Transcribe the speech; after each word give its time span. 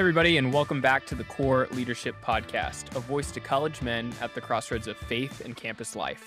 everybody, 0.00 0.38
and 0.38 0.50
welcome 0.50 0.80
back 0.80 1.04
to 1.04 1.14
the 1.14 1.24
Core 1.24 1.68
Leadership 1.72 2.16
Podcast, 2.24 2.96
a 2.96 3.00
voice 3.00 3.30
to 3.32 3.38
college 3.38 3.82
men 3.82 4.14
at 4.22 4.34
the 4.34 4.40
crossroads 4.40 4.86
of 4.86 4.96
faith 4.96 5.44
and 5.44 5.54
campus 5.54 5.94
life. 5.94 6.24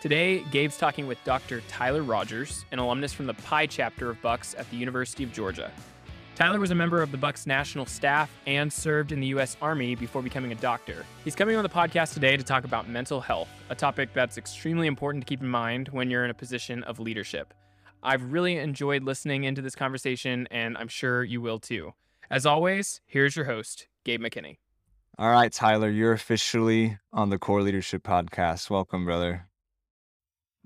Today, 0.00 0.44
Gabe's 0.52 0.76
talking 0.76 1.08
with 1.08 1.18
Dr. 1.24 1.60
Tyler 1.66 2.04
Rogers, 2.04 2.64
an 2.70 2.78
alumnus 2.78 3.12
from 3.12 3.26
the 3.26 3.34
Pi 3.34 3.66
chapter 3.66 4.10
of 4.10 4.22
Bucks 4.22 4.54
at 4.56 4.70
the 4.70 4.76
University 4.76 5.24
of 5.24 5.32
Georgia. 5.32 5.72
Tyler 6.36 6.60
was 6.60 6.70
a 6.70 6.74
member 6.76 7.02
of 7.02 7.10
the 7.10 7.16
Bucks 7.16 7.48
national 7.48 7.84
staff 7.84 8.30
and 8.46 8.72
served 8.72 9.10
in 9.10 9.18
the 9.18 9.26
U.S. 9.26 9.56
Army 9.60 9.96
before 9.96 10.22
becoming 10.22 10.52
a 10.52 10.56
doctor. 10.56 11.04
He's 11.24 11.34
coming 11.34 11.56
on 11.56 11.64
the 11.64 11.68
podcast 11.68 12.14
today 12.14 12.36
to 12.36 12.44
talk 12.44 12.62
about 12.62 12.88
mental 12.88 13.20
health, 13.20 13.48
a 13.70 13.74
topic 13.74 14.10
that's 14.14 14.38
extremely 14.38 14.86
important 14.86 15.24
to 15.24 15.28
keep 15.28 15.40
in 15.40 15.48
mind 15.48 15.88
when 15.88 16.12
you're 16.12 16.24
in 16.24 16.30
a 16.30 16.34
position 16.34 16.84
of 16.84 17.00
leadership. 17.00 17.52
I've 18.04 18.30
really 18.30 18.56
enjoyed 18.56 19.02
listening 19.02 19.42
into 19.42 19.62
this 19.62 19.74
conversation, 19.74 20.46
and 20.52 20.78
I'm 20.78 20.86
sure 20.86 21.24
you 21.24 21.40
will 21.40 21.58
too. 21.58 21.92
As 22.30 22.44
always, 22.44 23.00
here's 23.06 23.36
your 23.36 23.44
host, 23.44 23.86
Gabe 24.04 24.20
McKinney. 24.20 24.58
All 25.16 25.30
right, 25.30 25.52
Tyler, 25.52 25.88
you're 25.88 26.12
officially 26.12 26.98
on 27.12 27.30
the 27.30 27.38
Core 27.38 27.62
Leadership 27.62 28.02
Podcast. 28.02 28.68
Welcome, 28.68 29.04
brother. 29.04 29.48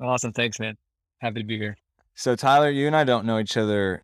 Awesome. 0.01 0.33
Thanks, 0.33 0.59
man. 0.59 0.77
Happy 1.19 1.41
to 1.41 1.47
be 1.47 1.59
here. 1.59 1.77
So, 2.15 2.35
Tyler, 2.35 2.71
you 2.71 2.87
and 2.87 2.97
I 2.97 3.05
don't 3.05 3.27
know 3.27 3.39
each 3.39 3.59
other 3.59 4.03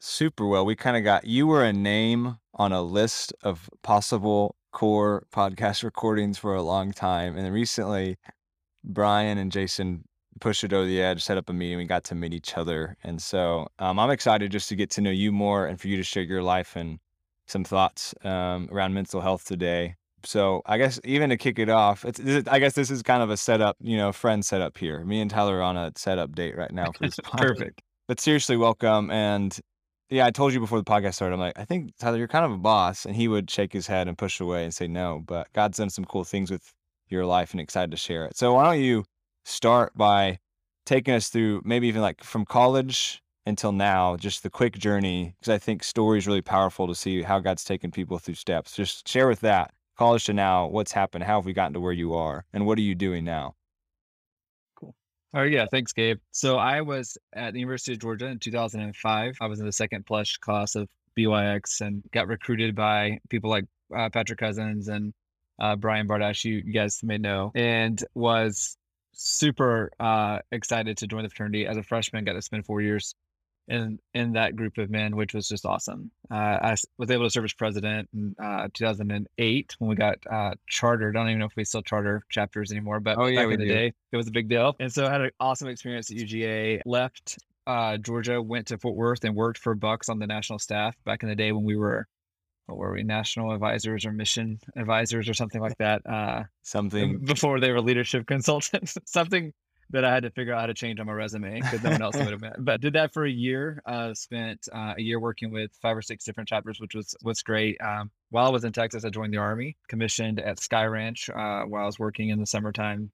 super 0.00 0.46
well. 0.46 0.66
We 0.66 0.74
kind 0.74 0.96
of 0.96 1.04
got 1.04 1.24
you 1.26 1.46
were 1.46 1.64
a 1.64 1.72
name 1.72 2.38
on 2.54 2.72
a 2.72 2.82
list 2.82 3.32
of 3.42 3.70
possible 3.82 4.56
core 4.72 5.26
podcast 5.32 5.84
recordings 5.84 6.38
for 6.38 6.54
a 6.54 6.62
long 6.62 6.92
time. 6.92 7.36
And 7.36 7.46
then 7.46 7.52
recently, 7.52 8.16
Brian 8.82 9.38
and 9.38 9.52
Jason 9.52 10.04
pushed 10.40 10.64
it 10.64 10.72
over 10.72 10.86
the 10.86 11.00
edge, 11.00 11.22
set 11.22 11.36
up 11.36 11.48
a 11.48 11.52
meeting. 11.52 11.78
We 11.78 11.84
got 11.84 12.04
to 12.04 12.14
meet 12.14 12.34
each 12.34 12.56
other. 12.56 12.96
And 13.02 13.20
so 13.20 13.68
um, 13.78 13.98
I'm 13.98 14.10
excited 14.10 14.50
just 14.52 14.68
to 14.68 14.76
get 14.76 14.90
to 14.90 15.00
know 15.00 15.10
you 15.10 15.32
more 15.32 15.66
and 15.66 15.80
for 15.80 15.88
you 15.88 15.96
to 15.96 16.02
share 16.02 16.22
your 16.22 16.42
life 16.42 16.76
and 16.76 16.98
some 17.46 17.64
thoughts 17.64 18.14
um, 18.24 18.68
around 18.70 18.94
mental 18.94 19.20
health 19.20 19.44
today. 19.44 19.94
So 20.24 20.62
I 20.66 20.78
guess 20.78 20.98
even 21.04 21.30
to 21.30 21.36
kick 21.36 21.58
it 21.58 21.68
off, 21.68 22.04
it's, 22.04 22.20
I 22.48 22.58
guess 22.58 22.74
this 22.74 22.90
is 22.90 23.02
kind 23.02 23.22
of 23.22 23.30
a 23.30 23.36
setup, 23.36 23.76
you 23.80 23.96
know, 23.96 24.12
friend 24.12 24.44
setup 24.44 24.76
here. 24.76 25.04
Me 25.04 25.20
and 25.20 25.30
Tyler 25.30 25.58
are 25.58 25.62
on 25.62 25.76
a 25.76 25.92
setup 25.94 26.34
date 26.34 26.56
right 26.56 26.72
now 26.72 26.90
for 26.90 27.04
this 27.06 27.16
Perfect. 27.36 27.82
But 28.08 28.20
seriously, 28.20 28.56
welcome. 28.56 29.10
And 29.10 29.56
yeah, 30.10 30.26
I 30.26 30.30
told 30.30 30.52
you 30.52 30.60
before 30.60 30.78
the 30.78 30.84
podcast 30.84 31.14
started, 31.14 31.34
I'm 31.34 31.40
like, 31.40 31.58
I 31.58 31.64
think 31.64 31.96
Tyler, 31.98 32.18
you're 32.18 32.28
kind 32.28 32.44
of 32.44 32.52
a 32.52 32.58
boss. 32.58 33.04
And 33.04 33.14
he 33.14 33.28
would 33.28 33.50
shake 33.50 33.72
his 33.72 33.86
head 33.86 34.08
and 34.08 34.18
push 34.18 34.40
away 34.40 34.64
and 34.64 34.74
say 34.74 34.88
no. 34.88 35.22
But 35.24 35.52
God's 35.52 35.78
done 35.78 35.90
some 35.90 36.04
cool 36.04 36.24
things 36.24 36.50
with 36.50 36.72
your 37.08 37.24
life 37.24 37.52
and 37.52 37.60
excited 37.60 37.92
to 37.92 37.96
share 37.96 38.24
it. 38.26 38.36
So 38.36 38.54
why 38.54 38.64
don't 38.64 38.82
you 38.82 39.04
start 39.46 39.96
by 39.96 40.38
taking 40.84 41.14
us 41.14 41.28
through 41.28 41.62
maybe 41.64 41.88
even 41.88 42.02
like 42.02 42.22
from 42.22 42.44
college 42.44 43.22
until 43.46 43.72
now, 43.72 44.16
just 44.16 44.42
the 44.42 44.50
quick 44.50 44.76
journey? 44.76 45.34
Because 45.38 45.54
I 45.54 45.58
think 45.58 45.84
story 45.84 46.18
is 46.18 46.26
really 46.26 46.42
powerful 46.42 46.86
to 46.88 46.94
see 46.94 47.22
how 47.22 47.38
God's 47.38 47.64
taken 47.64 47.90
people 47.90 48.18
through 48.18 48.34
steps. 48.34 48.74
Just 48.74 49.08
share 49.08 49.28
with 49.28 49.40
that 49.40 49.72
college 49.96 50.24
to 50.24 50.32
now, 50.32 50.66
what's 50.66 50.92
happened? 50.92 51.24
How 51.24 51.38
have 51.38 51.46
we 51.46 51.52
gotten 51.52 51.74
to 51.74 51.80
where 51.80 51.92
you 51.92 52.14
are? 52.14 52.44
And 52.52 52.66
what 52.66 52.78
are 52.78 52.82
you 52.82 52.94
doing 52.94 53.24
now? 53.24 53.54
Cool. 54.78 54.94
Oh 55.34 55.42
yeah, 55.42 55.66
thanks, 55.70 55.92
Gabe. 55.92 56.18
So 56.32 56.58
I 56.58 56.80
was 56.80 57.16
at 57.34 57.52
the 57.52 57.60
University 57.60 57.92
of 57.92 58.00
Georgia 58.00 58.26
in 58.26 58.38
2005. 58.38 59.36
I 59.40 59.46
was 59.46 59.60
in 59.60 59.66
the 59.66 59.72
second 59.72 60.06
plus 60.06 60.36
class 60.36 60.74
of 60.74 60.88
BYX 61.16 61.80
and 61.80 62.02
got 62.12 62.28
recruited 62.28 62.74
by 62.74 63.18
people 63.30 63.48
like 63.48 63.64
uh, 63.96 64.10
Patrick 64.10 64.38
Cousins 64.38 64.88
and 64.88 65.14
uh, 65.58 65.76
Brian 65.76 66.06
Bardash, 66.06 66.44
you 66.44 66.60
guys 66.60 67.00
may 67.02 67.16
know, 67.16 67.50
and 67.54 68.04
was 68.14 68.76
super 69.16 69.90
uh, 69.98 70.38
excited 70.52 70.98
to 70.98 71.06
join 71.06 71.22
the 71.22 71.28
fraternity 71.28 71.66
as 71.66 71.76
a 71.76 71.82
freshman. 71.82 72.24
Got 72.24 72.34
to 72.34 72.42
spend 72.42 72.64
four 72.64 72.80
years 72.80 73.14
in 73.68 73.98
in 74.14 74.32
that 74.34 74.54
group 74.54 74.78
of 74.78 74.90
men, 74.90 75.16
which 75.16 75.34
was 75.34 75.48
just 75.48 75.66
awesome. 75.66 76.10
Uh, 76.30 76.34
I 76.34 76.76
was 76.98 77.10
able 77.10 77.24
to 77.24 77.30
serve 77.30 77.44
as 77.44 77.52
president 77.52 78.08
in 78.14 78.34
uh, 78.42 78.68
2008 78.74 79.76
when 79.78 79.88
we 79.88 79.96
got 79.96 80.18
uh, 80.30 80.52
chartered. 80.68 81.16
I 81.16 81.20
don't 81.20 81.30
even 81.30 81.40
know 81.40 81.46
if 81.46 81.56
we 81.56 81.64
still 81.64 81.82
charter 81.82 82.22
chapters 82.30 82.70
anymore, 82.70 83.00
but 83.00 83.18
oh, 83.18 83.26
yeah, 83.26 83.44
back 83.44 83.54
in 83.54 83.60
the 83.60 83.66
do. 83.66 83.74
day, 83.74 83.92
it 84.12 84.16
was 84.16 84.28
a 84.28 84.32
big 84.32 84.48
deal. 84.48 84.76
And 84.78 84.92
so 84.92 85.06
I 85.06 85.10
had 85.10 85.20
an 85.22 85.30
awesome 85.40 85.68
experience 85.68 86.10
at 86.10 86.16
UGA. 86.16 86.82
Left 86.86 87.38
uh, 87.66 87.96
Georgia, 87.96 88.40
went 88.40 88.68
to 88.68 88.78
Fort 88.78 88.94
Worth, 88.94 89.24
and 89.24 89.34
worked 89.34 89.58
for 89.58 89.74
Bucks 89.74 90.08
on 90.08 90.18
the 90.18 90.26
national 90.26 90.58
staff 90.58 90.94
back 91.04 91.22
in 91.22 91.28
the 91.28 91.34
day 91.34 91.52
when 91.52 91.64
we 91.64 91.76
were. 91.76 92.06
What 92.66 92.78
were 92.78 92.92
we, 92.92 93.02
national 93.02 93.52
advisors 93.52 94.04
or 94.04 94.12
mission 94.12 94.58
advisors 94.76 95.28
or 95.28 95.34
something 95.34 95.60
like 95.60 95.78
that? 95.78 96.04
Uh, 96.04 96.44
something 96.62 97.18
before 97.24 97.60
they 97.60 97.72
were 97.72 97.80
leadership 97.80 98.26
consultants. 98.28 98.98
something 99.06 99.52
that 99.90 100.04
I 100.04 100.12
had 100.12 100.24
to 100.24 100.30
figure 100.30 100.52
out 100.52 100.60
how 100.60 100.66
to 100.66 100.74
change 100.74 100.98
on 100.98 101.06
my 101.06 101.12
resume 101.12 101.60
because 101.60 101.82
no 101.82 101.90
one 101.90 102.02
else 102.02 102.16
would 102.16 102.26
have 102.26 102.40
been. 102.40 102.54
But 102.58 102.80
did 102.80 102.94
that 102.94 103.12
for 103.12 103.24
a 103.24 103.30
year. 103.30 103.82
Uh, 103.86 104.14
spent 104.14 104.68
uh, 104.72 104.94
a 104.98 105.00
year 105.00 105.20
working 105.20 105.52
with 105.52 105.70
five 105.80 105.96
or 105.96 106.02
six 106.02 106.24
different 106.24 106.48
chapters, 106.48 106.80
which 106.80 106.94
was 106.94 107.14
was 107.22 107.42
great. 107.42 107.80
Um, 107.80 108.10
while 108.30 108.46
I 108.46 108.50
was 108.50 108.64
in 108.64 108.72
Texas, 108.72 109.04
I 109.04 109.10
joined 109.10 109.32
the 109.32 109.38
Army, 109.38 109.76
commissioned 109.88 110.40
at 110.40 110.60
Sky 110.60 110.84
Ranch 110.86 111.30
uh, 111.30 111.62
while 111.62 111.84
I 111.84 111.86
was 111.86 111.98
working 111.98 112.30
in 112.30 112.40
the 112.40 112.46
summertime, 112.46 113.12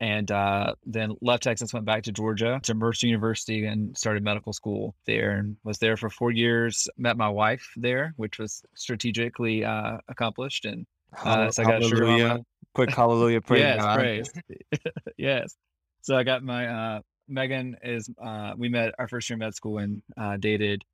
and 0.00 0.30
uh, 0.30 0.74
then 0.86 1.14
left 1.20 1.42
Texas, 1.42 1.72
went 1.72 1.86
back 1.86 2.04
to 2.04 2.12
Georgia 2.12 2.60
to 2.62 2.74
Mercer 2.74 3.06
University, 3.06 3.66
and 3.66 3.96
started 3.96 4.22
medical 4.22 4.52
school 4.52 4.94
there, 5.06 5.32
and 5.32 5.56
was 5.64 5.78
there 5.78 5.96
for 5.96 6.10
four 6.10 6.30
years. 6.30 6.88
Met 6.96 7.16
my 7.16 7.28
wife 7.28 7.66
there, 7.76 8.14
which 8.16 8.38
was 8.38 8.62
strategically 8.74 9.64
uh, 9.64 9.98
accomplished, 10.08 10.64
and 10.64 10.86
uh, 11.24 11.50
so 11.50 11.62
I 11.62 11.66
got 11.66 11.82
hallelujah. 11.82 12.38
Quick 12.74 12.94
hallelujah, 12.94 13.40
praise 13.46 13.60
yes, 13.60 13.96
praise. 13.96 14.30
yes. 15.16 15.56
So 16.02 16.16
I 16.16 16.22
got 16.22 16.42
my 16.42 16.66
uh 16.66 17.00
Megan 17.28 17.76
is 17.82 18.08
uh 18.22 18.54
we 18.56 18.68
met 18.68 18.94
our 18.98 19.08
first 19.08 19.28
year 19.28 19.34
in 19.34 19.40
med 19.40 19.54
school 19.54 19.78
and 19.78 20.02
uh 20.16 20.36
dated 20.36 20.84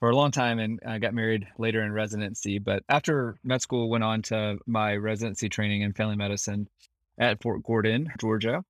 for 0.00 0.10
a 0.10 0.16
long 0.16 0.30
time 0.30 0.58
and 0.58 0.80
I 0.86 0.98
got 0.98 1.14
married 1.14 1.46
later 1.58 1.82
in 1.82 1.92
residency. 1.92 2.58
But 2.58 2.82
after 2.88 3.36
med 3.44 3.62
school 3.62 3.88
went 3.88 4.04
on 4.04 4.22
to 4.22 4.58
my 4.66 4.96
residency 4.96 5.48
training 5.48 5.82
in 5.82 5.92
family 5.92 6.16
medicine 6.16 6.68
at 7.18 7.42
Fort 7.42 7.62
Gordon, 7.62 8.12
Georgia, 8.18 8.64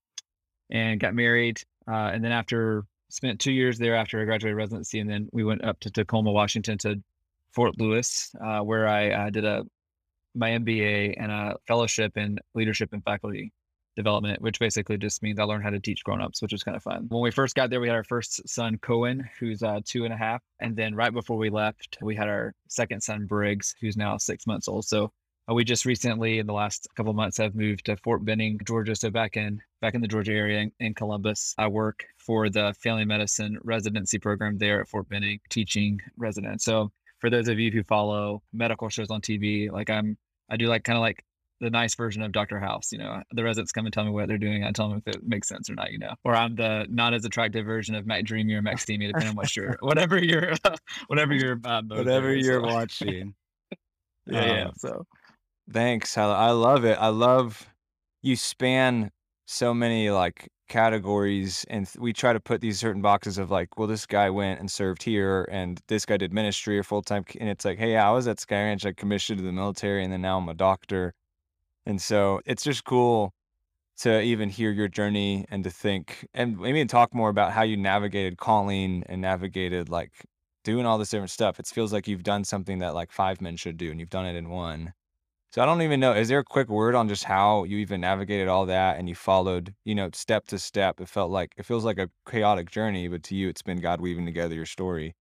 and 0.70 1.00
got 1.00 1.14
married. 1.14 1.62
Uh, 1.86 2.10
and 2.12 2.24
then 2.24 2.32
after 2.32 2.84
spent 3.10 3.40
two 3.40 3.52
years 3.52 3.78
there 3.78 3.96
after 3.96 4.20
I 4.20 4.24
graduated 4.24 4.56
residency, 4.56 5.00
and 5.00 5.08
then 5.08 5.28
we 5.32 5.44
went 5.44 5.64
up 5.64 5.80
to 5.80 5.90
Tacoma, 5.90 6.30
Washington 6.30 6.78
to 6.78 7.02
Fort 7.52 7.78
Lewis, 7.78 8.34
uh, 8.40 8.60
where 8.60 8.86
I 8.86 9.10
uh, 9.10 9.30
did 9.30 9.44
a 9.44 9.64
my 10.34 10.50
MBA 10.50 11.14
and 11.18 11.32
a 11.32 11.56
fellowship 11.66 12.16
in 12.16 12.38
leadership 12.54 12.92
and 12.92 13.02
faculty 13.02 13.52
development, 13.96 14.40
which 14.40 14.60
basically 14.60 14.96
just 14.96 15.22
means 15.22 15.40
I 15.40 15.42
learned 15.42 15.64
how 15.64 15.70
to 15.70 15.80
teach 15.80 16.04
grown-ups, 16.04 16.40
which 16.40 16.52
was 16.52 16.62
kind 16.62 16.76
of 16.76 16.82
fun. 16.84 17.06
When 17.08 17.20
we 17.20 17.32
first 17.32 17.56
got 17.56 17.68
there, 17.68 17.80
we 17.80 17.88
had 17.88 17.96
our 17.96 18.04
first 18.04 18.48
son, 18.48 18.78
Cohen, 18.78 19.28
who's 19.40 19.62
uh, 19.62 19.80
two 19.84 20.04
and 20.04 20.14
a 20.14 20.16
half. 20.16 20.40
And 20.60 20.76
then 20.76 20.94
right 20.94 21.12
before 21.12 21.36
we 21.36 21.50
left, 21.50 21.98
we 22.00 22.14
had 22.14 22.28
our 22.28 22.54
second 22.68 23.02
son, 23.02 23.26
Briggs, 23.26 23.74
who's 23.80 23.96
now 23.96 24.16
six 24.16 24.46
months 24.46 24.68
old. 24.68 24.84
So 24.84 25.10
uh, 25.48 25.54
we 25.54 25.64
just 25.64 25.84
recently, 25.84 26.38
in 26.38 26.46
the 26.46 26.52
last 26.52 26.88
couple 26.96 27.12
months, 27.12 27.38
have 27.38 27.54
moved 27.54 27.86
to 27.86 27.96
Fort 27.96 28.24
Benning, 28.24 28.58
Georgia. 28.66 28.94
So 28.94 29.10
back 29.10 29.36
in 29.36 29.60
back 29.80 29.94
in 29.94 30.00
the 30.00 30.08
Georgia 30.08 30.32
area 30.32 30.60
in, 30.60 30.72
in 30.80 30.94
Columbus, 30.94 31.54
I 31.58 31.68
work 31.68 32.04
for 32.18 32.50
the 32.50 32.74
family 32.82 33.04
medicine 33.04 33.58
residency 33.62 34.18
program 34.18 34.58
there 34.58 34.80
at 34.80 34.88
Fort 34.88 35.08
Benning, 35.08 35.40
teaching 35.48 36.00
residents. 36.16 36.64
So 36.64 36.90
for 37.18 37.30
those 37.30 37.48
of 37.48 37.58
you 37.58 37.70
who 37.70 37.82
follow 37.84 38.42
medical 38.52 38.88
shows 38.88 39.10
on 39.10 39.20
TV, 39.20 39.70
like 39.70 39.90
I'm, 39.90 40.16
I 40.50 40.56
do 40.56 40.66
like 40.66 40.84
kind 40.84 40.96
of 40.96 41.02
like 41.02 41.24
the 41.60 41.70
nice 41.70 41.94
version 41.94 42.22
of 42.22 42.32
Dr. 42.32 42.60
House. 42.60 42.92
You 42.92 42.98
know, 42.98 43.22
the 43.32 43.42
residents 43.42 43.72
come 43.72 43.86
and 43.86 43.92
tell 43.92 44.04
me 44.04 44.10
what 44.10 44.28
they're 44.28 44.38
doing. 44.38 44.64
I 44.64 44.70
tell 44.72 44.88
them 44.88 45.02
if 45.04 45.16
it 45.16 45.26
makes 45.26 45.48
sense 45.48 45.68
or 45.68 45.74
not. 45.74 45.90
You 45.90 45.98
know, 45.98 46.14
or 46.24 46.34
I'm 46.34 46.54
the 46.54 46.86
not 46.90 47.14
as 47.14 47.24
attractive 47.24 47.64
version 47.64 47.94
of 47.94 48.04
McDreamy 48.04 48.52
or 48.54 48.62
McSteamy, 48.62 49.08
depending 49.08 49.30
on 49.30 49.36
what 49.36 49.54
you're, 49.56 49.76
whatever 49.80 50.18
you're, 50.22 50.54
whatever 51.06 51.34
you're, 51.34 51.58
uh, 51.64 51.82
whatever 51.86 52.34
you're 52.34 52.62
watching. 52.62 53.34
yeah, 54.26 54.40
um, 54.40 54.48
yeah. 54.48 54.70
So, 54.76 55.06
thanks. 55.72 56.16
I, 56.18 56.50
love 56.50 56.84
it. 56.84 56.98
I 56.98 57.08
love 57.08 57.68
you 58.22 58.36
span 58.36 59.10
so 59.46 59.72
many 59.72 60.10
like 60.10 60.48
categories 60.68 61.64
and 61.70 61.86
th- 61.86 61.96
we 61.98 62.12
try 62.12 62.32
to 62.34 62.40
put 62.40 62.60
these 62.60 62.78
certain 62.78 63.00
boxes 63.00 63.38
of 63.38 63.50
like 63.50 63.78
well 63.78 63.88
this 63.88 64.04
guy 64.04 64.28
went 64.28 64.60
and 64.60 64.70
served 64.70 65.02
here 65.02 65.48
and 65.50 65.80
this 65.88 66.04
guy 66.04 66.18
did 66.18 66.30
ministry 66.30 66.78
or 66.78 66.82
full-time 66.82 67.24
and 67.40 67.48
it's 67.48 67.64
like 67.64 67.78
hey 67.78 67.96
i 67.96 68.10
was 68.10 68.28
at 68.28 68.38
sky 68.38 68.64
ranch 68.64 68.84
i 68.84 68.92
commissioned 68.92 69.38
to 69.38 69.44
the 69.44 69.50
military 69.50 70.04
and 70.04 70.12
then 70.12 70.20
now 70.20 70.36
i'm 70.36 70.46
a 70.50 70.52
doctor 70.52 71.14
and 71.86 72.02
so 72.02 72.38
it's 72.44 72.62
just 72.62 72.84
cool 72.84 73.32
to 73.98 74.20
even 74.20 74.50
hear 74.50 74.70
your 74.70 74.88
journey 74.88 75.46
and 75.50 75.64
to 75.64 75.70
think 75.70 76.26
and 76.34 76.58
maybe 76.58 76.84
talk 76.84 77.14
more 77.14 77.30
about 77.30 77.52
how 77.52 77.62
you 77.62 77.76
navigated 77.76 78.38
calling 78.38 79.02
and 79.08 79.22
navigated 79.22 79.88
like 79.88 80.12
doing 80.64 80.86
all 80.86 80.98
this 80.98 81.10
different 81.10 81.30
stuff. 81.30 81.58
It 81.58 81.66
feels 81.66 81.92
like 81.92 82.06
you've 82.06 82.22
done 82.22 82.44
something 82.44 82.78
that 82.80 82.94
like 82.94 83.10
five 83.10 83.40
men 83.40 83.56
should 83.56 83.78
do 83.78 83.90
and 83.90 83.98
you've 83.98 84.10
done 84.10 84.26
it 84.26 84.36
in 84.36 84.50
one. 84.50 84.92
So 85.50 85.62
I 85.62 85.66
don't 85.66 85.82
even 85.82 86.00
know. 86.00 86.12
Is 86.14 86.28
there 86.28 86.38
a 86.40 86.44
quick 86.44 86.68
word 86.68 86.94
on 86.94 87.08
just 87.08 87.24
how 87.24 87.64
you 87.64 87.78
even 87.78 88.00
navigated 88.02 88.48
all 88.48 88.66
that 88.66 88.98
and 88.98 89.08
you 89.08 89.14
followed, 89.14 89.74
you 89.84 89.94
know, 89.94 90.10
step 90.12 90.46
to 90.48 90.58
step? 90.58 91.00
It 91.00 91.08
felt 91.08 91.30
like 91.30 91.54
it 91.56 91.64
feels 91.64 91.84
like 91.84 91.98
a 91.98 92.10
chaotic 92.28 92.70
journey, 92.70 93.08
but 93.08 93.22
to 93.24 93.34
you, 93.34 93.48
it's 93.48 93.62
been 93.62 93.80
God 93.80 94.00
weaving 94.00 94.26
together 94.26 94.54
your 94.54 94.66
story. 94.66 95.14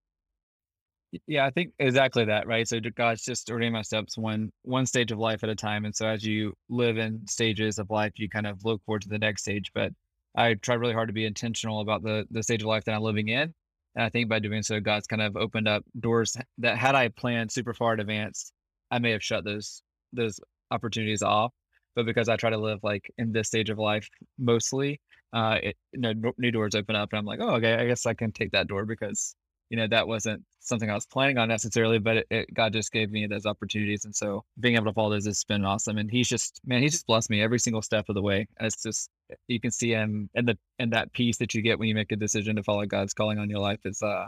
Yeah, 1.26 1.46
I 1.46 1.50
think 1.50 1.72
exactly 1.78 2.26
that, 2.26 2.46
right? 2.46 2.68
So 2.68 2.80
God's 2.80 3.24
just 3.24 3.50
ordaining 3.50 3.72
my 3.72 3.82
steps 3.82 4.18
one 4.18 4.52
one 4.62 4.84
stage 4.84 5.10
of 5.10 5.18
life 5.18 5.42
at 5.42 5.48
a 5.48 5.54
time. 5.54 5.86
And 5.86 5.96
so 5.96 6.06
as 6.06 6.22
you 6.24 6.52
live 6.68 6.98
in 6.98 7.26
stages 7.26 7.78
of 7.78 7.88
life, 7.90 8.12
you 8.16 8.28
kind 8.28 8.46
of 8.46 8.62
look 8.64 8.84
forward 8.84 9.02
to 9.02 9.08
the 9.08 9.18
next 9.18 9.42
stage. 9.42 9.70
But 9.74 9.92
I 10.34 10.54
try 10.54 10.74
really 10.74 10.92
hard 10.92 11.08
to 11.08 11.14
be 11.14 11.24
intentional 11.24 11.80
about 11.80 12.02
the 12.02 12.26
the 12.30 12.42
stage 12.42 12.60
of 12.62 12.68
life 12.68 12.84
that 12.84 12.94
I'm 12.94 13.02
living 13.02 13.28
in. 13.28 13.54
And 13.94 14.04
I 14.04 14.10
think 14.10 14.28
by 14.28 14.38
doing 14.38 14.62
so, 14.62 14.80
God's 14.80 15.06
kind 15.06 15.22
of 15.22 15.36
opened 15.36 15.66
up 15.68 15.82
doors 15.98 16.36
that 16.58 16.76
had 16.76 16.94
I 16.94 17.08
planned 17.08 17.52
super 17.52 17.72
far 17.72 17.94
in 17.94 18.00
advance, 18.00 18.52
I 18.90 18.98
may 18.98 19.12
have 19.12 19.24
shut 19.24 19.44
those 19.44 19.82
those 20.12 20.40
opportunities 20.70 21.22
off. 21.22 21.52
But 21.94 22.06
because 22.06 22.28
I 22.28 22.36
try 22.36 22.50
to 22.50 22.58
live 22.58 22.78
like 22.82 23.10
in 23.18 23.32
this 23.32 23.48
stage 23.48 23.70
of 23.70 23.78
life 23.78 24.08
mostly, 24.38 25.00
uh, 25.32 25.58
it, 25.62 25.76
you 25.92 26.00
know, 26.00 26.12
new 26.38 26.50
doors 26.50 26.74
open 26.74 26.94
up, 26.96 27.10
and 27.12 27.18
I'm 27.18 27.24
like, 27.24 27.40
oh, 27.40 27.56
okay, 27.56 27.74
I 27.74 27.86
guess 27.86 28.06
I 28.06 28.14
can 28.14 28.32
take 28.32 28.52
that 28.52 28.68
door 28.68 28.84
because 28.84 29.34
you 29.70 29.76
know 29.76 29.86
that 29.88 30.08
wasn't 30.08 30.42
something 30.60 30.90
I 30.90 30.94
was 30.94 31.06
planning 31.06 31.38
on 31.38 31.48
necessarily, 31.48 31.98
but 31.98 32.18
it, 32.18 32.26
it, 32.30 32.54
God 32.54 32.72
just 32.72 32.92
gave 32.92 33.10
me 33.10 33.26
those 33.26 33.46
opportunities, 33.46 34.04
and 34.04 34.14
so 34.14 34.44
being 34.60 34.76
able 34.76 34.86
to 34.86 34.92
follow 34.92 35.10
those 35.10 35.26
has 35.26 35.44
been 35.44 35.64
awesome. 35.64 35.98
And 35.98 36.10
He's 36.10 36.28
just 36.28 36.60
man, 36.64 36.82
He's 36.82 36.92
just 36.92 37.06
blessed 37.06 37.30
me 37.30 37.42
every 37.42 37.58
single 37.58 37.82
step 37.82 38.06
of 38.08 38.14
the 38.14 38.22
way. 38.22 38.46
It's 38.60 38.82
just 38.82 39.10
you 39.48 39.60
can 39.60 39.70
see 39.70 39.90
Him 39.90 40.30
and 40.34 40.48
the 40.48 40.58
and 40.78 40.92
that 40.92 41.12
peace 41.12 41.36
that 41.38 41.54
you 41.54 41.62
get 41.62 41.78
when 41.78 41.88
you 41.88 41.94
make 41.94 42.12
a 42.12 42.16
decision 42.16 42.56
to 42.56 42.62
follow 42.62 42.86
God's 42.86 43.12
calling 43.12 43.38
on 43.38 43.50
your 43.50 43.60
life 43.60 43.80
is 43.84 44.02
uh 44.02 44.26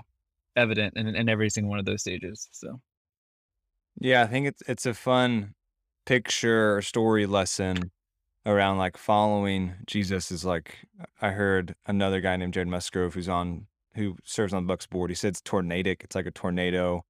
evident 0.56 0.94
in, 0.97 1.06
in 1.15 1.29
every 1.29 1.49
single 1.49 1.71
one 1.71 1.79
of 1.79 1.87
those 1.87 2.00
stages. 2.03 2.49
So 2.53 2.81
yeah, 3.99 4.23
I 4.23 4.26
think 4.26 4.47
it's 4.49 4.62
it's 4.67 4.87
a 4.87 4.94
fun 4.94 5.55
picture 6.11 6.77
or 6.77 6.83
story 6.83 7.25
lesson 7.25 7.89
around 8.45 8.79
like 8.79 8.97
following 8.97 9.75
Jesus 9.87 10.33
is 10.33 10.45
like 10.45 10.75
I 11.23 11.31
heard 11.31 11.77
another 11.87 12.21
guy 12.21 12.35
named 12.37 12.53
Jared 12.53 12.67
Musgrove 12.67 13.15
who's 13.15 13.29
on 13.29 13.69
who 13.95 14.17
serves 14.25 14.53
on 14.53 14.65
the 14.65 14.67
Bucks 14.67 14.89
board. 14.89 15.12
He 15.12 15.15
said 15.15 15.29
it's 15.29 15.41
tornadic. 15.41 16.03
It's 16.03 16.17
like 16.17 16.27
a 16.27 16.33
tornado, 16.33 17.05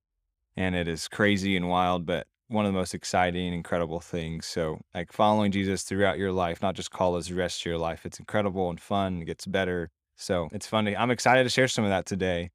and 0.55 0.75
it 0.75 0.87
is 0.87 1.09
crazy 1.09 1.57
and 1.57 1.71
wild, 1.71 2.05
but 2.05 2.27
one 2.49 2.67
of 2.67 2.75
the 2.75 2.79
most 2.79 2.93
exciting, 2.93 3.55
incredible 3.55 4.01
things. 4.01 4.45
So 4.45 4.83
like 4.95 5.15
following 5.15 5.51
Jesus 5.51 5.83
throughout 5.83 6.19
your 6.19 6.33
life, 6.33 6.61
not 6.61 6.75
just 6.75 6.91
call 6.91 7.17
as 7.17 7.29
the 7.29 7.35
rest 7.37 7.63
of 7.63 7.67
your 7.67 7.79
life. 7.79 8.05
It's 8.05 8.19
incredible 8.19 8.69
and 8.69 8.79
fun. 8.79 9.23
It 9.23 9.25
gets 9.25 9.47
better. 9.47 9.89
So 10.17 10.51
it's 10.53 10.67
funny. 10.67 10.95
I'm 10.95 11.11
excited 11.11 11.45
to 11.45 11.49
share 11.49 11.69
some 11.69 11.85
of 11.85 11.91
that 11.91 12.05
today. 12.05 12.51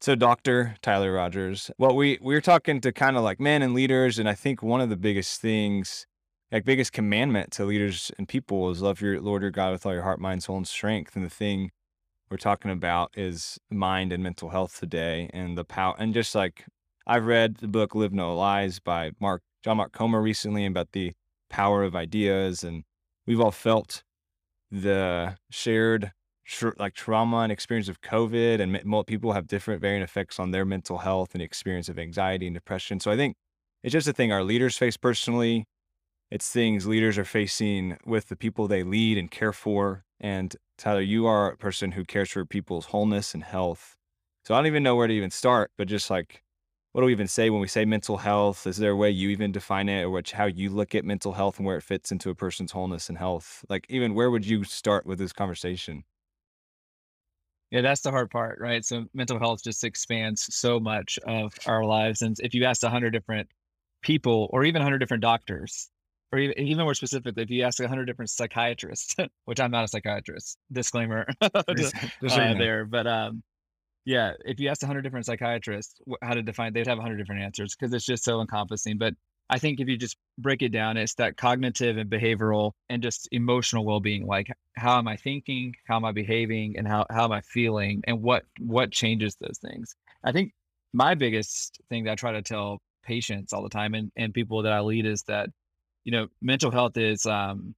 So, 0.00 0.14
Dr. 0.14 0.76
Tyler 0.82 1.12
Rogers, 1.12 1.70
well, 1.78 1.96
we, 1.96 2.18
we 2.20 2.34
were 2.34 2.42
talking 2.42 2.80
to 2.82 2.92
kind 2.92 3.16
of 3.16 3.22
like 3.22 3.40
men 3.40 3.62
and 3.62 3.72
leaders, 3.72 4.18
and 4.18 4.28
I 4.28 4.34
think 4.34 4.62
one 4.62 4.82
of 4.82 4.90
the 4.90 4.96
biggest 4.96 5.40
things, 5.40 6.06
like 6.52 6.64
biggest 6.64 6.92
commandment 6.92 7.50
to 7.52 7.64
leaders 7.64 8.12
and 8.18 8.28
people 8.28 8.70
is 8.70 8.82
love 8.82 9.00
your 9.00 9.20
Lord 9.20 9.40
your 9.42 9.50
God 9.50 9.72
with 9.72 9.86
all 9.86 9.94
your 9.94 10.02
heart, 10.02 10.20
mind, 10.20 10.42
soul, 10.42 10.58
and 10.58 10.68
strength. 10.68 11.16
And 11.16 11.24
the 11.24 11.30
thing 11.30 11.70
we're 12.30 12.36
talking 12.36 12.70
about 12.70 13.12
is 13.16 13.58
mind 13.70 14.12
and 14.12 14.22
mental 14.22 14.50
health 14.50 14.78
today 14.78 15.30
and 15.32 15.56
the 15.56 15.64
power. 15.64 15.94
And 15.98 16.12
just 16.12 16.34
like 16.34 16.66
I've 17.06 17.24
read 17.24 17.56
the 17.56 17.68
book 17.68 17.94
Live 17.94 18.12
No 18.12 18.36
Lies 18.36 18.78
by 18.78 19.12
Mark 19.18 19.42
John 19.64 19.78
Mark 19.78 19.92
Comer 19.92 20.20
recently 20.20 20.66
about 20.66 20.92
the 20.92 21.14
power 21.48 21.82
of 21.82 21.96
ideas, 21.96 22.62
and 22.62 22.84
we've 23.26 23.40
all 23.40 23.50
felt 23.50 24.04
the 24.70 25.36
shared 25.50 26.12
like 26.78 26.94
trauma 26.94 27.38
and 27.38 27.52
experience 27.52 27.88
of 27.88 28.00
COVID, 28.00 28.60
and 28.60 29.06
people 29.06 29.32
have 29.32 29.46
different 29.46 29.80
varying 29.80 30.02
effects 30.02 30.38
on 30.38 30.50
their 30.50 30.64
mental 30.64 30.98
health 30.98 31.34
and 31.34 31.42
experience 31.42 31.88
of 31.88 31.98
anxiety 31.98 32.46
and 32.46 32.54
depression. 32.54 33.00
So 33.00 33.10
I 33.10 33.16
think 33.16 33.36
it's 33.82 33.92
just 33.92 34.08
a 34.08 34.12
thing 34.12 34.32
our 34.32 34.44
leaders 34.44 34.76
face 34.76 34.96
personally. 34.96 35.64
It's 36.30 36.50
things 36.50 36.86
leaders 36.86 37.18
are 37.18 37.24
facing 37.24 37.98
with 38.04 38.28
the 38.28 38.36
people 38.36 38.66
they 38.66 38.82
lead 38.82 39.16
and 39.18 39.30
care 39.30 39.52
for. 39.52 40.04
And 40.18 40.56
Tyler, 40.76 41.00
you 41.00 41.26
are 41.26 41.52
a 41.52 41.56
person 41.56 41.92
who 41.92 42.04
cares 42.04 42.30
for 42.30 42.44
people's 42.44 42.86
wholeness 42.86 43.32
and 43.34 43.44
health. 43.44 43.96
So 44.44 44.54
I 44.54 44.58
don't 44.58 44.66
even 44.66 44.82
know 44.82 44.96
where 44.96 45.06
to 45.06 45.14
even 45.14 45.30
start, 45.30 45.70
but 45.78 45.88
just 45.88 46.10
like, 46.10 46.42
what 46.92 47.02
do 47.02 47.06
we 47.06 47.12
even 47.12 47.28
say 47.28 47.50
when 47.50 47.60
we 47.60 47.68
say 47.68 47.84
mental 47.84 48.16
health? 48.16 48.66
Is 48.66 48.78
there 48.78 48.92
a 48.92 48.96
way 48.96 49.10
you 49.10 49.28
even 49.28 49.52
define 49.52 49.88
it 49.88 50.02
or 50.02 50.10
which, 50.10 50.32
how 50.32 50.46
you 50.46 50.70
look 50.70 50.94
at 50.94 51.04
mental 51.04 51.32
health 51.32 51.58
and 51.58 51.66
where 51.66 51.76
it 51.76 51.82
fits 51.82 52.10
into 52.10 52.30
a 52.30 52.34
person's 52.34 52.72
wholeness 52.72 53.08
and 53.08 53.18
health? 53.18 53.64
Like, 53.68 53.86
even 53.88 54.14
where 54.14 54.30
would 54.30 54.46
you 54.46 54.64
start 54.64 55.06
with 55.06 55.18
this 55.18 55.32
conversation? 55.32 56.04
Yeah, 57.76 57.82
that's 57.82 58.00
the 58.00 58.10
hard 58.10 58.30
part, 58.30 58.58
right? 58.58 58.82
So 58.82 59.04
mental 59.12 59.38
health 59.38 59.62
just 59.62 59.84
expands 59.84 60.46
so 60.48 60.80
much 60.80 61.18
of 61.26 61.52
our 61.66 61.84
lives. 61.84 62.22
And 62.22 62.34
if 62.40 62.54
you 62.54 62.64
ask 62.64 62.82
100 62.82 63.10
different 63.10 63.50
people 64.00 64.48
or 64.50 64.64
even 64.64 64.80
100 64.80 64.96
different 64.96 65.20
doctors, 65.20 65.90
or 66.32 66.38
even, 66.38 66.58
even 66.58 66.84
more 66.84 66.94
specifically, 66.94 67.42
if 67.42 67.50
you 67.50 67.64
ask 67.64 67.78
100 67.78 68.06
different 68.06 68.30
psychiatrists, 68.30 69.14
which 69.44 69.60
I'm 69.60 69.70
not 69.70 69.84
a 69.84 69.88
psychiatrist, 69.88 70.56
disclaimer 70.72 71.26
uh, 71.42 72.54
there, 72.54 72.86
but 72.86 73.06
um, 73.06 73.42
yeah, 74.06 74.32
if 74.46 74.58
you 74.58 74.70
ask 74.70 74.80
100 74.80 75.02
different 75.02 75.26
psychiatrists 75.26 76.00
how 76.22 76.32
to 76.32 76.42
define, 76.42 76.72
they'd 76.72 76.86
have 76.86 76.96
100 76.96 77.18
different 77.18 77.42
answers 77.42 77.76
because 77.78 77.92
it's 77.92 78.06
just 78.06 78.24
so 78.24 78.40
encompassing. 78.40 78.96
But 78.96 79.12
I 79.48 79.58
think 79.58 79.80
if 79.80 79.88
you 79.88 79.96
just 79.96 80.16
break 80.38 80.62
it 80.62 80.70
down, 80.70 80.96
it's 80.96 81.14
that 81.14 81.36
cognitive 81.36 81.96
and 81.96 82.10
behavioral 82.10 82.72
and 82.88 83.02
just 83.02 83.28
emotional 83.32 83.84
well-being. 83.84 84.26
Like 84.26 84.50
how 84.76 84.98
am 84.98 85.08
I 85.08 85.16
thinking, 85.16 85.74
how 85.86 85.96
am 85.96 86.04
I 86.04 86.12
behaving, 86.12 86.76
and 86.76 86.86
how 86.86 87.06
how 87.10 87.24
am 87.24 87.32
I 87.32 87.40
feeling, 87.42 88.02
and 88.06 88.22
what 88.22 88.44
what 88.58 88.90
changes 88.90 89.36
those 89.36 89.58
things. 89.58 89.94
I 90.24 90.32
think 90.32 90.52
my 90.92 91.14
biggest 91.14 91.80
thing 91.88 92.04
that 92.04 92.12
I 92.12 92.14
try 92.16 92.32
to 92.32 92.42
tell 92.42 92.80
patients 93.04 93.52
all 93.52 93.62
the 93.62 93.68
time 93.68 93.94
and, 93.94 94.10
and 94.16 94.34
people 94.34 94.62
that 94.62 94.72
I 94.72 94.80
lead 94.80 95.06
is 95.06 95.22
that, 95.24 95.48
you 96.04 96.12
know, 96.12 96.26
mental 96.42 96.70
health 96.70 96.96
is 96.96 97.24
um, 97.26 97.74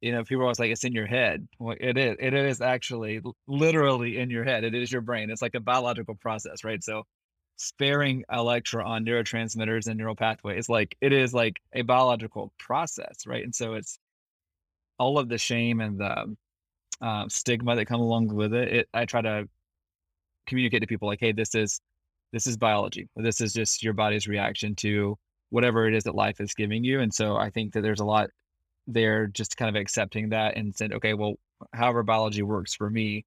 you 0.00 0.12
know, 0.12 0.24
people 0.24 0.40
are 0.40 0.44
always 0.44 0.58
like, 0.58 0.70
it's 0.70 0.84
in 0.84 0.94
your 0.94 1.06
head. 1.06 1.46
Well, 1.58 1.76
it 1.78 1.98
is. 1.98 2.16
It 2.18 2.32
is 2.32 2.60
actually 2.60 3.20
literally 3.46 4.18
in 4.18 4.30
your 4.30 4.44
head. 4.44 4.64
It 4.64 4.74
is 4.74 4.90
your 4.90 5.02
brain. 5.02 5.30
It's 5.30 5.42
like 5.42 5.54
a 5.54 5.60
biological 5.60 6.14
process, 6.14 6.64
right? 6.64 6.82
So 6.82 7.02
sparing 7.56 8.24
Electra 8.32 8.84
on 8.84 9.04
neurotransmitters 9.04 9.86
and 9.86 9.98
neural 9.98 10.16
pathways. 10.16 10.68
Like 10.68 10.96
it 11.00 11.12
is 11.12 11.34
like 11.34 11.60
a 11.72 11.82
biological 11.82 12.52
process, 12.58 13.26
right? 13.26 13.44
And 13.44 13.54
so 13.54 13.74
it's 13.74 13.98
all 14.98 15.18
of 15.18 15.28
the 15.28 15.38
shame 15.38 15.80
and 15.80 15.98
the 15.98 16.36
uh, 17.00 17.28
stigma 17.28 17.76
that 17.76 17.86
come 17.86 18.00
along 18.00 18.28
with 18.28 18.54
it. 18.54 18.72
it. 18.72 18.88
I 18.92 19.04
try 19.04 19.22
to 19.22 19.48
communicate 20.46 20.82
to 20.82 20.86
people 20.86 21.08
like, 21.08 21.20
hey, 21.20 21.32
this 21.32 21.54
is 21.54 21.80
this 22.32 22.46
is 22.46 22.56
biology. 22.56 23.08
This 23.16 23.40
is 23.40 23.52
just 23.52 23.82
your 23.82 23.92
body's 23.92 24.28
reaction 24.28 24.74
to 24.76 25.18
whatever 25.50 25.88
it 25.88 25.94
is 25.94 26.04
that 26.04 26.14
life 26.14 26.40
is 26.40 26.54
giving 26.54 26.84
you. 26.84 27.00
And 27.00 27.12
so 27.12 27.36
I 27.36 27.50
think 27.50 27.72
that 27.72 27.82
there's 27.82 28.00
a 28.00 28.04
lot 28.04 28.30
there 28.86 29.26
just 29.26 29.56
kind 29.56 29.74
of 29.74 29.80
accepting 29.80 30.30
that 30.30 30.56
and 30.56 30.74
said, 30.74 30.92
okay, 30.92 31.14
well, 31.14 31.34
however 31.72 32.02
biology 32.02 32.42
works 32.42 32.74
for 32.74 32.88
me, 32.88 33.24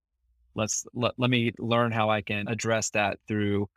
let's 0.55 0.85
let, 0.93 1.13
let 1.17 1.29
me 1.29 1.51
learn 1.59 1.91
how 1.91 2.09
I 2.09 2.21
can 2.21 2.47
address 2.47 2.89
that 2.91 3.19
through 3.27 3.69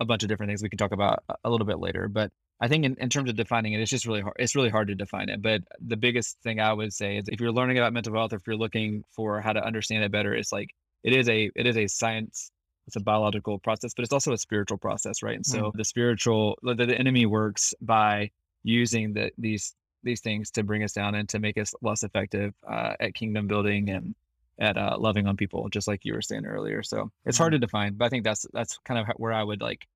a 0.00 0.04
bunch 0.04 0.22
of 0.22 0.28
different 0.28 0.50
things 0.50 0.62
we 0.62 0.68
can 0.70 0.78
talk 0.78 0.92
about 0.92 1.22
a 1.44 1.50
little 1.50 1.66
bit 1.66 1.78
later. 1.78 2.08
But 2.08 2.32
I 2.60 2.68
think 2.68 2.84
in, 2.84 2.96
in 2.98 3.08
terms 3.08 3.30
of 3.30 3.36
defining 3.36 3.74
it, 3.74 3.80
it's 3.80 3.90
just 3.90 4.06
really 4.06 4.22
hard. 4.22 4.36
It's 4.38 4.56
really 4.56 4.70
hard 4.70 4.88
to 4.88 4.94
define 4.94 5.28
it. 5.28 5.42
But 5.42 5.62
the 5.80 5.96
biggest 5.96 6.38
thing 6.42 6.60
I 6.60 6.72
would 6.72 6.92
say 6.92 7.18
is 7.18 7.28
if 7.28 7.40
you're 7.40 7.52
learning 7.52 7.78
about 7.78 7.92
mental 7.92 8.14
health, 8.14 8.32
if 8.32 8.46
you're 8.46 8.56
looking 8.56 9.04
for 9.12 9.40
how 9.40 9.52
to 9.52 9.64
understand 9.64 10.04
it 10.04 10.10
better, 10.10 10.34
it's 10.34 10.52
like 10.52 10.74
it 11.04 11.12
is 11.12 11.28
a 11.28 11.50
it 11.54 11.66
is 11.66 11.76
a 11.76 11.86
science. 11.86 12.50
It's 12.86 12.96
a 12.96 13.00
biological 13.00 13.58
process, 13.58 13.92
but 13.94 14.02
it's 14.02 14.12
also 14.12 14.32
a 14.32 14.38
spiritual 14.38 14.78
process, 14.78 15.22
right? 15.22 15.36
And 15.36 15.46
so 15.46 15.64
mm. 15.64 15.72
the 15.74 15.84
spiritual, 15.84 16.58
the, 16.62 16.74
the 16.74 16.98
enemy 16.98 17.24
works 17.24 17.72
by 17.80 18.30
using 18.64 19.12
the 19.12 19.30
these 19.38 19.74
these 20.02 20.20
things 20.20 20.50
to 20.52 20.62
bring 20.64 20.82
us 20.82 20.92
down 20.92 21.14
and 21.14 21.28
to 21.28 21.38
make 21.38 21.58
us 21.58 21.74
less 21.82 22.02
effective 22.02 22.54
uh, 22.68 22.94
at 22.98 23.14
kingdom 23.14 23.46
building 23.46 23.90
and 23.90 24.14
at 24.60 24.76
uh, 24.76 24.96
loving 24.98 25.26
on 25.26 25.36
people, 25.36 25.68
just 25.70 25.88
like 25.88 26.04
you 26.04 26.12
were 26.12 26.22
saying 26.22 26.46
earlier. 26.46 26.82
So 26.82 27.10
it's 27.24 27.38
hard 27.38 27.52
mm-hmm. 27.52 27.62
to 27.62 27.66
define, 27.66 27.94
but 27.94 28.04
I 28.04 28.08
think 28.10 28.24
that's 28.24 28.46
that's 28.52 28.78
kind 28.84 29.00
of 29.00 29.06
where 29.16 29.32
I 29.32 29.42
would 29.42 29.62
like 29.62 29.86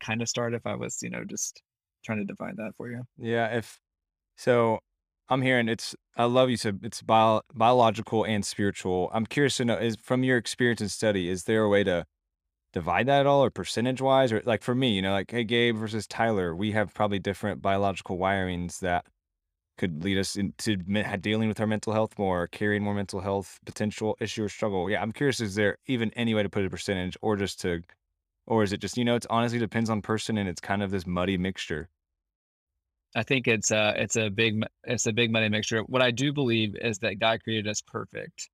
kind 0.00 0.22
of 0.22 0.28
start 0.28 0.54
if 0.54 0.64
I 0.66 0.76
was, 0.76 1.02
you 1.02 1.10
know, 1.10 1.24
just 1.24 1.62
trying 2.04 2.18
to 2.18 2.24
define 2.24 2.56
that 2.56 2.72
for 2.76 2.88
you. 2.90 3.02
Yeah, 3.18 3.56
if 3.56 3.78
so, 4.36 4.78
I'm 5.28 5.42
hearing 5.42 5.68
it's. 5.68 5.94
I 6.16 6.24
love 6.24 6.50
you 6.50 6.56
said 6.56 6.80
it's 6.82 7.02
bio, 7.02 7.42
biological 7.54 8.24
and 8.24 8.44
spiritual. 8.44 9.10
I'm 9.12 9.26
curious 9.26 9.56
to 9.56 9.64
know 9.64 9.76
is 9.76 9.96
from 10.00 10.22
your 10.24 10.36
experience 10.38 10.80
and 10.80 10.90
study, 10.90 11.28
is 11.28 11.44
there 11.44 11.62
a 11.62 11.68
way 11.68 11.84
to 11.84 12.06
divide 12.72 13.06
that 13.06 13.20
at 13.20 13.26
all, 13.26 13.44
or 13.44 13.50
percentage 13.50 14.00
wise, 14.00 14.32
or 14.32 14.42
like 14.44 14.62
for 14.62 14.74
me, 14.74 14.90
you 14.90 15.02
know, 15.02 15.12
like 15.12 15.30
hey 15.30 15.44
Gabe 15.44 15.76
versus 15.76 16.06
Tyler, 16.06 16.54
we 16.54 16.72
have 16.72 16.94
probably 16.94 17.18
different 17.18 17.62
biological 17.62 18.18
wirings 18.18 18.78
that 18.80 19.06
could 19.82 20.04
lead 20.04 20.16
us 20.16 20.36
into 20.36 20.76
dealing 20.76 21.48
with 21.48 21.58
our 21.58 21.66
mental 21.66 21.92
health 21.92 22.16
more, 22.16 22.46
carrying 22.46 22.84
more 22.84 22.94
mental 22.94 23.18
health 23.18 23.58
potential 23.66 24.16
issue 24.20 24.44
or 24.44 24.48
struggle. 24.48 24.88
Yeah, 24.88 25.02
I'm 25.02 25.10
curious, 25.10 25.40
is 25.40 25.56
there 25.56 25.76
even 25.88 26.12
any 26.12 26.34
way 26.34 26.44
to 26.44 26.48
put 26.48 26.64
a 26.64 26.70
percentage 26.70 27.16
or 27.20 27.34
just 27.34 27.60
to, 27.62 27.82
or 28.46 28.62
is 28.62 28.72
it 28.72 28.80
just, 28.80 28.96
you 28.96 29.04
know, 29.04 29.16
it's 29.16 29.26
honestly 29.28 29.58
depends 29.58 29.90
on 29.90 30.00
person 30.00 30.38
and 30.38 30.48
it's 30.48 30.60
kind 30.60 30.84
of 30.84 30.92
this 30.92 31.04
muddy 31.04 31.36
mixture? 31.36 31.88
I 33.16 33.24
think 33.24 33.48
it's 33.48 33.72
a, 33.72 33.92
it's 33.96 34.14
a 34.14 34.28
big, 34.28 34.62
it's 34.84 35.06
a 35.06 35.12
big 35.12 35.32
muddy 35.32 35.48
mixture. 35.48 35.80
What 35.80 36.00
I 36.00 36.12
do 36.12 36.32
believe 36.32 36.76
is 36.80 36.98
that 36.98 37.18
God 37.18 37.42
created 37.42 37.68
us 37.68 37.80
perfect 37.80 38.50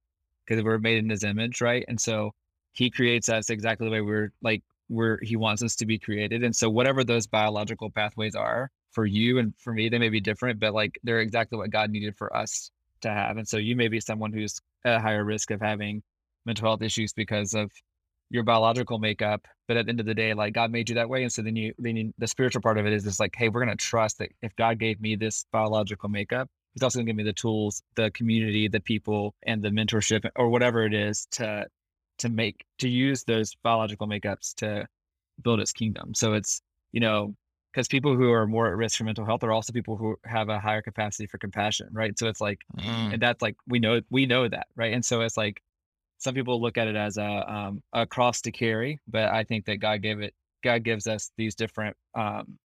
because 0.47 0.65
we're 0.65 0.79
made 0.79 0.97
in 0.97 1.11
his 1.11 1.25
image, 1.25 1.61
right? 1.61 1.85
And 1.89 2.01
so 2.01 2.31
he 2.73 2.89
creates 2.89 3.29
us 3.29 3.51
exactly 3.51 3.87
the 3.87 3.93
way 3.93 4.01
we're 4.01 4.33
like, 4.41 4.63
where 4.87 5.19
he 5.21 5.37
wants 5.37 5.63
us 5.63 5.77
to 5.77 5.85
be 5.85 5.99
created. 5.99 6.43
And 6.43 6.57
so 6.57 6.71
whatever 6.71 7.05
those 7.05 7.27
biological 7.27 7.91
pathways 7.91 8.35
are, 8.35 8.71
for 8.91 9.07
you 9.07 9.39
and 9.39 9.55
for 9.59 9.73
me, 9.73 9.89
they 9.89 9.99
may 9.99 10.09
be 10.09 10.21
different, 10.21 10.61
but 10.61 10.75
like 10.75 10.99
they're 11.03 11.21
exactly 11.21 11.59
what 11.59 11.71
God 11.71 11.91
needed 11.91 12.17
for 12.17 12.35
us 12.35 12.71
to 13.03 13.11
have. 13.11 13.37
And 13.37 13.47
so 13.47 13.57
you 13.57 13.77
may 13.77 13.89
be 13.89 14.01
someone 14.01 14.33
who's 14.33 14.61
at 14.85 14.97
a 14.97 15.01
higher 15.01 15.25
risk 15.25 15.51
of 15.51 15.61
having 15.61 16.03
mental 16.45 16.69
health 16.69 16.83
issues 16.83 17.13
because 17.13 17.55
of 17.55 17.71
your 18.31 18.43
biological 18.43 18.99
makeup. 18.99 19.47
But 19.67 19.77
at 19.77 19.87
the 19.87 19.91
end 19.91 20.01
of 20.01 20.07
the 20.07 20.15
day, 20.15 20.35
like 20.35 20.55
God 20.55 20.71
made 20.71 20.89
you 20.89 20.95
that 20.97 21.09
way. 21.09 21.23
And 21.23 21.33
so 21.33 21.43
then 21.43 21.57
you, 21.57 21.75
then 21.79 21.97
you, 21.97 22.15
the 22.19 22.27
spiritual 22.27 22.63
part 22.63 22.79
of 22.79 22.87
it 22.87 22.93
is 22.93 23.05
just 23.05 23.21
like, 23.21 23.35
hey, 23.37 23.49
we're 23.49 23.65
going 23.65 23.77
to 23.77 23.85
trust 23.85 24.19
that 24.19 24.31
if 24.43 24.55
God 24.57 24.79
gave 24.79 25.01
me 25.01 25.17
this 25.17 25.45
biological 25.53 26.09
makeup, 26.09 26.49
He's 26.75 26.83
also 26.83 26.99
going 26.99 27.07
to 27.07 27.13
give 27.13 27.17
me 27.17 27.25
the 27.25 27.33
tools, 27.33 27.83
the 27.97 28.11
community, 28.13 28.69
the 28.69 28.81
people, 28.81 29.35
and 29.45 29.63
the 29.63 29.71
mentorship 29.71 30.29
or 30.37 30.49
whatever 30.49 30.85
it 30.85 30.95
is 30.95 31.27
to, 31.33 31.67
to 32.19 32.29
make, 32.29 32.65
to 32.79 32.89
use 32.89 33.25
those 33.25 33.55
biological 33.63 34.07
makeups 34.07 34.55
to 34.57 34.87
build 35.43 35.59
His 35.59 35.73
kingdom. 35.73 36.15
So 36.15 36.35
it's, 36.35 36.63
you 36.93 37.01
know, 37.01 37.35
because 37.73 37.89
people 37.89 38.17
who 38.17 38.31
are 38.33 38.47
more 38.47 38.67
at 38.69 38.77
risk 38.77 38.99
for 38.99 39.05
mental 39.05 39.25
health 39.25 39.45
are 39.45 39.53
also 39.53 39.73
people 39.73 39.97
who 39.97 40.17
have 40.25 40.49
a 40.49 40.59
higher 40.59 40.83
capacity 40.83 41.27
for 41.27 41.39
compassion, 41.39 41.89
right? 41.93 42.19
So 42.19 42.29
it's 42.29 42.41
like, 42.41 42.61
Mm. 42.77 43.15
and 43.15 43.23
that's 43.23 43.43
like 43.43 43.57
we 43.67 43.79
know 43.79 44.01
we 44.11 44.27
know 44.27 44.49
that, 44.49 44.67
right? 44.77 44.93
And 44.93 45.05
so 45.05 45.21
it's 45.21 45.37
like 45.37 45.63
some 46.19 46.35
people 46.35 46.61
look 46.61 46.79
at 46.79 46.89
it 46.89 46.97
as 46.97 47.17
a 47.19 47.53
um, 47.53 47.83
a 47.93 48.07
cross 48.07 48.41
to 48.43 48.53
carry, 48.53 49.01
but 49.07 49.29
I 49.31 49.45
think 49.45 49.67
that 49.67 49.77
God 49.77 50.03
gave 50.03 50.21
it 50.21 50.35
God 50.63 50.83
gives 50.85 51.07
us 51.07 51.31
these 51.37 51.55
different 51.55 51.97
um, 52.15 52.59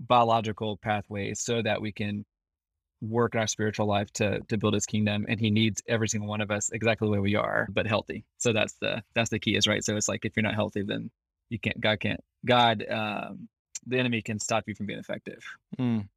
biological 0.00 0.76
pathways 0.78 1.40
so 1.40 1.62
that 1.62 1.80
we 1.80 1.92
can 1.92 2.24
work 3.02 3.34
in 3.34 3.40
our 3.40 3.46
spiritual 3.46 3.86
life 3.86 4.10
to 4.12 4.40
to 4.48 4.58
build 4.58 4.74
his 4.74 4.84
kingdom 4.84 5.24
and 5.28 5.40
he 5.40 5.50
needs 5.50 5.82
every 5.88 6.08
single 6.08 6.28
one 6.28 6.42
of 6.42 6.50
us 6.50 6.70
exactly 6.70 7.06
the 7.06 7.12
way 7.12 7.18
we 7.18 7.34
are 7.34 7.66
but 7.70 7.86
healthy 7.86 8.24
so 8.36 8.52
that's 8.52 8.74
the 8.74 9.02
that's 9.14 9.30
the 9.30 9.38
key 9.38 9.56
is 9.56 9.66
right 9.66 9.84
so 9.84 9.96
it's 9.96 10.08
like 10.08 10.24
if 10.26 10.36
you're 10.36 10.42
not 10.42 10.54
healthy 10.54 10.82
then 10.82 11.10
you 11.48 11.58
can't 11.58 11.80
god 11.80 11.98
can't 11.98 12.20
god 12.44 12.84
um 12.90 13.48
the 13.86 13.98
enemy 13.98 14.22
can 14.22 14.38
stop 14.38 14.64
you 14.66 14.74
from 14.74 14.86
being 14.86 14.98
effective 14.98 15.44
Mm. 15.78 16.08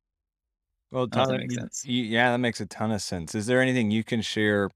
Well, 0.92 1.08
I 1.12 1.16
don't 1.16 1.16
know 1.16 1.22
if 1.24 1.28
that 1.30 1.38
makes 1.40 1.56
sense. 1.56 1.86
you- 1.86 2.04
yeah, 2.04 2.32
that 2.32 2.38
makes 2.38 2.62
a 2.62 2.66
ton 2.66 2.92
of 2.92 3.02
sense. 3.02 3.34
Is 3.36 3.48
there 3.48 3.62
anything 3.62 3.90
you 3.92 4.04
can 4.04 4.22
share, 4.22 4.70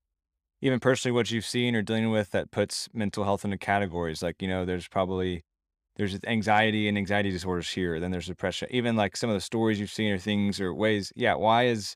even 0.62 0.80
personally, 0.80 1.14
what 1.14 1.32
you've 1.32 1.46
seen 1.46 1.76
or 1.76 1.82
dealing 1.84 2.10
with 2.12 2.32
that 2.32 2.52
puts 2.52 2.90
mental 2.94 3.24
health 3.24 3.46
into 3.46 3.58
categories? 3.58 4.24
Like, 4.24 4.42
you 4.42 4.48
know, 4.48 4.66
there's 4.66 4.88
probably 4.88 5.44
there's 5.98 6.18
anxiety 6.26 6.88
and 6.88 6.98
anxiety 6.98 7.32
disorders 7.32 7.70
here. 7.72 8.00
Then 8.00 8.12
there's 8.12 8.28
depression. 8.28 8.68
Even 8.72 8.96
like 8.96 9.18
some 9.18 9.30
of 9.30 9.36
the 9.36 9.42
stories 9.42 9.80
you've 9.80 9.92
seen 9.92 10.12
or 10.14 10.20
things 10.20 10.60
or 10.62 10.74
ways. 10.74 11.12
Yeah, 11.16 11.36
why 11.36 11.66
is 11.68 11.96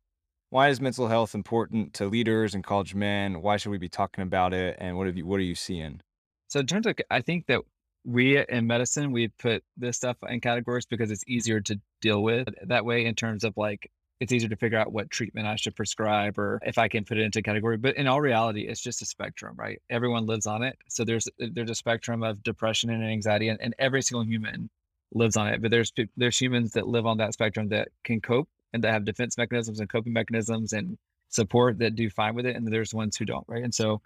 why 0.49 0.69
is 0.69 0.81
mental 0.81 1.07
health 1.07 1.33
important 1.35 1.93
to 1.95 2.07
leaders 2.07 2.53
and 2.55 2.63
college 2.63 2.93
men? 2.95 3.41
Why 3.41 3.57
should 3.57 3.69
we 3.71 3.77
be 3.79 3.89
talking 3.89 4.23
about 4.23 4.53
it? 4.53 4.77
And 4.79 4.97
what 4.97 5.07
have 5.07 5.17
you 5.17 5.25
what 5.25 5.39
are 5.39 5.43
you 5.43 5.55
seeing? 5.55 6.01
So 6.49 6.59
in 6.59 6.67
terms 6.67 6.85
of, 6.85 6.95
I 7.09 7.21
think 7.21 7.47
that 7.47 7.61
we 8.03 8.37
uh, 8.37 8.45
in 8.49 8.67
medicine 8.67 9.11
we 9.11 9.27
put 9.27 9.63
this 9.77 9.97
stuff 9.97 10.17
in 10.27 10.41
categories 10.41 10.85
because 10.85 11.11
it's 11.11 11.23
easier 11.27 11.61
to 11.61 11.79
deal 12.01 12.21
with 12.21 12.47
that 12.65 12.85
way. 12.85 13.05
In 13.05 13.15
terms 13.15 13.43
of 13.43 13.55
like, 13.57 13.91
it's 14.19 14.31
easier 14.31 14.49
to 14.49 14.55
figure 14.55 14.77
out 14.77 14.91
what 14.91 15.09
treatment 15.09 15.47
I 15.47 15.55
should 15.55 15.75
prescribe 15.75 16.37
or 16.37 16.59
if 16.63 16.77
I 16.77 16.87
can 16.87 17.05
put 17.05 17.17
it 17.17 17.23
into 17.23 17.39
a 17.39 17.43
category. 17.43 17.77
But 17.77 17.97
in 17.97 18.07
all 18.07 18.21
reality, 18.21 18.67
it's 18.67 18.81
just 18.81 19.01
a 19.01 19.05
spectrum, 19.05 19.55
right? 19.57 19.81
Everyone 19.89 20.25
lives 20.25 20.45
on 20.45 20.63
it. 20.63 20.77
So 20.89 21.03
there's 21.03 21.27
uh, 21.41 21.47
there's 21.53 21.69
a 21.69 21.75
spectrum 21.75 22.23
of 22.23 22.43
depression 22.43 22.89
and 22.89 23.03
anxiety, 23.03 23.49
and, 23.49 23.59
and 23.61 23.75
every 23.79 24.01
single 24.01 24.25
human 24.25 24.69
lives 25.13 25.37
on 25.37 25.47
it. 25.47 25.61
But 25.61 25.71
there's 25.71 25.91
there's 26.17 26.39
humans 26.39 26.73
that 26.73 26.87
live 26.87 27.05
on 27.05 27.17
that 27.17 27.33
spectrum 27.33 27.69
that 27.69 27.89
can 28.03 28.21
cope 28.21 28.49
and 28.73 28.83
that 28.83 28.93
have 28.93 29.05
defense 29.05 29.37
mechanisms 29.37 29.79
and 29.79 29.89
coping 29.89 30.13
mechanisms 30.13 30.73
and 30.73 30.97
support 31.29 31.79
that 31.79 31.95
do 31.95 32.09
fine 32.09 32.35
with 32.35 32.45
it, 32.45 32.55
and 32.55 32.67
there's 32.67 32.93
ones 32.93 33.17
who 33.17 33.25
don't, 33.25 33.45
right? 33.47 33.63
And 33.63 33.73
so 33.73 34.01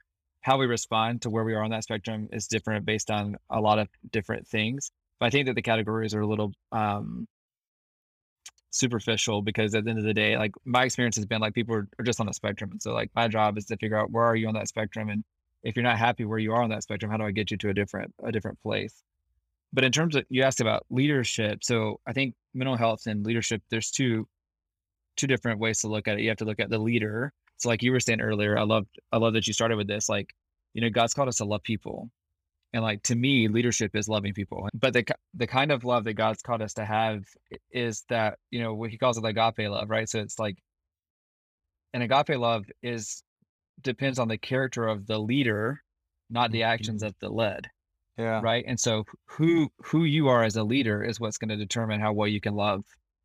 how 0.45 0.59
we 0.59 0.67
respond 0.67 1.23
to 1.23 1.31
where 1.31 1.43
we 1.43 1.55
are 1.55 1.63
on 1.63 1.71
that 1.71 1.83
spectrum 1.83 2.29
is 2.31 2.45
different 2.45 2.85
based 2.85 3.09
on 3.09 3.35
a 3.49 3.59
lot 3.59 3.79
of 3.79 3.87
different 4.11 4.47
things. 4.47 4.91
But 5.19 5.25
I 5.25 5.29
think 5.31 5.47
that 5.47 5.55
the 5.55 5.63
categories 5.63 6.13
are 6.13 6.21
a 6.21 6.27
little 6.27 6.51
um, 6.71 7.25
superficial 8.69 9.41
because 9.41 9.73
at 9.73 9.85
the 9.85 9.89
end 9.89 9.97
of 9.97 10.05
the 10.05 10.13
day, 10.13 10.37
like 10.37 10.51
my 10.63 10.83
experience 10.83 11.15
has 11.15 11.25
been 11.25 11.41
like 11.41 11.55
people 11.55 11.73
are, 11.73 11.87
are 11.97 12.05
just 12.05 12.19
on 12.19 12.27
the 12.27 12.33
spectrum. 12.33 12.69
And 12.69 12.79
so 12.79 12.93
like 12.93 13.09
my 13.15 13.27
job 13.27 13.57
is 13.57 13.65
to 13.65 13.77
figure 13.77 13.97
out 13.97 14.11
where 14.11 14.23
are 14.23 14.35
you 14.35 14.47
on 14.47 14.53
that 14.53 14.67
spectrum 14.67 15.09
and 15.09 15.23
if 15.63 15.75
you're 15.75 15.81
not 15.81 15.97
happy 15.97 16.25
where 16.25 16.37
you 16.37 16.53
are 16.53 16.61
on 16.61 16.69
that 16.69 16.83
spectrum, 16.83 17.09
how 17.09 17.17
do 17.17 17.23
I 17.23 17.31
get 17.31 17.49
you 17.49 17.57
to 17.57 17.69
a 17.69 17.73
different 17.73 18.13
a 18.23 18.31
different 18.31 18.61
place? 18.61 19.01
But 19.73 19.83
in 19.83 19.91
terms 19.91 20.15
of 20.15 20.25
you 20.29 20.43
asked 20.43 20.61
about 20.61 20.85
leadership, 20.91 21.63
so 21.63 21.99
I 22.05 22.13
think 22.13 22.35
mental 22.53 22.77
health 22.77 23.07
and 23.07 23.25
leadership, 23.25 23.63
there's 23.71 23.89
two 23.89 24.27
two 25.17 25.25
different 25.25 25.59
ways 25.59 25.79
to 25.79 25.87
look 25.87 26.07
at 26.07 26.19
it. 26.19 26.21
You 26.21 26.29
have 26.29 26.37
to 26.37 26.45
look 26.45 26.59
at 26.59 26.69
the 26.69 26.77
leader. 26.77 27.33
So 27.57 27.69
like 27.69 27.83
you 27.83 27.91
were 27.91 27.99
saying 27.99 28.21
earlier, 28.21 28.57
I 28.57 28.63
love 28.63 28.85
I 29.11 29.17
love 29.17 29.33
that 29.33 29.47
you 29.47 29.53
started 29.53 29.77
with 29.77 29.87
this. 29.87 30.09
Like, 30.09 30.33
you 30.73 30.81
know, 30.81 30.89
God's 30.89 31.13
called 31.13 31.29
us 31.29 31.37
to 31.37 31.45
love 31.45 31.63
people. 31.63 32.09
And 32.73 32.83
like 32.83 33.03
to 33.03 33.15
me, 33.15 33.47
leadership 33.47 33.95
is 33.95 34.09
loving 34.09 34.33
people. 34.33 34.67
But 34.73 34.93
the 34.93 35.05
the 35.33 35.47
kind 35.47 35.71
of 35.71 35.85
love 35.85 36.03
that 36.05 36.13
God's 36.15 36.41
called 36.41 36.61
us 36.61 36.73
to 36.75 36.85
have 36.85 37.23
is 37.71 38.03
that, 38.09 38.39
you 38.51 38.61
know, 38.61 38.73
what 38.73 38.89
he 38.91 38.97
calls 38.97 39.17
it 39.17 39.25
agape 39.25 39.69
love, 39.69 39.89
right? 39.89 40.09
So 40.09 40.19
it's 40.19 40.39
like 40.39 40.57
an 41.93 42.01
agape 42.01 42.37
love 42.37 42.65
is 42.83 43.23
depends 43.81 44.19
on 44.19 44.27
the 44.27 44.37
character 44.37 44.87
of 44.87 45.05
the 45.07 45.17
leader, 45.19 45.81
not 46.29 46.51
the 46.51 46.63
actions 46.63 47.01
mm-hmm. 47.03 47.09
of 47.09 47.15
the 47.19 47.29
led 47.29 47.67
Yeah. 48.17 48.41
right 48.41 48.63
and 48.67 48.79
so 48.79 49.03
who 49.25 49.69
who 49.79 50.03
you 50.05 50.27
are 50.29 50.43
as 50.43 50.55
a 50.55 50.63
leader 50.63 51.03
is 51.03 51.19
what's 51.19 51.37
going 51.37 51.49
to 51.49 51.57
determine 51.57 51.99
how 51.99 52.13
well 52.13 52.27
you 52.27 52.41
can 52.41 52.55
love 52.55 52.83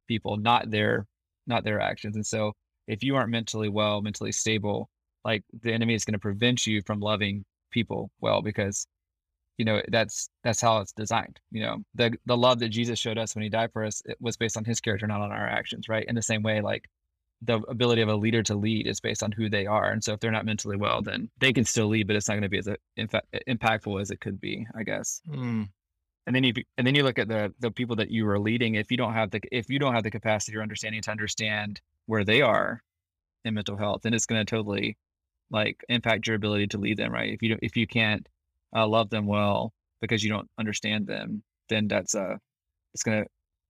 people 0.09 0.37
not 0.37 0.71
their 0.71 1.07
not 1.47 1.65
their 1.65 1.81
actions 1.81 2.17
and 2.17 2.27
so 2.27 2.53
if 2.91 3.03
you 3.03 3.17
aren't 3.17 3.31
mentally 3.31 3.69
well 3.69 4.03
mentally 4.03 4.33
stable 4.33 4.91
like 5.25 5.43
the 5.63 5.73
enemy 5.73 5.95
is 5.95 6.05
going 6.05 6.13
to 6.13 6.19
prevent 6.19 6.67
you 6.67 6.83
from 6.83 7.01
loving 7.01 7.45
people 7.71 8.11
well 8.21 8.43
because 8.43 8.87
you 9.59 9.65
know 9.65 9.81
that's 9.89 10.29
that's 10.43 10.61
how 10.61 10.79
it's 10.79 10.93
designed 10.93 11.39
you 11.51 11.63
know? 11.63 11.79
The 11.95 12.17
the 12.27 12.37
love 12.37 12.59
that 12.61 12.71
jesus 12.71 12.99
showed 12.99 13.19
us 13.19 13.35
when 13.35 13.43
he 13.43 13.49
died 13.49 13.73
for 13.73 13.85
us 13.85 14.03
was 14.19 14.37
based 14.37 14.57
on 14.57 14.65
his 14.65 14.81
character 14.81 15.07
not 15.07 15.21
on 15.21 15.33
our 15.33 15.47
actions 15.47 15.89
right? 15.89 16.07
In 16.09 16.15
the 16.15 16.23
same 16.23 16.43
way 16.43 16.61
like 16.61 16.89
the 17.43 17.61
ability 17.69 18.03
of 18.03 18.09
a 18.09 18.15
leader 18.15 18.43
to 18.43 18.55
lead 18.55 18.87
is 18.87 19.01
based 19.01 19.23
on 19.23 19.33
who 19.33 19.49
they 19.49 19.67
are 19.67 19.91
and 19.91 20.03
so 20.03 20.13
if 20.13 20.21
they're 20.21 20.31
not 20.31 20.45
mentally 20.45 20.77
well 20.77 21.01
then 21.01 21.31
they 21.39 21.53
can 21.53 21.65
still 21.65 21.87
lead 21.87 22.07
but 22.07 22.17
it's 22.17 22.29
not 22.29 22.35
going 22.35 22.43
to 22.43 22.49
be 22.49 22.59
as 22.59 22.69
uh, 22.69 22.75
fact, 23.09 23.27
impactful 23.49 24.01
as 24.01 24.11
it 24.11 24.21
could 24.21 24.41
be 24.41 24.67
i 24.75 24.83
guess. 24.83 25.23
Mm. 25.29 25.69
And 26.31 26.37
then 26.37 26.45
you 26.45 26.53
and 26.79 26.87
then 26.87 26.95
you 26.95 27.03
look 27.03 27.19
at 27.19 27.27
the 27.27 27.53
the 27.59 27.73
people 27.73 27.97
that 27.97 28.09
you 28.13 28.29
are 28.29 28.39
leading 28.39 28.77
if 28.77 28.93
you 28.93 28.97
don't 28.97 29.15
have 29.15 29.33
the 29.33 29.41
if 29.51 29.69
you 29.69 29.81
don't 29.81 29.95
have 29.95 30.05
the 30.05 30.13
capacity 30.13 30.57
or 30.57 30.63
understanding 30.63 31.03
to 31.03 31.11
understand 31.11 31.81
where 32.07 32.25
they 32.25 32.41
are 32.41 32.81
in 33.45 33.55
mental 33.55 33.77
health 33.77 34.03
then 34.03 34.15
it's 34.15 34.27
going 34.27 34.41
to 34.41 34.49
totally 34.49 34.97
like 35.51 35.85
impact 35.89 36.29
your 36.29 36.37
ability 36.37 36.69
to 36.69 36.79
lead 36.79 36.97
them 36.97 37.13
right 37.13 37.33
if 37.33 37.43
you 37.43 37.49
don't 37.49 37.61
if 37.65 37.77
you 37.77 37.85
can't 37.85 38.29
uh, 38.77 38.87
love 38.87 39.11
them 39.11 39.27
well 39.27 39.73
because 40.01 40.23
you 40.23 40.31
don't 40.31 40.49
understand 40.57 41.09
them 41.09 41.43
then 41.69 41.89
that's 41.89 42.15
uh 42.15 42.37
it's 42.95 43.03
going 43.03 43.25
to 43.25 43.29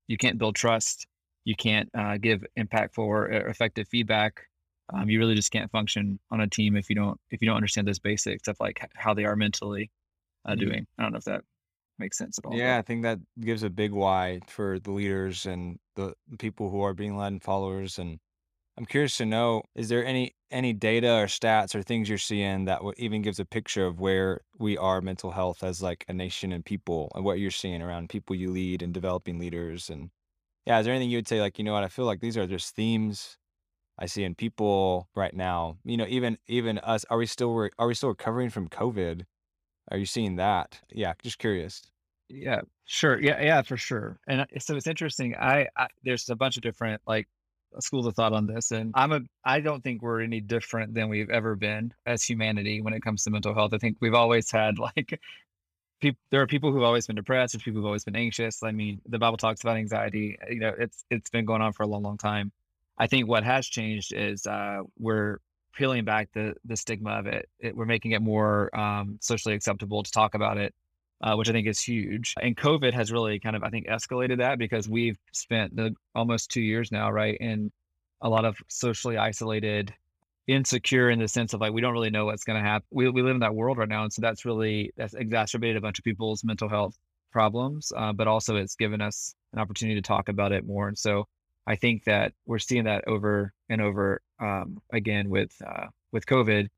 you 0.08 0.18
can't 0.18 0.38
build 0.38 0.54
trust 0.54 1.06
you 1.46 1.56
can't 1.56 1.88
uh, 1.96 2.18
give 2.18 2.44
impactful 2.58 2.98
or 2.98 3.32
uh, 3.32 3.48
effective 3.48 3.88
feedback 3.88 4.42
um, 4.92 5.08
you 5.08 5.18
really 5.18 5.34
just 5.34 5.50
can't 5.50 5.70
function 5.70 6.18
on 6.30 6.42
a 6.42 6.46
team 6.46 6.76
if 6.76 6.90
you 6.90 6.96
don't 6.96 7.18
if 7.30 7.40
you 7.40 7.46
don't 7.46 7.56
understand 7.56 7.88
those 7.88 7.98
basics 7.98 8.48
of 8.48 8.56
like 8.60 8.86
how 8.96 9.14
they 9.14 9.24
are 9.24 9.36
mentally 9.36 9.90
uh, 10.46 10.54
Mhm. 10.54 10.58
doing 10.60 10.86
i 10.98 11.02
don't 11.02 11.12
know 11.12 11.18
if 11.18 11.24
that 11.24 11.42
makes 12.00 12.19
sense 12.19 12.38
at 12.38 12.47
all 12.47 12.62
Yeah, 12.62 12.78
I 12.78 12.83
think 12.83 13.02
that 13.02 13.21
gives 13.40 13.62
a 13.62 13.71
big 13.71 13.92
why 13.92 14.40
for 14.49 14.78
the 14.80 14.90
leaders 14.92 15.47
and 15.47 15.78
the 15.97 16.14
people 16.38 16.71
who 16.71 16.80
are 16.83 16.95
being 16.95 17.16
led 17.16 17.33
and 17.33 17.42
followers. 17.42 17.99
And 17.99 18.19
I'm 18.78 18.87
curious 18.87 19.16
to 19.19 19.26
know, 19.26 19.64
is 19.75 19.88
there 19.90 20.04
any 20.04 20.37
any 20.50 20.73
data 20.75 21.09
or 21.14 21.26
stats 21.26 21.75
or 21.75 21.83
things 21.83 22.09
you're 22.09 22.19
seeing 22.19 22.66
that 22.66 22.83
even 22.99 23.23
gives 23.23 23.40
a 23.40 23.47
picture 23.47 23.87
of 23.87 24.00
where 24.00 24.42
we 24.59 24.78
are 24.78 25.00
mental 25.02 25.33
health 25.33 25.62
as 25.64 25.83
like 25.83 26.04
a 26.09 26.14
nation 26.14 26.52
and 26.52 26.64
people 26.64 27.11
and 27.14 27.25
what 27.25 27.40
you're 27.40 27.50
seeing 27.52 27.83
around 27.83 28.11
people 28.11 28.37
you 28.37 28.50
lead 28.50 28.83
and 28.83 28.95
developing 28.95 29.38
leaders 29.38 29.90
and 29.90 30.11
yeah, 30.66 30.78
is 30.80 30.87
there 30.87 30.95
anything 30.95 31.11
you 31.11 31.19
would 31.19 31.28
say 31.28 31.40
like, 31.40 31.59
you 31.59 31.64
know 31.64 31.73
what, 31.75 31.85
I 31.85 31.88
feel 31.88 32.07
like 32.07 32.21
these 32.21 32.37
are 32.38 32.47
just 32.47 32.76
themes 32.76 33.38
I 33.99 34.07
see 34.07 34.25
in 34.25 34.35
people 34.37 35.11
right 35.16 35.35
now. 35.35 35.78
You 35.85 35.97
know, 35.99 36.07
even 36.09 36.38
even 36.49 36.78
us, 36.80 37.04
are 37.11 37.19
we 37.19 37.26
still 37.26 37.54
re- 37.54 37.71
are 37.78 37.87
we 37.88 37.95
still 37.95 38.11
recovering 38.11 38.50
from 38.50 38.69
COVID? 38.69 39.26
Are 39.90 39.99
you 39.99 40.07
seeing 40.07 40.37
that? 40.37 40.83
Yeah, 40.90 41.14
just 41.23 41.38
curious. 41.38 41.83
Yeah, 42.30 42.60
sure. 42.84 43.20
Yeah, 43.20 43.42
yeah, 43.42 43.62
for 43.62 43.76
sure. 43.76 44.18
And 44.28 44.42
uh, 44.42 44.46
so 44.60 44.76
it's 44.76 44.87
interesting. 44.87 45.34
I, 45.37 45.68
I 45.76 45.88
there's 46.04 46.28
a 46.30 46.37
bunch 46.37 46.56
of 46.56 46.62
different 46.62 47.02
like 47.06 47.28
schools 47.80 48.06
of 48.06 48.14
thought 48.14 48.32
on 48.32 48.46
this, 48.46 48.70
and 48.70 48.92
I'm 48.94 49.12
a 49.12 49.20
I 49.44 49.60
don't 49.60 49.82
think 49.82 50.00
we're 50.02 50.20
any 50.20 50.40
different 50.40 50.94
than 50.94 51.08
we've 51.08 51.30
ever 51.30 51.56
been 51.56 51.92
as 52.06 52.22
humanity 52.22 52.80
when 52.82 52.94
it 52.94 53.02
comes 53.02 53.25
to 53.25 53.30
mental 53.30 53.54
health. 53.54 53.75
I 53.75 53.78
think 53.78 53.96
we've 54.00 54.14
always 54.14 54.50
had 54.50 54.78
like 54.96 55.20
people. 56.00 56.20
There 56.30 56.40
are 56.42 56.46
people 56.46 56.72
who've 56.72 56.84
always 56.84 57.06
been 57.06 57.16
depressed. 57.16 57.54
There's 57.54 57.64
people 57.64 57.80
who've 57.80 57.87
always 57.87 58.04
been 58.04 58.16
anxious. 58.16 58.62
I 58.62 58.70
mean, 58.72 59.00
the 59.08 59.18
Bible 59.18 59.37
talks 59.37 59.62
about 59.62 59.76
anxiety. 59.76 60.38
You 60.49 60.60
know, 60.60 60.75
it's 60.78 61.04
it's 61.10 61.30
been 61.30 61.44
going 61.44 61.62
on 61.62 61.72
for 61.72 61.82
a 61.82 61.87
long, 61.88 62.02
long 62.02 62.18
time. 62.18 62.52
I 62.99 63.08
think 63.08 63.28
what 63.28 63.44
has 63.44 63.66
changed 63.66 64.12
is 64.12 64.46
uh, 64.46 64.82
we're 64.99 65.38
peeling 65.75 66.04
back 66.04 66.28
the 66.32 66.54
the 66.64 66.76
stigma 66.76 67.10
of 67.12 67.26
it. 67.26 67.49
it 67.58 67.76
we're 67.76 67.87
making 67.87 68.12
it 68.12 68.22
more 68.22 68.75
um, 68.78 69.18
socially 69.20 69.54
acceptable 69.54 70.02
to 70.04 70.10
talk 70.12 70.34
about 70.34 70.58
it 70.58 70.75
uh, 71.20 71.34
which 71.34 71.48
I 71.48 71.52
think 71.52 71.66
is 71.66 71.80
huge. 71.80 72.34
And 72.40 72.56
COVID 72.56 72.92
has 72.94 73.12
really 73.12 73.38
kind 73.38 73.56
of, 73.56 73.62
I 73.62 73.70
think, 73.70 73.86
escalated 73.86 74.38
that 74.38 74.58
because 74.58 74.88
we've 74.88 75.18
spent 75.32 75.76
the 75.76 75.94
almost 76.14 76.50
two 76.50 76.62
years 76.62 76.90
now, 76.90 77.10
right, 77.10 77.36
in 77.38 77.70
a 78.22 78.28
lot 78.28 78.44
of 78.44 78.56
socially 78.68 79.16
isolated, 79.16 79.92
insecure 80.46 81.10
in 81.10 81.18
the 81.18 81.28
sense 81.28 81.54
of 81.54 81.60
like 81.60 81.72
we 81.72 81.80
don't 81.80 81.92
really 81.92 82.10
know 82.10 82.26
what's 82.26 82.44
going 82.44 82.62
to 82.62 82.68
happen. 82.68 82.86
We 82.90 83.08
we 83.10 83.22
live 83.22 83.34
in 83.34 83.40
that 83.40 83.54
world 83.54 83.78
right 83.78 83.88
now, 83.88 84.04
and 84.04 84.12
so 84.12 84.22
that's 84.22 84.44
really 84.44 84.92
that's 84.96 85.14
exacerbated 85.14 85.76
a 85.76 85.80
bunch 85.80 85.98
of 85.98 86.04
people's 86.04 86.44
mental 86.44 86.68
health 86.68 86.96
problems. 87.32 87.92
Uh, 87.96 88.12
but 88.12 88.26
also, 88.26 88.56
it's 88.56 88.76
given 88.76 89.00
us 89.00 89.34
an 89.52 89.58
opportunity 89.58 90.00
to 90.00 90.06
talk 90.06 90.28
about 90.28 90.52
it 90.52 90.66
more. 90.66 90.88
And 90.88 90.98
so, 90.98 91.26
I 91.66 91.76
think 91.76 92.04
that 92.04 92.32
we're 92.46 92.58
seeing 92.58 92.84
that 92.84 93.06
over 93.06 93.52
and 93.68 93.80
over 93.80 94.22
um, 94.40 94.78
again 94.92 95.28
with 95.28 95.52
uh, 95.66 95.86
with 96.12 96.26
COVID 96.26 96.68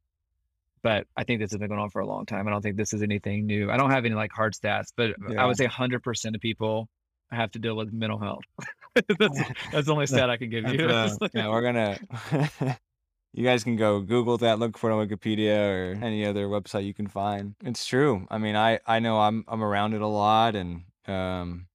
but 0.82 1.06
I 1.16 1.24
think 1.24 1.40
this 1.40 1.52
has 1.52 1.58
been 1.58 1.68
going 1.68 1.80
on 1.80 1.90
for 1.90 2.00
a 2.00 2.06
long 2.06 2.26
time. 2.26 2.48
I 2.48 2.50
don't 2.50 2.62
think 2.62 2.76
this 2.76 2.92
is 2.92 3.02
anything 3.02 3.46
new. 3.46 3.70
I 3.70 3.76
don't 3.76 3.90
have 3.90 4.04
any 4.04 4.14
like 4.14 4.32
hard 4.32 4.54
stats, 4.54 4.92
but 4.96 5.14
I 5.38 5.46
would 5.46 5.56
say 5.56 5.66
100% 5.66 6.34
of 6.34 6.40
people 6.40 6.88
have 7.30 7.50
to 7.52 7.58
deal 7.58 7.76
with 7.76 7.92
mental 7.92 8.18
health. 8.18 8.42
that's, 8.94 9.40
that's 9.72 9.86
the 9.86 9.92
only 9.92 10.06
stat 10.06 10.30
I 10.30 10.36
can 10.36 10.50
give 10.50 10.68
you. 10.68 10.86
Uh, 10.86 11.10
yeah, 11.34 11.48
we're 11.48 11.62
gonna. 11.62 11.98
you 13.32 13.44
guys 13.44 13.64
can 13.64 13.76
go 13.76 14.00
Google 14.00 14.38
that, 14.38 14.58
look 14.58 14.76
for 14.76 14.90
it 14.90 14.94
on 14.94 15.08
Wikipedia 15.08 15.56
or 15.56 16.04
any 16.04 16.26
other 16.26 16.46
website 16.46 16.84
you 16.84 16.94
can 16.94 17.06
find. 17.06 17.54
It's 17.64 17.86
true. 17.86 18.26
I 18.30 18.38
mean, 18.38 18.56
I 18.56 18.80
I 18.86 18.98
know 18.98 19.20
I'm 19.20 19.44
I'm 19.48 19.62
around 19.62 19.94
it 19.94 20.02
a 20.02 20.06
lot, 20.06 20.54
and 20.56 20.82
um, 21.06 21.66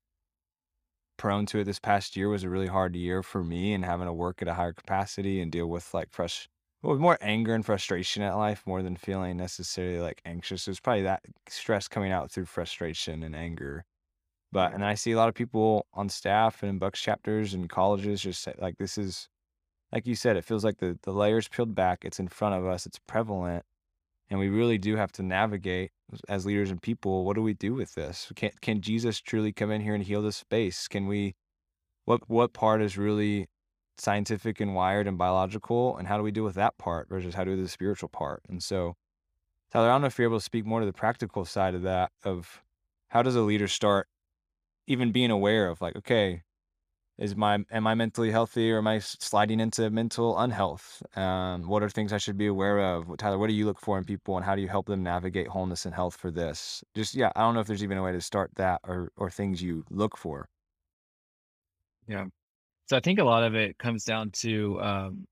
prone 1.18 1.46
to 1.48 1.60
it 1.60 1.64
this 1.64 1.80
past 1.80 2.16
year 2.16 2.30
was 2.30 2.44
a 2.44 2.50
really 2.50 2.68
hard 2.68 2.96
year 2.96 3.24
for 3.24 3.44
me 3.44 3.74
and 3.74 3.84
having 3.84 4.06
to 4.06 4.14
work 4.14 4.42
at 4.42 4.48
a 4.48 4.54
higher 4.54 4.74
capacity 4.74 5.42
and 5.42 5.52
deal 5.52 5.68
with 5.68 5.94
like 5.94 6.12
fresh 6.12 6.48
well, 6.84 6.98
more 6.98 7.18
anger 7.22 7.54
and 7.54 7.66
frustration 7.66 8.22
at 8.24 8.36
life 8.36 8.64
more 8.66 8.84
than 8.84 8.96
feeling 8.96 9.38
necessarily 9.38 10.00
like 10.00 10.22
anxious. 10.26 10.68
It 10.68 10.72
was 10.72 10.80
probably 10.80 11.04
that 11.04 11.24
stress 11.50 11.88
coming 11.88 12.12
out 12.12 12.32
through 12.32 12.46
frustration 12.46 13.24
and 13.24 13.36
anger. 13.36 13.86
But 14.52 14.74
and 14.74 14.86
I 14.86 14.94
see 14.94 15.12
a 15.12 15.18
lot 15.18 15.30
of 15.30 15.36
people 15.36 15.88
on 15.94 16.10
staff 16.10 16.64
and 16.64 16.70
in 16.70 16.80
Bucks 16.80 17.02
chapters 17.02 17.54
and 17.54 17.70
colleges 17.70 18.22
just 18.22 18.42
say, 18.42 18.54
like 18.60 18.78
this 18.78 18.98
is 18.98 19.28
like 19.92 20.06
you 20.06 20.16
said, 20.16 20.38
it 20.38 20.46
feels 20.46 20.64
like 20.64 20.78
the 20.78 20.98
the 21.04 21.12
layers 21.12 21.48
peeled 21.48 21.76
back. 21.76 22.06
It's 22.06 22.20
in 22.20 22.28
front 22.28 22.56
of 22.56 22.66
us. 22.66 22.86
It's 22.86 23.00
prevalent, 23.08 23.66
and 24.30 24.40
we 24.40 24.50
really 24.50 24.78
do 24.78 24.96
have 24.96 25.12
to 25.14 25.24
navigate 25.24 25.92
as 26.30 26.46
leaders 26.46 26.72
and 26.72 26.82
people. 26.82 27.26
What 27.26 27.36
do 27.36 27.42
we 27.42 27.54
do 27.54 27.74
with 27.74 27.96
this? 27.96 28.32
Can 28.36 28.52
can 28.62 28.82
Jesus 28.82 29.20
truly 29.20 29.52
come 29.52 29.72
in 29.72 29.82
here 29.82 29.96
and 29.96 30.04
heal 30.04 30.22
this 30.22 30.38
space? 30.38 30.88
Can 30.88 31.08
we? 31.08 31.36
What 32.06 32.30
what 32.30 32.54
part 32.54 32.82
is 32.82 32.98
really 32.98 33.48
scientific 33.98 34.60
and 34.60 34.76
wired 34.76 35.08
and 35.08 35.18
biological, 35.18 35.98
and 35.98 36.08
how 36.08 36.18
do 36.18 36.24
we 36.24 36.32
deal 36.32 36.44
with 36.44 36.56
that 36.56 36.78
part 36.78 37.10
versus 37.10 37.36
how 37.36 37.44
do 37.44 37.52
we 37.52 37.58
do 37.58 37.64
the 37.64 37.70
spiritual 37.70 38.10
part? 38.10 38.42
And 38.50 38.62
so, 38.64 38.96
Tyler, 39.72 39.90
I 39.90 39.94
don't 39.94 40.02
know 40.02 40.08
if 40.08 40.18
you're 40.20 40.30
able 40.30 40.40
to 40.40 40.44
speak 40.46 40.66
more 40.66 40.80
to 40.82 40.86
the 40.86 40.94
practical 40.94 41.46
side 41.46 41.76
of 41.76 41.84
that. 41.84 42.12
Of 42.24 42.64
how 43.10 43.24
does 43.24 43.36
a 43.36 43.42
leader 43.42 43.68
start 43.68 44.08
even 44.88 45.12
being 45.12 45.32
aware 45.32 45.70
of 45.70 45.82
like, 45.82 45.96
okay, 45.98 46.44
is 47.18 47.36
my 47.36 47.60
am 47.72 47.88
I 47.88 47.96
mentally 47.96 48.32
healthy 48.32 48.72
or 48.72 48.78
am 48.80 48.88
I 48.88 49.00
sliding 49.00 49.60
into 49.60 49.90
mental 49.90 50.38
unhealth? 50.40 51.02
Um, 51.18 51.68
what 51.68 51.84
are 51.84 51.90
things 51.90 52.14
I 52.14 52.18
should 52.20 52.38
be 52.38 52.48
aware 52.48 52.80
of? 52.80 53.16
Tyler, 53.18 53.38
what 53.40 53.48
do 53.48 53.54
you 53.54 53.66
look 53.66 53.80
for 53.80 53.98
in 53.98 54.04
people, 54.06 54.38
and 54.38 54.46
how 54.46 54.56
do 54.56 54.62
you 54.62 54.68
help 54.70 54.88
them 54.88 55.04
navigate 55.04 55.48
wholeness 55.48 55.86
and 55.86 55.96
health 55.96 56.16
for 56.18 56.32
this? 56.32 56.84
Just 56.96 57.16
yeah, 57.16 57.32
I 57.36 57.42
don't 57.42 57.56
know 57.56 57.62
if 57.62 57.68
there's 57.68 57.84
even 57.84 57.98
a 57.98 58.04
way 58.04 58.12
to 58.14 58.22
start 58.22 58.52
that 58.56 58.82
or 58.84 59.12
or 59.18 59.30
things 59.32 59.62
you 59.62 59.86
look 59.90 60.18
for. 60.18 60.50
Yeah. 62.08 62.26
So 62.88 62.96
I 62.98 63.02
think 63.02 63.20
a 63.20 63.24
lot 63.24 63.44
of 63.44 63.56
it 63.56 63.78
comes 63.78 64.04
down 64.06 64.32
to 64.32 64.82
um, 64.82 65.26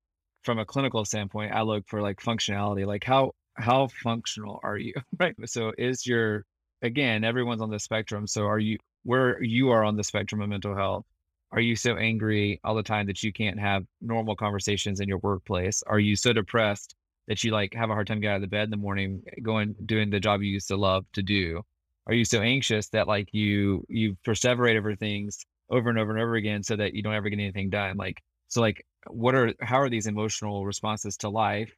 from 0.44 0.60
a 0.60 0.66
clinical 0.66 1.06
standpoint, 1.06 1.54
I 1.54 1.62
look 1.62 1.88
for 1.88 2.02
like 2.02 2.20
functionality, 2.20 2.86
like 2.86 3.04
how 3.04 3.32
how 3.56 3.88
functional 4.04 4.60
are 4.64 4.78
you? 4.78 4.94
right. 5.20 5.36
So 5.46 5.72
is 5.78 6.06
your 6.06 6.44
again, 6.82 7.24
everyone's 7.24 7.62
on 7.62 7.70
the 7.70 7.80
spectrum. 7.80 8.28
So 8.28 8.46
are 8.46 8.60
you 8.60 8.78
where 9.04 9.42
you 9.42 9.70
are 9.72 9.84
on 9.84 9.96
the 9.96 10.04
spectrum 10.04 10.42
of 10.42 10.50
mental 10.50 10.76
health? 10.76 11.06
Are 11.52 11.62
you 11.62 11.76
so 11.76 11.96
angry 11.96 12.60
all 12.64 12.76
the 12.76 12.84
time 12.84 13.08
that 13.08 13.24
you 13.24 13.32
can't 13.32 13.60
have 13.60 13.86
normal 14.02 14.36
conversations 14.36 15.00
in 15.00 15.08
your 15.08 15.20
workplace? 15.20 15.82
Are 15.88 16.00
you 16.00 16.16
so 16.18 16.34
depressed 16.34 16.96
that 17.28 17.44
you 17.44 17.52
like 17.52 17.74
have 17.74 17.90
a 17.90 17.94
hard 17.94 18.08
time 18.08 18.20
getting 18.20 18.34
out 18.34 18.36
of 18.38 18.42
the 18.42 18.48
bed 18.48 18.66
in 18.66 18.72
the 18.72 18.78
morning, 18.78 19.24
going 19.42 19.76
doing 19.86 20.10
the 20.10 20.20
job 20.20 20.42
you 20.42 20.52
used 20.52 20.68
to 20.70 20.78
love 20.78 21.06
to 21.14 21.24
do? 21.24 21.62
Are 22.08 22.14
you 22.14 22.26
so 22.26 22.42
anxious 22.42 22.90
that 22.90 23.08
like 23.08 23.34
you 23.34 23.86
you 23.90 24.18
perseverate 24.28 24.78
over 24.78 24.96
things 24.96 25.46
over 25.70 25.90
and 25.90 26.00
over 26.00 26.12
and 26.12 26.22
over 26.22 26.36
again 26.36 26.64
so 26.64 26.76
that 26.76 26.94
you 26.94 27.04
don't 27.04 27.14
ever 27.16 27.30
get 27.30 27.40
anything 27.40 27.70
done? 27.70 27.98
Like 27.98 28.22
so 28.48 28.62
like 28.62 28.86
what 29.08 29.36
are 29.36 29.54
how 29.62 29.80
are 29.80 29.90
these 29.90 30.08
emotional 30.08 30.66
responses 30.66 31.18
to 31.18 31.30
life 31.30 31.74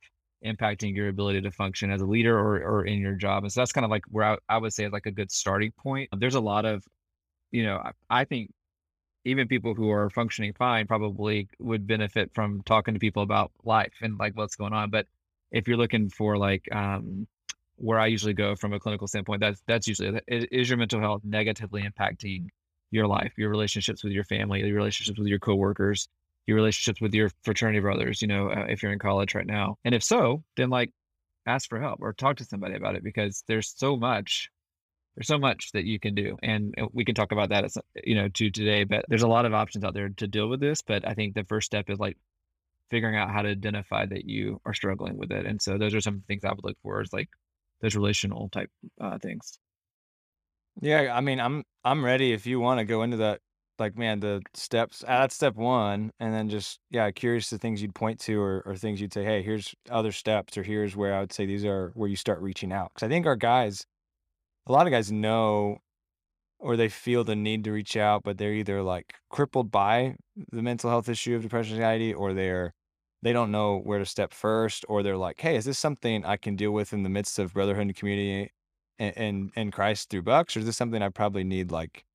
impacting 0.45 0.95
your 0.95 1.09
ability 1.09 1.41
to 1.41 1.51
function 1.51 1.91
as 1.91 2.01
a 2.01 2.05
leader 2.05 2.37
or 2.37 2.57
or 2.63 2.85
in 2.85 2.99
your 2.99 3.15
job? 3.15 3.43
And 3.43 3.51
so 3.51 3.61
that's 3.61 3.71
kind 3.71 3.85
of 3.85 3.91
like 3.91 4.03
where 4.09 4.25
I, 4.25 4.37
I 4.49 4.57
would 4.57 4.73
say 4.73 4.85
it's 4.85 4.93
like 4.93 5.05
a 5.05 5.11
good 5.11 5.31
starting 5.31 5.71
point. 5.77 6.09
There's 6.17 6.35
a 6.35 6.41
lot 6.41 6.65
of 6.65 6.83
you 7.51 7.63
know, 7.63 7.77
I, 7.77 7.91
I 8.09 8.25
think 8.25 8.51
even 9.25 9.47
people 9.47 9.73
who 9.73 9.89
are 9.91 10.09
functioning 10.09 10.53
fine 10.53 10.87
probably 10.87 11.49
would 11.59 11.85
benefit 11.85 12.31
from 12.33 12.61
talking 12.63 12.93
to 12.93 12.99
people 12.99 13.23
about 13.23 13.51
life 13.65 13.93
and 14.01 14.17
like 14.17 14.37
what's 14.37 14.55
going 14.55 14.73
on. 14.73 14.89
But 14.89 15.07
if 15.51 15.67
you're 15.67 15.77
looking 15.77 16.09
for 16.09 16.37
like 16.37 16.63
um, 16.73 17.27
where 17.75 17.99
I 17.99 18.07
usually 18.07 18.33
go 18.33 18.55
from 18.55 18.73
a 18.73 18.79
clinical 18.79 19.07
standpoint, 19.07 19.41
that's 19.41 19.61
that's 19.67 19.87
usually 19.87 20.19
is 20.27 20.69
your 20.69 20.77
mental 20.77 21.01
health 21.01 21.21
negatively 21.25 21.83
impacting 21.83 22.47
your 22.91 23.07
life, 23.07 23.33
your 23.37 23.49
relationships 23.49 24.03
with 24.03 24.13
your 24.13 24.23
family, 24.23 24.61
your 24.61 24.75
relationships 24.75 25.19
with 25.19 25.27
your 25.27 25.39
coworkers, 25.39 26.07
your 26.45 26.55
relationships 26.55 27.01
with 27.01 27.13
your 27.13 27.29
fraternity 27.43 27.79
brothers. 27.79 28.21
You 28.21 28.27
know, 28.27 28.49
uh, 28.49 28.65
if 28.69 28.81
you're 28.81 28.93
in 28.93 28.99
college 28.99 29.35
right 29.35 29.45
now, 29.45 29.77
and 29.85 29.93
if 29.93 30.03
so, 30.03 30.43
then 30.55 30.69
like 30.69 30.91
ask 31.45 31.69
for 31.69 31.79
help 31.79 31.99
or 32.01 32.13
talk 32.13 32.37
to 32.37 32.45
somebody 32.45 32.75
about 32.75 32.95
it 32.95 33.03
because 33.03 33.43
there's 33.47 33.73
so 33.75 33.95
much 33.97 34.49
there's 35.15 35.27
so 35.27 35.39
much 35.39 35.71
that 35.71 35.85
you 35.85 35.99
can 35.99 36.13
do. 36.13 36.37
And 36.43 36.75
we 36.93 37.03
can 37.03 37.15
talk 37.15 37.31
about 37.31 37.49
that 37.49 37.65
as 37.65 37.77
you 38.03 38.15
know 38.15 38.27
to 38.29 38.49
today 38.51 38.83
but 38.83 39.05
there's 39.07 39.23
a 39.23 39.27
lot 39.27 39.45
of 39.45 39.53
options 39.53 39.83
out 39.83 39.93
there 39.93 40.09
to 40.09 40.27
deal 40.27 40.47
with 40.47 40.59
this 40.59 40.81
but 40.81 41.07
i 41.07 41.13
think 41.13 41.33
the 41.33 41.43
first 41.45 41.65
step 41.65 41.89
is 41.89 41.99
like 41.99 42.17
figuring 42.89 43.15
out 43.15 43.31
how 43.31 43.41
to 43.41 43.49
identify 43.49 44.05
that 44.05 44.25
you 44.25 44.61
are 44.65 44.73
struggling 44.73 45.17
with 45.17 45.31
it. 45.31 45.45
And 45.45 45.61
so 45.61 45.77
those 45.77 45.93
are 45.93 46.01
some 46.01 46.15
of 46.15 46.21
the 46.21 46.25
things 46.27 46.45
i 46.45 46.49
would 46.49 46.63
look 46.63 46.77
for 46.81 47.01
is 47.01 47.13
like 47.13 47.29
those 47.81 47.95
relational 47.95 48.49
type 48.49 48.71
uh, 48.99 49.17
things 49.19 49.59
yeah 50.81 51.13
i 51.15 51.21
mean 51.21 51.39
i'm 51.39 51.63
i'm 51.83 52.03
ready 52.03 52.33
if 52.33 52.45
you 52.45 52.59
want 52.59 52.79
to 52.79 52.85
go 52.85 53.01
into 53.03 53.17
that 53.17 53.39
like 53.79 53.97
man 53.97 54.19
the 54.19 54.41
steps 54.53 55.03
uh, 55.07 55.19
that's 55.19 55.35
step 55.35 55.55
one 55.55 56.11
and 56.19 56.33
then 56.33 56.49
just 56.49 56.79
yeah 56.89 57.09
curious 57.11 57.49
the 57.49 57.57
things 57.57 57.81
you'd 57.81 57.95
point 57.95 58.19
to 58.19 58.39
or, 58.41 58.63
or 58.65 58.75
things 58.75 58.99
you'd 58.99 59.13
say 59.13 59.23
hey 59.23 59.41
here's 59.41 59.73
other 59.89 60.11
steps 60.11 60.57
or 60.57 60.63
here's 60.63 60.95
where 60.95 61.13
i 61.13 61.19
would 61.19 61.33
say 61.33 61.45
these 61.45 61.65
are 61.65 61.91
where 61.93 62.09
you 62.09 62.15
start 62.15 62.41
reaching 62.41 62.71
out. 62.71 62.91
Because 62.93 63.05
i 63.05 63.09
think 63.09 63.25
our 63.25 63.35
guys 63.35 63.85
a 64.67 64.71
lot 64.71 64.87
of 64.87 64.91
guys 64.91 65.11
know 65.11 65.77
or 66.59 66.75
they 66.75 66.89
feel 66.89 67.23
the 67.23 67.35
need 67.35 67.63
to 67.63 67.71
reach 67.71 67.95
out, 67.95 68.23
but 68.23 68.37
they're 68.37 68.53
either 68.53 68.81
like 68.81 69.13
crippled 69.29 69.71
by 69.71 70.15
the 70.51 70.61
mental 70.61 70.89
health 70.89 71.07
issue 71.09 71.35
of 71.35 71.43
depression 71.43 71.75
anxiety 71.75 72.13
or 72.13 72.33
they're 72.33 72.73
they 73.23 73.33
don't 73.33 73.51
know 73.51 73.79
where 73.79 73.99
to 73.99 74.05
step 74.05 74.33
first 74.33 74.85
or 74.87 75.01
they're 75.03 75.17
like, 75.17 75.39
"Hey, 75.39 75.55
is 75.55 75.65
this 75.65 75.79
something 75.79 76.23
I 76.25 76.37
can 76.37 76.55
deal 76.55 76.71
with 76.71 76.93
in 76.93 77.03
the 77.03 77.09
midst 77.09 77.39
of 77.39 77.53
brotherhood 77.53 77.87
and 77.87 77.95
community 77.95 78.51
and, 78.99 79.51
and 79.55 79.73
Christ 79.73 80.09
through 80.09 80.23
Bucks 80.23 80.55
or 80.55 80.59
is 80.59 80.65
this 80.65 80.77
something 80.77 81.01
I 81.01 81.09
probably 81.09 81.43
need 81.43 81.71
like 81.71 82.05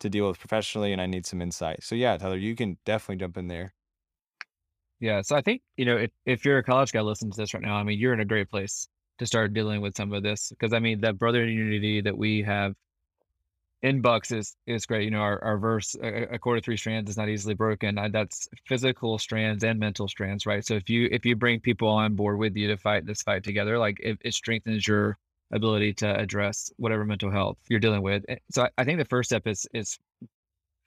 to 0.00 0.08
deal 0.08 0.28
with 0.28 0.38
professionally 0.38 0.92
and 0.92 1.00
I 1.00 1.06
need 1.06 1.26
some 1.26 1.42
insight?" 1.42 1.82
So 1.82 1.94
yeah, 1.94 2.16
Tyler, 2.16 2.36
you 2.36 2.56
can 2.56 2.78
definitely 2.84 3.16
jump 3.16 3.36
in 3.36 3.48
there. 3.48 3.74
Yeah, 5.00 5.22
so 5.22 5.34
I 5.34 5.40
think, 5.40 5.62
you 5.76 5.86
know, 5.86 5.96
if 5.96 6.10
if 6.26 6.44
you're 6.44 6.58
a 6.58 6.62
college 6.62 6.92
guy 6.92 7.00
listening 7.00 7.32
to 7.32 7.36
this 7.36 7.54
right 7.54 7.62
now, 7.62 7.76
I 7.76 7.82
mean, 7.82 7.98
you're 7.98 8.12
in 8.12 8.20
a 8.20 8.24
great 8.24 8.50
place 8.50 8.88
to 9.18 9.26
start 9.26 9.52
dealing 9.54 9.80
with 9.80 9.96
some 9.96 10.12
of 10.12 10.22
this 10.22 10.50
because 10.50 10.72
I 10.72 10.78
mean 10.78 11.00
that 11.02 11.18
brother 11.18 11.46
unity 11.46 12.00
that 12.02 12.16
we 12.16 12.42
have 12.42 12.74
in 13.82 14.00
Bucks 14.00 14.30
is 14.30 14.56
is 14.66 14.86
great. 14.86 15.04
You 15.04 15.10
know, 15.10 15.20
our, 15.20 15.42
our 15.42 15.58
verse 15.58 15.94
a, 16.02 16.34
a 16.34 16.38
of 16.38 16.64
three 16.64 16.76
strands 16.76 17.10
is 17.10 17.16
not 17.16 17.28
easily 17.28 17.54
broken. 17.54 17.98
Uh, 17.98 18.08
that's 18.08 18.48
physical 18.66 19.18
strands 19.18 19.64
and 19.64 19.78
mental 19.78 20.08
strands, 20.08 20.46
right? 20.46 20.64
So 20.64 20.74
if 20.74 20.88
you 20.90 21.08
if 21.10 21.24
you 21.24 21.36
bring 21.36 21.60
people 21.60 21.88
on 21.88 22.14
board 22.14 22.38
with 22.38 22.56
you 22.56 22.68
to 22.68 22.76
fight 22.76 23.06
this 23.06 23.22
fight 23.22 23.44
together, 23.44 23.78
like 23.78 23.98
it, 24.00 24.18
it 24.22 24.34
strengthens 24.34 24.86
your 24.86 25.18
ability 25.52 25.94
to 25.94 26.18
address 26.18 26.72
whatever 26.76 27.04
mental 27.04 27.30
health 27.30 27.58
you're 27.68 27.80
dealing 27.80 28.02
with. 28.02 28.24
So 28.50 28.62
I, 28.62 28.70
I 28.78 28.84
think 28.84 28.98
the 28.98 29.04
first 29.04 29.30
step 29.30 29.46
is 29.46 29.66
is 29.74 29.98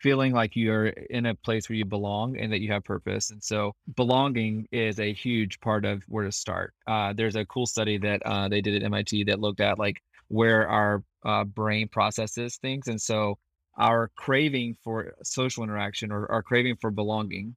feeling 0.04 0.34
like 0.34 0.56
you're 0.56 0.88
in 0.88 1.26
a 1.28 1.34
place 1.34 1.70
where 1.70 1.78
you 1.78 1.86
belong 1.86 2.38
and 2.38 2.52
that 2.52 2.60
you 2.60 2.70
have 2.70 2.84
purpose. 2.84 3.32
And 3.32 3.42
so 3.42 3.74
belonging 3.96 4.68
is 4.70 5.00
a 5.00 5.14
huge 5.14 5.62
part 5.62 5.86
of 5.86 6.04
where 6.10 6.26
to 6.26 6.32
start. 6.32 6.74
Uh, 6.86 7.14
there's 7.14 7.38
a 7.38 7.46
cool 7.46 7.66
study 7.66 7.98
that 8.00 8.22
uh, 8.26 8.50
they 8.50 8.60
did 8.60 8.76
at 8.76 8.84
MIT 8.84 9.24
that 9.24 9.40
looked 9.40 9.62
at 9.62 9.80
like 9.80 10.04
where 10.28 10.68
our 10.68 11.04
uh, 11.26 11.46
brain 11.46 11.88
processes 11.88 12.58
things. 12.58 12.90
And 12.90 13.02
so 13.02 13.38
our 13.78 14.12
craving 14.18 14.76
for 14.84 15.14
social 15.24 15.64
interaction 15.64 16.12
or 16.12 16.30
our 16.30 16.44
craving 16.44 16.76
for 16.82 16.92
belonging 16.92 17.56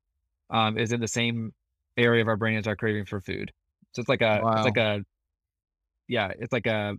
um, 0.51 0.79
is 0.79 0.93
in 0.93 1.01
the 1.01 1.09
same 1.09 1.53
area 1.97 2.23
of 2.23 2.29
our 2.29 2.37
brain 2.37 2.57
as 2.59 2.69
our 2.69 2.77
craving 2.77 3.07
for 3.07 3.21
food. 3.21 3.51
So 3.91 4.01
it's 4.01 4.09
like 4.09 4.23
a, 4.23 4.41
wow. 4.41 4.53
it's 4.53 4.65
like 4.65 4.77
a, 4.77 5.05
yeah, 6.09 6.33
it's 6.39 6.53
like 6.53 6.67
a 6.67 6.97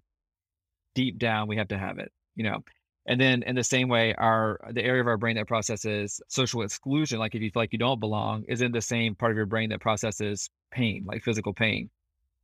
deep 0.95 1.17
down, 1.17 1.47
we 1.47 1.57
have 1.57 1.67
to 1.69 1.77
have 1.77 1.99
it, 1.99 2.11
you 2.35 2.43
know? 2.43 2.63
And 3.05 3.19
then 3.21 3.43
in 3.43 3.55
the 3.55 3.63
same 3.63 3.87
way, 3.87 4.13
our 4.15 4.59
the 4.71 4.83
area 4.83 5.01
of 5.01 5.07
our 5.07 5.17
brain 5.17 5.37
that 5.37 5.47
processes 5.47 6.19
social 6.27 6.61
exclusion, 6.61 7.19
like 7.19 7.35
if 7.35 7.41
you 7.41 7.49
feel 7.49 7.61
like 7.61 7.71
you 7.71 7.79
don't 7.79 8.01
belong, 8.01 8.43
is 8.49 8.61
in 8.61 8.73
the 8.73 8.81
same 8.81 9.15
part 9.15 9.31
of 9.31 9.37
your 9.37 9.45
brain 9.45 9.69
that 9.69 9.79
processes 9.79 10.49
pain, 10.71 11.05
like 11.05 11.23
physical 11.23 11.53
pain. 11.53 11.89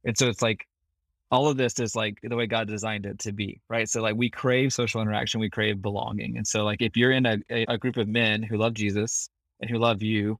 And 0.05 0.17
so 0.17 0.29
it's 0.29 0.41
like 0.41 0.65
all 1.31 1.49
of 1.49 1.57
this 1.57 1.79
is 1.79 1.95
like 1.95 2.19
the 2.23 2.35
way 2.35 2.47
God 2.47 2.67
designed 2.67 3.05
it 3.05 3.19
to 3.19 3.33
be, 3.33 3.59
right? 3.67 3.89
So 3.89 4.01
like 4.01 4.15
we 4.15 4.29
crave 4.29 4.71
social 4.71 5.01
interaction, 5.01 5.41
we 5.41 5.49
crave 5.49 5.81
belonging. 5.81 6.37
And 6.37 6.47
so 6.47 6.63
like 6.63 6.81
if 6.81 6.95
you're 6.95 7.11
in 7.11 7.25
a, 7.25 7.39
a 7.49 7.77
group 7.77 7.97
of 7.97 8.07
men 8.07 8.43
who 8.43 8.57
love 8.57 8.73
Jesus 8.73 9.29
and 9.59 9.69
who 9.69 9.79
love 9.79 10.01
you, 10.01 10.39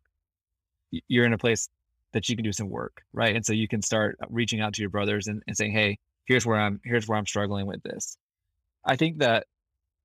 you're 1.07 1.25
in 1.25 1.33
a 1.33 1.37
place 1.37 1.67
that 2.13 2.29
you 2.29 2.35
can 2.35 2.45
do 2.45 2.53
some 2.53 2.69
work, 2.69 3.01
right? 3.11 3.35
And 3.35 3.45
so 3.45 3.53
you 3.53 3.67
can 3.67 3.81
start 3.81 4.17
reaching 4.29 4.61
out 4.61 4.73
to 4.75 4.81
your 4.81 4.89
brothers 4.91 5.27
and, 5.27 5.41
and 5.47 5.57
saying, 5.57 5.73
Hey, 5.73 5.97
here's 6.25 6.45
where 6.45 6.59
I'm 6.59 6.79
here's 6.83 7.07
where 7.07 7.17
I'm 7.17 7.25
struggling 7.25 7.65
with 7.65 7.81
this. 7.83 8.17
I 8.85 8.95
think 8.95 9.19
that 9.19 9.45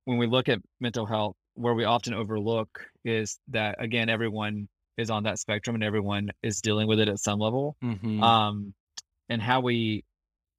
when 0.04 0.18
we 0.18 0.26
look 0.26 0.48
at 0.48 0.60
mental 0.80 1.06
health, 1.06 1.36
where 1.54 1.74
we 1.74 1.84
often 1.84 2.14
overlook 2.14 2.86
is 3.04 3.38
that 3.48 3.82
again, 3.82 4.08
everyone 4.08 4.68
is 4.96 5.10
on 5.10 5.24
that 5.24 5.38
spectrum 5.38 5.74
and 5.76 5.84
everyone 5.84 6.30
is 6.42 6.60
dealing 6.60 6.88
with 6.88 7.00
it 7.00 7.08
at 7.08 7.18
some 7.18 7.38
level. 7.38 7.76
Mm-hmm. 7.82 8.22
Um, 8.22 8.74
and 9.28 9.40
how 9.42 9.60
we 9.60 10.04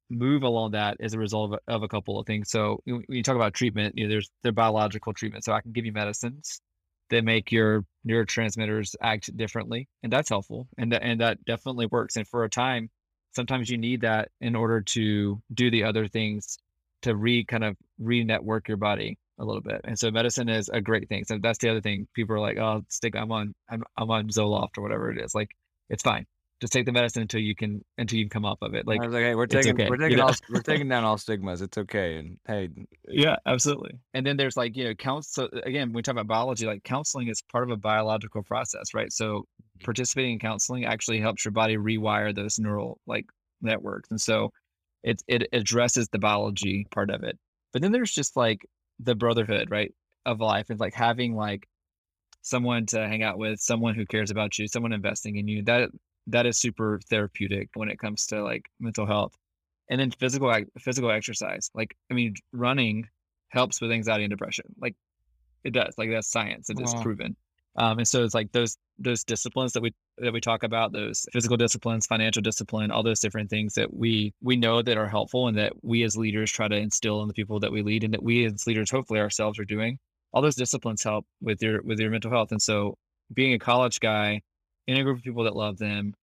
move 0.08 0.42
along 0.42 0.72
that 0.72 0.96
is 1.00 1.14
a 1.14 1.18
result 1.18 1.52
of 1.52 1.60
a, 1.66 1.72
of 1.74 1.82
a 1.82 1.88
couple 1.88 2.18
of 2.18 2.26
things. 2.26 2.50
So 2.50 2.80
when 2.84 3.04
you 3.08 3.22
talk 3.22 3.36
about 3.36 3.54
treatment, 3.54 3.96
you 3.96 4.04
know, 4.04 4.10
there's 4.10 4.30
their 4.42 4.52
biological 4.52 5.12
treatment. 5.12 5.44
So 5.44 5.52
I 5.52 5.60
can 5.60 5.72
give 5.72 5.86
you 5.86 5.92
medicines 5.92 6.60
that 7.10 7.24
make 7.24 7.52
your 7.52 7.84
neurotransmitters 8.08 8.94
act 9.02 9.36
differently, 9.36 9.88
and 10.02 10.12
that's 10.12 10.28
helpful, 10.28 10.68
and 10.78 10.92
that 10.92 11.02
and 11.02 11.20
that 11.20 11.44
definitely 11.44 11.86
works. 11.86 12.16
And 12.16 12.26
for 12.26 12.44
a 12.44 12.50
time, 12.50 12.88
sometimes 13.32 13.70
you 13.70 13.78
need 13.78 14.02
that 14.02 14.30
in 14.40 14.56
order 14.56 14.80
to 14.80 15.40
do 15.52 15.70
the 15.70 15.84
other 15.84 16.08
things 16.08 16.58
to 17.02 17.14
re 17.14 17.44
kind 17.44 17.64
of 17.64 17.76
re-network 17.98 18.68
your 18.68 18.76
body 18.76 19.18
a 19.38 19.44
little 19.44 19.62
bit. 19.62 19.80
And 19.84 19.98
so 19.98 20.10
medicine 20.10 20.48
is 20.48 20.68
a 20.68 20.80
great 20.80 21.08
thing. 21.08 21.24
So 21.24 21.38
that's 21.42 21.58
the 21.58 21.70
other 21.70 21.80
thing. 21.80 22.06
People 22.14 22.36
are 22.36 22.40
like, 22.40 22.58
oh, 22.58 22.84
stick, 22.88 23.16
I'm 23.16 23.32
on, 23.32 23.54
I'm, 23.70 23.82
I'm 23.96 24.10
on 24.10 24.28
Zoloft 24.28 24.76
or 24.76 24.82
whatever 24.82 25.10
it 25.10 25.18
is. 25.18 25.34
Like, 25.34 25.50
it's 25.88 26.02
fine. 26.02 26.26
Just 26.60 26.72
take 26.72 26.84
the 26.84 26.92
medicine 26.92 27.22
until 27.22 27.40
you 27.40 27.54
can, 27.54 27.82
until 27.96 28.18
you 28.18 28.24
can 28.24 28.30
come 28.30 28.44
off 28.44 28.58
of 28.60 28.74
it. 28.74 28.86
Like, 28.86 29.00
I 29.00 29.06
was 29.06 29.14
like, 29.14 29.24
hey, 29.24 29.34
we're 29.34 29.46
taking, 29.46 29.72
okay, 29.72 29.88
we're 29.88 29.96
you 29.96 30.02
taking, 30.02 30.18
know? 30.18 30.26
all, 30.26 30.34
we're 30.50 30.60
taking 30.62 30.88
down 30.88 31.04
all 31.04 31.16
stigmas. 31.16 31.62
It's 31.62 31.78
okay. 31.78 32.16
And 32.16 32.38
hey, 32.46 32.68
yeah, 33.08 33.36
absolutely. 33.46 33.98
And 34.12 34.26
then 34.26 34.36
there's 34.36 34.56
like, 34.56 34.76
you 34.76 34.84
know, 34.84 34.94
counsel, 34.94 35.48
again, 35.64 35.88
when 35.88 35.94
we 35.94 36.02
talk 36.02 36.12
about 36.12 36.26
biology, 36.26 36.66
like 36.66 36.84
counseling 36.84 37.28
is 37.28 37.42
part 37.50 37.64
of 37.64 37.70
a 37.70 37.76
biological 37.76 38.42
process, 38.42 38.92
right? 38.92 39.12
So 39.12 39.40
mm-hmm. 39.40 39.84
participating 39.84 40.34
in 40.34 40.38
counseling 40.38 40.84
actually 40.84 41.20
helps 41.20 41.44
your 41.44 41.52
body 41.52 41.76
rewire 41.76 42.34
those 42.34 42.58
neural 42.58 43.00
like 43.06 43.26
networks. 43.62 44.10
And 44.10 44.20
so 44.20 44.50
it, 45.02 45.22
it 45.28 45.48
addresses 45.52 46.08
the 46.08 46.18
biology 46.18 46.86
part 46.90 47.10
of 47.10 47.22
it. 47.22 47.38
But 47.72 47.82
then 47.82 47.92
there's 47.92 48.12
just 48.12 48.36
like 48.36 48.66
the 48.98 49.14
brotherhood, 49.14 49.70
right? 49.70 49.94
Of 50.26 50.40
life 50.40 50.66
and 50.68 50.78
like 50.78 50.94
having 50.94 51.34
like 51.34 51.66
someone 52.42 52.86
to 52.86 52.98
hang 52.98 53.22
out 53.22 53.38
with, 53.38 53.60
someone 53.60 53.94
who 53.94 54.06
cares 54.06 54.30
about 54.30 54.58
you, 54.58 54.66
someone 54.68 54.92
investing 54.92 55.36
in 55.36 55.48
you. 55.48 55.62
That 55.62 55.90
that 56.28 56.46
is 56.46 56.58
super 56.58 57.00
therapeutic 57.08 57.70
when 57.74 57.88
it 57.88 57.98
comes 57.98 58.26
to 58.26 58.42
like 58.42 58.66
mental 58.78 59.06
health. 59.06 59.34
And 59.90 60.00
then 60.00 60.10
physical 60.12 60.54
physical 60.78 61.10
exercise. 61.10 61.70
Like 61.74 61.96
I 62.10 62.14
mean, 62.14 62.34
running 62.52 63.08
helps 63.48 63.80
with 63.80 63.90
anxiety 63.90 64.24
and 64.24 64.30
depression. 64.30 64.66
Like 64.80 64.94
it 65.64 65.72
does. 65.72 65.94
Like 65.98 66.10
that's 66.10 66.30
science. 66.30 66.70
It 66.70 66.80
is 66.80 66.94
Wow. 66.94 67.02
proven. 67.02 67.36
Um, 67.76 67.98
and 67.98 68.08
so 68.08 68.24
it's 68.24 68.34
like 68.34 68.52
those 68.52 68.76
those 68.98 69.24
disciplines 69.24 69.72
that 69.72 69.82
we 69.82 69.92
that 70.18 70.32
we 70.32 70.40
talk 70.40 70.62
about, 70.62 70.92
those 70.92 71.26
physical 71.32 71.56
disciplines, 71.56 72.06
financial 72.06 72.42
discipline, 72.42 72.90
all 72.90 73.02
those 73.02 73.20
different 73.20 73.50
things 73.50 73.74
that 73.74 73.92
we 73.92 74.34
we 74.42 74.56
know 74.56 74.82
that 74.82 74.98
are 74.98 75.08
helpful 75.08 75.48
and 75.48 75.56
that 75.58 75.72
we 75.82 76.02
as 76.02 76.16
leaders 76.16 76.50
try 76.52 76.68
to 76.68 76.76
instill 76.76 77.22
in 77.22 77.28
the 77.28 77.34
people 77.34 77.60
that 77.60 77.72
we 77.72 77.82
lead 77.82 78.04
and 78.04 78.12
that 78.14 78.22
we 78.22 78.44
as 78.44 78.66
leaders 78.66 78.90
hopefully 78.90 79.20
ourselves 79.20 79.58
are 79.58 79.64
doing. 79.64 79.98
All 80.32 80.42
those 80.42 80.56
disciplines 80.56 81.02
help 81.02 81.26
with 81.40 81.62
your 81.62 81.82
with 81.82 81.98
your 81.98 82.10
mental 82.10 82.30
health. 82.30 82.52
And 82.52 82.60
so 82.62 82.96
being 83.32 83.54
a 83.54 83.58
college 83.58 84.00
guy 84.00 84.42
in 84.90 84.96
a 84.96 85.04
group 85.04 85.18
of 85.18 85.24
people 85.24 85.44
that 85.44 85.54
love 85.54 85.78
them, 85.78 86.14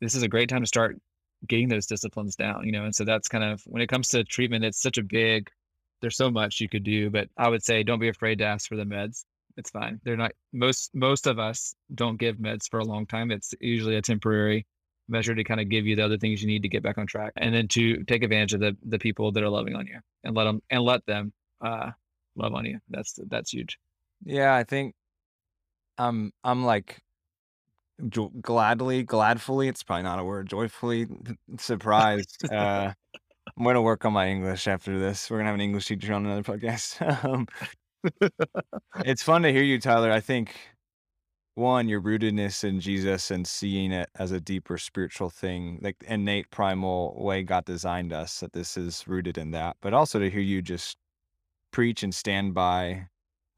this 0.00 0.14
is 0.14 0.22
a 0.22 0.28
great 0.28 0.48
time 0.48 0.60
to 0.60 0.66
start 0.66 0.96
getting 1.48 1.68
those 1.68 1.86
disciplines 1.86 2.36
down, 2.36 2.64
you 2.64 2.70
know. 2.70 2.84
And 2.84 2.94
so 2.94 3.04
that's 3.04 3.26
kind 3.26 3.42
of 3.42 3.60
when 3.66 3.82
it 3.82 3.88
comes 3.88 4.08
to 4.08 4.22
treatment, 4.22 4.64
it's 4.64 4.80
such 4.80 4.96
a 4.96 5.02
big 5.02 5.50
there's 6.00 6.16
so 6.16 6.30
much 6.30 6.60
you 6.60 6.68
could 6.68 6.84
do, 6.84 7.10
but 7.10 7.28
I 7.36 7.48
would 7.48 7.62
say 7.62 7.82
don't 7.82 7.98
be 7.98 8.08
afraid 8.08 8.38
to 8.38 8.44
ask 8.44 8.68
for 8.68 8.76
the 8.76 8.84
meds. 8.84 9.24
It's 9.56 9.70
fine. 9.70 10.00
They're 10.04 10.16
not 10.16 10.32
most 10.52 10.94
most 10.94 11.26
of 11.26 11.40
us 11.40 11.74
don't 11.92 12.18
give 12.18 12.36
meds 12.36 12.70
for 12.70 12.78
a 12.78 12.84
long 12.84 13.06
time. 13.06 13.32
It's 13.32 13.52
usually 13.60 13.96
a 13.96 14.02
temporary 14.02 14.66
measure 15.08 15.34
to 15.34 15.42
kind 15.42 15.60
of 15.60 15.68
give 15.68 15.84
you 15.84 15.96
the 15.96 16.04
other 16.04 16.16
things 16.16 16.40
you 16.40 16.46
need 16.46 16.62
to 16.62 16.68
get 16.68 16.84
back 16.84 16.96
on 16.96 17.08
track, 17.08 17.32
and 17.36 17.52
then 17.52 17.66
to 17.68 18.04
take 18.04 18.22
advantage 18.22 18.54
of 18.54 18.60
the 18.60 18.76
the 18.86 19.00
people 19.00 19.32
that 19.32 19.42
are 19.42 19.50
loving 19.50 19.74
on 19.74 19.88
you 19.88 19.98
and 20.22 20.36
let 20.36 20.44
them 20.44 20.62
and 20.70 20.82
let 20.84 21.04
them 21.06 21.32
uh, 21.60 21.90
love 22.36 22.54
on 22.54 22.64
you. 22.64 22.78
That's 22.88 23.18
that's 23.28 23.52
huge. 23.52 23.78
yeah, 24.24 24.54
I 24.54 24.62
think 24.62 24.94
I'm, 25.98 26.32
I'm 26.44 26.64
like 26.64 26.98
jo- 28.08 28.32
gladly, 28.40 29.04
gladfully, 29.04 29.68
it's 29.68 29.82
probably 29.82 30.02
not 30.04 30.18
a 30.18 30.24
word, 30.24 30.48
joyfully 30.48 31.06
surprised. 31.58 32.44
Uh, 32.52 32.92
I'm 33.56 33.64
going 33.64 33.74
to 33.74 33.82
work 33.82 34.04
on 34.04 34.12
my 34.12 34.28
English 34.28 34.68
after 34.68 34.98
this. 34.98 35.28
We're 35.28 35.38
going 35.38 35.46
to 35.46 35.48
have 35.48 35.54
an 35.56 35.60
English 35.60 35.86
teacher 35.86 36.12
on 36.12 36.24
another 36.24 36.42
podcast. 36.42 37.24
um, 37.24 37.48
it's 39.04 39.22
fun 39.22 39.42
to 39.42 39.52
hear 39.52 39.62
you, 39.62 39.80
Tyler. 39.80 40.12
I 40.12 40.20
think 40.20 40.54
one, 41.54 41.88
your 41.88 42.00
rootedness 42.00 42.64
in 42.64 42.80
Jesus 42.80 43.30
and 43.30 43.46
seeing 43.46 43.92
it 43.92 44.08
as 44.16 44.32
a 44.32 44.40
deeper 44.40 44.78
spiritual 44.78 45.30
thing, 45.30 45.78
like 45.82 45.96
innate 46.06 46.50
primal 46.50 47.14
way 47.22 47.42
God 47.42 47.64
designed 47.64 48.12
us, 48.12 48.40
that 48.40 48.52
this 48.52 48.76
is 48.76 49.06
rooted 49.06 49.36
in 49.36 49.50
that. 49.50 49.76
But 49.82 49.94
also 49.94 50.18
to 50.18 50.30
hear 50.30 50.40
you 50.40 50.62
just 50.62 50.96
preach 51.72 52.02
and 52.02 52.14
stand 52.14 52.54
by, 52.54 53.08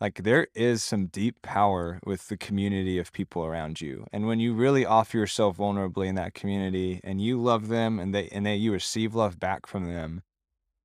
like 0.02 0.24
there 0.24 0.48
is 0.56 0.82
some 0.82 1.06
deep 1.06 1.40
power 1.42 2.00
with 2.04 2.26
the 2.26 2.36
community 2.36 2.98
of 2.98 3.12
people 3.12 3.44
around 3.44 3.80
you. 3.80 4.04
And 4.12 4.26
when 4.26 4.40
you 4.40 4.52
really 4.52 4.84
offer 4.84 5.16
yourself 5.16 5.58
vulnerably 5.58 6.08
in 6.08 6.16
that 6.16 6.34
community 6.34 7.00
and 7.04 7.22
you 7.22 7.40
love 7.40 7.68
them 7.68 8.00
and 8.00 8.12
they 8.12 8.28
and 8.32 8.44
they 8.44 8.56
you 8.56 8.72
receive 8.72 9.14
love 9.14 9.38
back 9.38 9.64
from 9.64 9.86
them, 9.86 10.22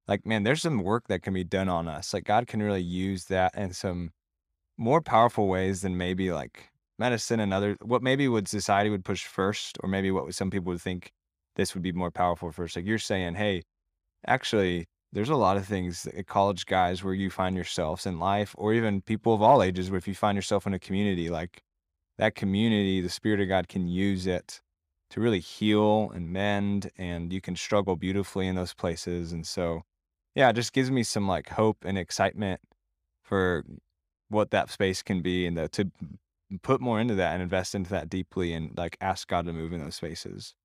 like 0.08 0.24
man, 0.24 0.44
there's 0.44 0.62
some 0.62 0.84
work 0.84 1.08
that 1.08 1.24
can 1.24 1.34
be 1.34 1.44
done 1.44 1.68
on 1.68 1.88
us. 1.88 2.14
Like 2.14 2.26
God 2.26 2.46
can 2.46 2.62
really 2.62 2.84
use 2.84 3.26
that 3.26 3.56
in 3.58 3.74
some 3.74 4.12
more 4.78 5.02
powerful 5.02 5.48
ways 5.48 5.82
than 5.82 5.98
maybe 5.98 6.32
like 6.32 6.70
medicine 7.00 7.40
and 7.40 7.52
other 7.56 7.76
what 7.82 8.04
maybe 8.04 8.28
would 8.28 8.48
society 8.48 8.92
would 8.92 9.04
push 9.04 9.26
first 9.26 9.80
or 9.82 9.90
maybe 9.90 10.12
what 10.12 10.32
some 10.36 10.52
people 10.52 10.72
would 10.72 10.82
think 10.82 11.12
this 11.56 11.74
would 11.74 11.82
be 11.82 11.92
more 11.92 12.12
powerful 12.12 12.52
first 12.52 12.76
like 12.76 12.86
you're 12.86 13.00
saying 13.00 13.34
hey 13.34 13.64
actually 14.28 14.88
there's 15.14 15.30
a 15.30 15.36
lot 15.36 15.58
of 15.58 15.66
things 15.66 16.04
that 16.04 16.28
college 16.28 16.66
guys 16.66 17.04
where 17.04 17.14
you 17.14 17.30
find 17.30 17.56
yourselves 17.56 18.06
in 18.06 18.20
life 18.20 18.54
or 18.58 18.74
even 18.74 19.02
people 19.02 19.34
of 19.34 19.42
all 19.42 19.64
ages 19.64 19.90
where 19.90 19.98
if 19.98 20.08
you 20.08 20.16
find 20.16 20.36
yourself 20.36 20.68
in 20.68 20.74
a 20.74 20.80
community 20.80 21.30
like 21.30 21.64
that 22.18 22.36
community 22.36 23.02
the 23.02 23.10
spirit 23.10 23.40
of 23.40 23.48
god 23.48 23.68
can 23.68 23.88
use 23.88 24.28
it 24.28 24.62
to 25.10 25.22
really 25.22 25.40
heal 25.40 26.12
and 26.14 26.30
mend 26.30 26.92
and 26.98 27.32
you 27.32 27.40
can 27.40 27.56
struggle 27.56 27.96
beautifully 27.96 28.48
in 28.48 28.56
those 28.56 28.74
places 28.74 29.32
and 29.32 29.48
so 29.48 29.82
yeah 30.36 30.50
it 30.50 30.54
just 30.54 30.74
gives 30.74 30.92
me 30.92 31.04
some 31.04 31.28
like 31.28 31.50
hope 31.50 31.78
and 31.86 31.98
excitement 31.98 32.60
for 33.24 33.64
what 34.30 34.52
that 34.52 34.70
space 34.70 35.02
can 35.02 35.22
be 35.22 35.46
and 35.46 35.58
the, 35.58 35.70
to 35.70 35.90
put 36.62 36.82
more 36.82 37.00
into 37.00 37.16
that 37.16 37.34
and 37.34 37.42
invest 37.42 37.76
into 37.76 37.90
that 37.90 38.10
deeply 38.10 38.54
and 38.54 38.78
like 38.78 38.98
ask 39.02 39.28
God 39.28 39.46
to 39.46 39.54
move 39.54 39.74
in 39.74 39.82
those 39.82 39.96
spaces. 39.96 40.56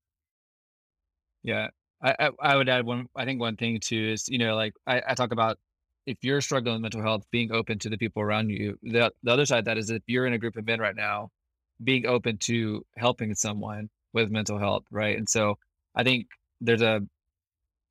Yeah, 1.42 1.68
I, 2.02 2.14
I 2.18 2.30
I 2.40 2.56
would 2.56 2.68
add 2.68 2.84
one. 2.84 3.08
I 3.16 3.24
think 3.24 3.40
one 3.40 3.56
thing 3.56 3.78
too 3.80 4.10
is 4.12 4.28
you 4.28 4.38
know 4.38 4.56
like 4.56 4.74
I, 4.86 5.02
I 5.08 5.14
talk 5.14 5.32
about 5.32 5.58
if 6.06 6.18
you're 6.22 6.40
struggling 6.40 6.74
with 6.74 6.82
mental 6.82 7.02
health, 7.02 7.24
being 7.30 7.52
open 7.52 7.78
to 7.80 7.88
the 7.88 7.98
people 7.98 8.22
around 8.22 8.50
you. 8.50 8.78
The 8.82 9.12
the 9.22 9.32
other 9.32 9.46
side 9.46 9.60
of 9.60 9.64
that 9.66 9.78
is 9.78 9.90
if 9.90 10.02
you're 10.06 10.26
in 10.26 10.32
a 10.34 10.38
group 10.38 10.56
of 10.56 10.66
men 10.66 10.80
right 10.80 10.96
now, 10.96 11.30
being 11.84 12.06
open 12.06 12.38
to 12.38 12.84
helping 12.96 13.34
someone 13.34 13.88
with 14.12 14.30
mental 14.30 14.58
health, 14.58 14.84
right? 14.90 15.16
And 15.16 15.28
so 15.28 15.58
I 15.94 16.02
think 16.04 16.26
there's 16.60 16.82
a 16.82 17.02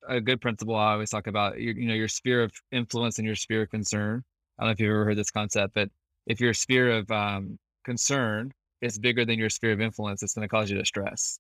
a 0.07 0.19
good 0.21 0.41
principle 0.41 0.75
I 0.75 0.93
always 0.93 1.09
talk 1.09 1.27
about. 1.27 1.59
You, 1.59 1.73
you 1.73 1.87
know 1.87 1.93
your 1.93 2.07
sphere 2.07 2.43
of 2.43 2.51
influence 2.71 3.17
and 3.19 3.25
your 3.25 3.35
sphere 3.35 3.63
of 3.63 3.69
concern. 3.69 4.23
I 4.59 4.63
don't 4.63 4.69
know 4.69 4.73
if 4.73 4.79
you've 4.79 4.91
ever 4.91 5.05
heard 5.05 5.17
this 5.17 5.31
concept, 5.31 5.73
but 5.73 5.89
if 6.27 6.39
your 6.41 6.53
sphere 6.53 6.91
of 6.91 7.11
um, 7.11 7.57
concern 7.85 8.51
is 8.81 8.99
bigger 8.99 9.25
than 9.25 9.39
your 9.39 9.49
sphere 9.49 9.71
of 9.73 9.81
influence, 9.81 10.23
it's 10.23 10.33
going 10.35 10.47
to 10.47 10.49
cause 10.49 10.69
you 10.69 10.77
to 10.77 10.85
stress 10.85 11.39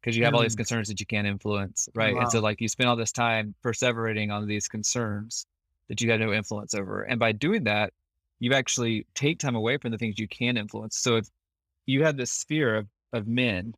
because 0.00 0.16
you 0.16 0.24
have 0.24 0.34
all 0.34 0.42
these 0.42 0.54
Mm. 0.54 0.58
concerns 0.58 0.88
that 0.88 1.00
you 1.00 1.06
can't 1.06 1.26
influence, 1.26 1.88
right? 1.94 2.16
And 2.16 2.30
so 2.30 2.40
like 2.40 2.60
you 2.60 2.68
spend 2.68 2.88
all 2.88 2.96
this 2.96 3.12
time 3.12 3.54
perseverating 3.62 4.32
on 4.32 4.46
these 4.46 4.68
concerns 4.68 5.46
that 5.88 6.00
you 6.00 6.10
have 6.10 6.20
no 6.20 6.32
influence 6.32 6.74
over. 6.74 7.02
And 7.02 7.18
by 7.18 7.32
doing 7.32 7.64
that, 7.64 7.92
you 8.38 8.52
actually 8.54 9.06
take 9.14 9.38
time 9.38 9.56
away 9.56 9.76
from 9.76 9.90
the 9.90 9.98
things 9.98 10.18
you 10.18 10.28
can 10.28 10.56
influence. 10.56 10.96
So 10.96 11.16
if 11.16 11.28
you 11.86 12.04
have 12.04 12.16
this 12.16 12.32
sphere 12.32 12.76
of, 12.76 12.88
of 13.12 13.26
men 13.26 13.74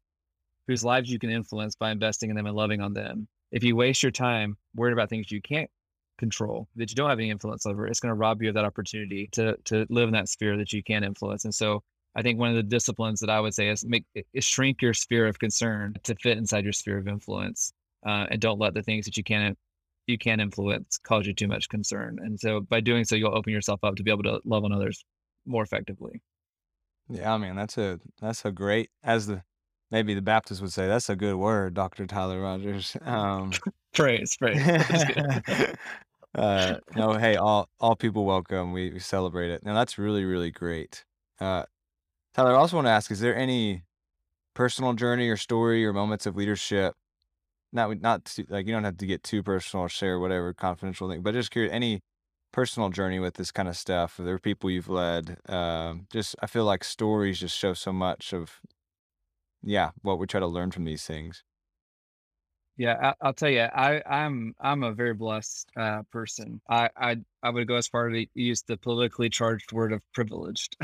whose 0.68 0.84
lives 0.84 1.10
you 1.10 1.18
can 1.18 1.30
influence 1.30 1.74
by 1.74 1.90
investing 1.90 2.30
in 2.30 2.36
them 2.36 2.46
and 2.46 2.54
loving 2.54 2.80
on 2.80 2.92
them, 2.92 3.26
if 3.50 3.64
you 3.64 3.74
waste 3.74 4.02
your 4.02 4.12
time 4.12 4.56
worried 4.74 4.92
about 4.92 5.10
things 5.10 5.30
you 5.32 5.42
can't 5.42 5.70
control, 6.18 6.68
that 6.76 6.90
you 6.90 6.94
don't 6.94 7.10
have 7.10 7.18
any 7.18 7.30
influence 7.30 7.66
over, 7.66 7.86
it's 7.86 7.98
going 7.98 8.10
to 8.10 8.14
rob 8.14 8.40
you 8.42 8.50
of 8.50 8.54
that 8.54 8.64
opportunity 8.64 9.28
to 9.32 9.56
to 9.64 9.86
live 9.88 10.08
in 10.08 10.12
that 10.12 10.28
sphere 10.28 10.56
that 10.56 10.72
you 10.72 10.82
can 10.82 11.02
influence. 11.02 11.44
And 11.44 11.54
so 11.54 11.82
I 12.14 12.22
think 12.22 12.38
one 12.38 12.50
of 12.50 12.56
the 12.56 12.62
disciplines 12.62 13.20
that 13.20 13.30
I 13.30 13.40
would 13.40 13.54
say 13.54 13.68
is 13.68 13.84
make 13.84 14.04
is 14.34 14.44
shrink 14.44 14.82
your 14.82 14.94
sphere 14.94 15.26
of 15.26 15.38
concern 15.38 15.94
to 16.04 16.14
fit 16.16 16.38
inside 16.38 16.64
your 16.64 16.72
sphere 16.72 16.98
of 16.98 17.08
influence, 17.08 17.72
uh, 18.06 18.26
and 18.30 18.40
don't 18.40 18.58
let 18.58 18.74
the 18.74 18.82
things 18.82 19.04
that 19.06 19.16
you 19.16 19.24
can't 19.24 19.56
you 20.06 20.18
can't 20.18 20.40
influence 20.40 20.98
cause 20.98 21.26
you 21.26 21.32
too 21.32 21.48
much 21.48 21.68
concern. 21.68 22.18
And 22.20 22.38
so 22.38 22.60
by 22.60 22.80
doing 22.80 23.04
so, 23.04 23.14
you'll 23.14 23.36
open 23.36 23.52
yourself 23.52 23.80
up 23.84 23.96
to 23.96 24.02
be 24.02 24.10
able 24.10 24.24
to 24.24 24.40
love 24.44 24.64
on 24.64 24.72
others 24.72 25.04
more 25.46 25.62
effectively. 25.62 26.20
Yeah, 27.08 27.36
man, 27.36 27.56
that's 27.56 27.78
a 27.78 28.00
that's 28.20 28.44
a 28.44 28.52
great 28.52 28.90
as 29.02 29.26
the 29.26 29.42
maybe 29.90 30.14
the 30.14 30.22
Baptists 30.22 30.60
would 30.60 30.72
say 30.72 30.86
that's 30.86 31.08
a 31.08 31.16
good 31.16 31.36
word, 31.36 31.74
Dr. 31.74 32.06
Tyler 32.06 32.40
Rogers. 32.40 32.96
Um 33.04 33.52
Praise, 33.94 34.36
praise. 34.36 34.60
Uh 36.34 36.76
no, 36.96 37.12
hey, 37.12 37.36
all 37.36 37.68
all 37.78 37.94
people 37.94 38.24
welcome. 38.24 38.72
We, 38.72 38.90
we 38.90 39.00
celebrate 39.00 39.50
it. 39.50 39.62
Now 39.66 39.74
that's 39.74 39.98
really, 39.98 40.24
really 40.24 40.50
great. 40.50 41.04
Uh 41.38 41.64
Tyler, 42.34 42.52
I 42.52 42.58
also 42.58 42.76
want 42.76 42.86
to 42.86 42.90
ask, 42.90 43.10
is 43.10 43.20
there 43.20 43.36
any 43.36 43.82
personal 44.54 44.94
journey 44.94 45.28
or 45.28 45.36
story 45.36 45.86
or 45.86 45.92
moments 45.92 46.26
of 46.26 46.36
leadership? 46.36 46.94
Not 47.72 48.00
not 48.00 48.24
too, 48.26 48.46
like 48.50 48.66
you 48.66 48.72
don't 48.72 48.84
have 48.84 48.98
to 48.98 49.06
get 49.06 49.22
too 49.24 49.42
personal 49.42 49.84
or 49.86 49.90
share 49.90 50.20
whatever 50.20 50.54
confidential 50.54 51.08
thing, 51.10 51.22
but 51.22 51.34
just 51.34 51.50
curious, 51.52 51.72
any 51.74 52.00
personal 52.52 52.90
journey 52.90 53.18
with 53.20 53.34
this 53.34 53.52
kind 53.52 53.68
of 53.68 53.76
stuff? 53.76 54.18
Are 54.20 54.24
there 54.24 54.38
people 54.38 54.70
you've 54.70 54.88
led? 54.90 55.38
Um, 55.50 56.06
just 56.12 56.36
I 56.42 56.46
feel 56.48 56.64
like 56.66 56.84
stories 56.84 57.40
just 57.40 57.56
show 57.58 57.74
so 57.74 57.92
much 57.92 58.32
of 58.34 58.60
yeah, 59.62 59.90
what 60.02 60.18
we 60.18 60.26
try 60.26 60.40
to 60.40 60.46
learn 60.46 60.70
from 60.70 60.84
these 60.84 61.04
things. 61.04 61.42
Yeah, 62.76 62.96
I, 63.20 63.26
I'll 63.26 63.34
tell 63.34 63.50
you, 63.50 63.60
I, 63.60 64.02
I'm 64.06 64.54
I'm 64.58 64.82
a 64.82 64.92
very 64.92 65.14
blessed 65.14 65.70
uh, 65.76 66.02
person. 66.10 66.60
I, 66.68 66.88
I 66.96 67.16
I 67.42 67.50
would 67.50 67.68
go 67.68 67.76
as 67.76 67.86
far 67.86 68.08
as 68.08 68.14
to 68.14 68.26
use 68.34 68.62
the 68.62 68.76
politically 68.78 69.28
charged 69.28 69.72
word 69.72 69.92
of 69.92 70.00
privileged. 70.14 70.76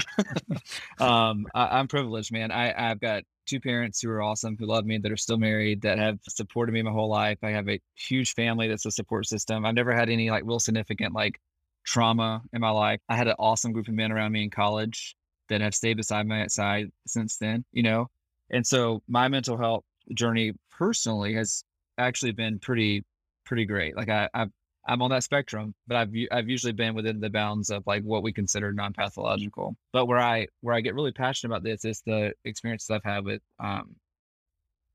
um, 1.01 1.46
I, 1.55 1.79
I'm 1.79 1.88
privileged, 1.88 2.31
man. 2.31 2.51
I 2.51 2.90
I've 2.90 3.01
got 3.01 3.24
two 3.46 3.61
parents 3.61 4.03
who 4.03 4.11
are 4.11 4.22
awesome, 4.22 4.57
who 4.59 4.66
love 4.66 4.85
me, 4.85 4.98
that 4.98 5.11
are 5.11 5.16
still 5.16 5.38
married, 5.38 5.81
that 5.83 5.98
have 5.98 6.18
supported 6.29 6.72
me 6.72 6.83
my 6.83 6.90
whole 6.90 7.09
life. 7.09 7.38
I 7.42 7.51
have 7.51 7.68
a 7.68 7.81
huge 7.94 8.35
family 8.35 8.68
that's 8.68 8.85
a 8.87 8.90
support 8.90 9.27
system. 9.27 9.64
I've 9.64 9.74
never 9.74 9.94
had 9.94 10.11
any 10.11 10.31
like 10.31 10.44
real 10.44 10.61
significant 10.61 11.14
like 11.14 11.40
trauma 11.85 12.42
in 12.53 12.61
my 12.61 12.70
life. 12.70 13.01
I 13.09 13.16
had 13.16 13.29
an 13.29 13.37
awesome 13.38 13.72
group 13.72 13.88
of 13.88 13.94
men 13.94 14.12
around 14.12 14.33
me 14.33 14.44
in 14.44 14.51
college 14.51 15.16
that 15.48 15.62
have 15.62 15.74
stayed 15.74 15.96
beside 15.96 16.27
my 16.27 16.46
side 16.48 16.90
since 17.07 17.38
then, 17.38 17.64
you 17.72 17.83
know? 17.83 18.09
And 18.51 18.66
so 18.66 19.03
my 19.09 19.29
mental 19.29 19.57
health 19.57 19.85
journey 20.14 20.53
personally 20.70 21.35
has 21.35 21.64
actually 21.98 22.32
been 22.32 22.58
pretty, 22.58 23.04
pretty 23.44 23.64
great. 23.66 23.96
Like 23.96 24.08
I, 24.08 24.28
I've, 24.34 24.50
I'm 24.87 25.02
on 25.02 25.11
that 25.11 25.22
spectrum, 25.22 25.74
but 25.87 25.96
I've 25.96 26.11
I've 26.32 26.48
usually 26.48 26.72
been 26.72 26.94
within 26.94 27.20
the 27.20 27.28
bounds 27.28 27.68
of 27.68 27.87
like 27.87 28.02
what 28.04 28.22
we 28.22 28.32
consider 28.32 28.72
non-pathological. 28.72 29.76
But 29.92 30.06
where 30.06 30.18
I 30.18 30.46
where 30.62 30.74
I 30.74 30.80
get 30.80 30.94
really 30.94 31.12
passionate 31.12 31.52
about 31.52 31.62
this 31.62 31.84
is 31.84 32.02
the 32.06 32.32
experiences 32.44 32.88
I've 32.88 33.04
had 33.04 33.24
with 33.24 33.42
um 33.61 33.94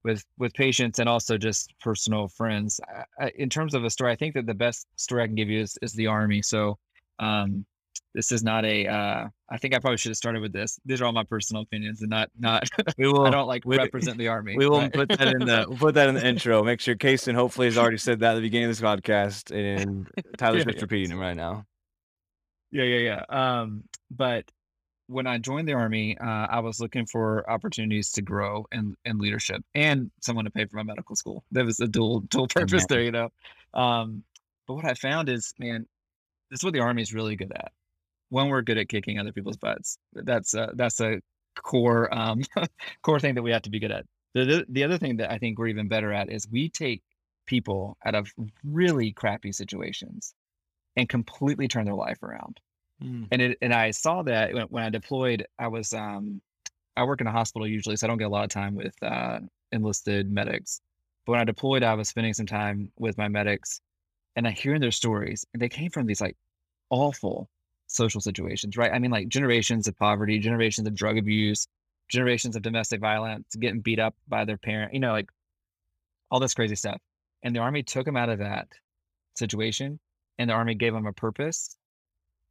with 0.04 0.26
with 0.40 0.54
patients 0.56 0.98
and 0.98 1.08
also 1.08 1.38
just 1.38 1.74
personal 1.80 2.28
friends. 2.28 2.80
I, 3.20 3.32
in 3.36 3.50
terms 3.50 3.76
of 3.76 3.84
a 3.84 3.90
story, 3.90 4.12
I 4.12 4.16
think 4.16 4.34
that 4.34 4.48
the 4.48 4.54
best 4.56 4.88
story 4.96 5.24
I 5.24 5.28
can 5.28 5.36
give 5.36 5.50
you 5.50 5.62
is, 5.62 5.78
is 5.84 5.94
the 5.94 6.08
army. 6.08 6.42
So 6.42 6.80
um 7.20 7.66
this 8.14 8.32
is 8.32 8.44
not 8.44 8.66
a 8.66 8.88
uh 8.88 9.28
I 9.50 9.58
think 9.58 9.76
I 9.76 9.80
probably 9.80 9.98
should 9.98 10.10
have 10.10 10.18
started 10.18 10.42
with 10.42 10.54
this. 10.54 10.80
These 10.86 11.02
are 11.02 11.06
all 11.06 11.12
my 11.12 11.24
personal 11.24 11.64
opinions 11.64 12.02
and 12.02 12.10
not 12.10 12.30
not 12.38 12.68
we 12.98 13.08
will 13.08 13.26
I 13.26 13.30
don't 13.30 13.48
like 13.48 13.66
we, 13.66 13.78
represent 13.78 14.18
the 14.18 14.28
army. 14.28 14.56
We 14.58 14.68
will 14.68 14.80
right? 14.80 14.94
put 14.94 15.10
that 15.10 15.28
in 15.28 15.40
the 15.46 15.66
we'll 15.68 15.78
put 15.78 15.96
that 15.96 16.10
in 16.10 16.16
the 16.16 16.26
intro. 16.26 16.64
Make 16.64 16.80
sure 16.80 16.96
Kason 16.96 17.34
hopefully 17.36 17.68
has 17.68 17.78
already 17.78 17.98
said 17.98 18.20
that 18.20 18.32
at 18.32 18.36
the 18.36 18.42
beginning 18.42 18.70
of 18.70 18.78
this 18.78 18.82
podcast 18.82 19.52
and 19.52 20.08
Tyler's 20.38 20.60
yeah, 20.60 20.66
just 20.66 20.78
yeah. 20.78 20.82
repeating 20.82 21.18
it 21.18 21.20
right 21.20 21.36
now. 21.36 21.66
Yeah, 22.72 22.84
yeah, 22.84 23.24
yeah. 23.30 23.58
Um 23.62 23.84
but 24.12 24.46
when 25.08 25.28
I 25.28 25.38
joined 25.38 25.68
the 25.68 25.74
army, 25.74 26.18
uh, 26.18 26.48
I 26.50 26.62
was 26.62 26.80
looking 26.80 27.06
for 27.06 27.48
opportunities 27.50 28.12
to 28.14 28.22
grow 28.22 28.66
in, 28.72 28.96
in 29.04 29.20
leadership 29.20 29.62
and 29.76 30.10
someone 30.22 30.46
to 30.46 30.52
pay 30.52 30.66
for 30.66 30.78
my 30.78 30.84
medical 30.84 31.16
school. 31.16 31.44
That 31.52 31.66
was 31.66 31.80
a 31.82 31.88
dual 31.88 32.22
dual 32.22 32.48
purpose 32.48 32.86
there, 32.88 33.02
you 33.02 33.12
know. 33.12 33.30
Um, 33.74 34.24
but 34.66 34.76
what 34.76 34.86
I 34.86 34.94
found 34.94 35.28
is, 35.28 35.54
man, 35.60 35.86
this 36.50 36.62
is 36.62 36.64
what 36.64 36.74
the 36.74 36.80
army 36.80 37.02
is 37.02 37.14
really 37.14 37.36
good 37.36 37.52
at 37.52 37.72
one, 38.34 38.50
we're 38.50 38.64
good 38.64 38.78
at 38.78 38.90
kicking 38.90 39.20
other 39.20 39.32
people's 39.32 39.58
butts. 39.58 39.98
That's 40.14 40.54
a, 40.56 40.72
that's 40.76 41.00
a 41.00 41.22
core 41.56 42.14
um, 42.14 42.42
core 43.04 43.20
thing 43.20 43.36
that 43.36 43.44
we 43.44 43.52
have 43.52 43.62
to 43.64 43.70
be 43.70 43.80
good 43.80 43.92
at. 43.92 44.06
The, 44.34 44.66
the 44.68 44.84
other 44.84 44.98
thing 44.98 45.18
that 45.18 45.32
I 45.32 45.38
think 45.38 45.60
we're 45.60 45.68
even 45.68 45.88
better 45.88 46.12
at 46.12 46.32
is 46.32 46.48
we 46.50 46.70
take 46.70 47.04
people 47.46 47.98
out 48.04 48.16
of 48.16 48.32
really 48.64 49.12
crappy 49.12 49.52
situations 49.52 50.34
and 50.96 51.08
completely 51.08 51.68
turn 51.68 51.86
their 51.86 51.94
life 51.94 52.22
around. 52.24 52.60
Mm. 53.04 53.28
And 53.32 53.42
it, 53.42 53.58
and 53.62 53.74
I 53.74 53.92
saw 53.92 54.24
that 54.24 54.54
when, 54.54 54.66
when 54.68 54.84
I 54.84 54.90
deployed. 54.90 55.46
I 55.60 55.68
was 55.68 55.94
um, 55.94 56.42
I 56.96 57.04
work 57.04 57.22
in 57.22 57.28
a 57.28 57.32
hospital 57.32 57.68
usually, 57.68 57.96
so 57.96 58.08
I 58.08 58.10
don't 58.10 58.18
get 58.18 58.28
a 58.28 58.30
lot 58.30 58.44
of 58.44 58.50
time 58.50 58.76
with 58.76 58.96
uh, 59.04 59.40
enlisted 59.72 60.32
medics. 60.32 60.82
But 61.26 61.34
when 61.34 61.42
I 61.42 61.46
deployed, 61.46 61.84
I 61.84 61.94
was 61.94 62.10
spending 62.10 62.34
some 62.34 62.46
time 62.46 62.92
with 62.98 63.18
my 63.18 63.28
medics, 63.28 63.80
and 64.36 64.48
I 64.48 64.52
hearing 64.52 64.82
their 64.82 64.92
stories, 64.92 65.46
and 65.54 65.62
they 65.62 65.70
came 65.70 65.92
from 65.92 66.08
these 66.08 66.22
like 66.22 66.36
awful 66.90 67.50
social 67.94 68.22
situations, 68.22 68.78
right? 68.78 68.92
I 68.92 69.00
mean, 69.00 69.12
like 69.12 69.28
generations 69.28 69.88
of 69.88 69.98
poverty, 69.98 70.40
generations 70.40 70.88
of 70.88 70.96
drug 70.96 71.18
abuse, 71.18 71.68
generations 72.10 72.56
of 72.56 72.62
domestic 72.62 73.00
violence, 73.00 73.56
getting 73.56 73.82
beat 73.82 74.00
up 74.00 74.16
by 74.28 74.46
their 74.46 74.58
parent, 74.58 74.94
you 74.94 75.00
know, 75.00 75.12
like 75.12 75.30
all 76.30 76.40
this 76.40 76.54
crazy 76.54 76.76
stuff. 76.76 77.00
And 77.44 77.56
the 77.56 77.60
army 77.60 77.84
took 77.84 78.06
them 78.06 78.18
out 78.18 78.30
of 78.30 78.40
that 78.40 78.68
situation, 79.36 80.00
and 80.38 80.50
the 80.50 80.54
army 80.54 80.76
gave 80.76 80.94
them 80.94 81.06
a 81.06 81.14
purpose. 81.14 81.78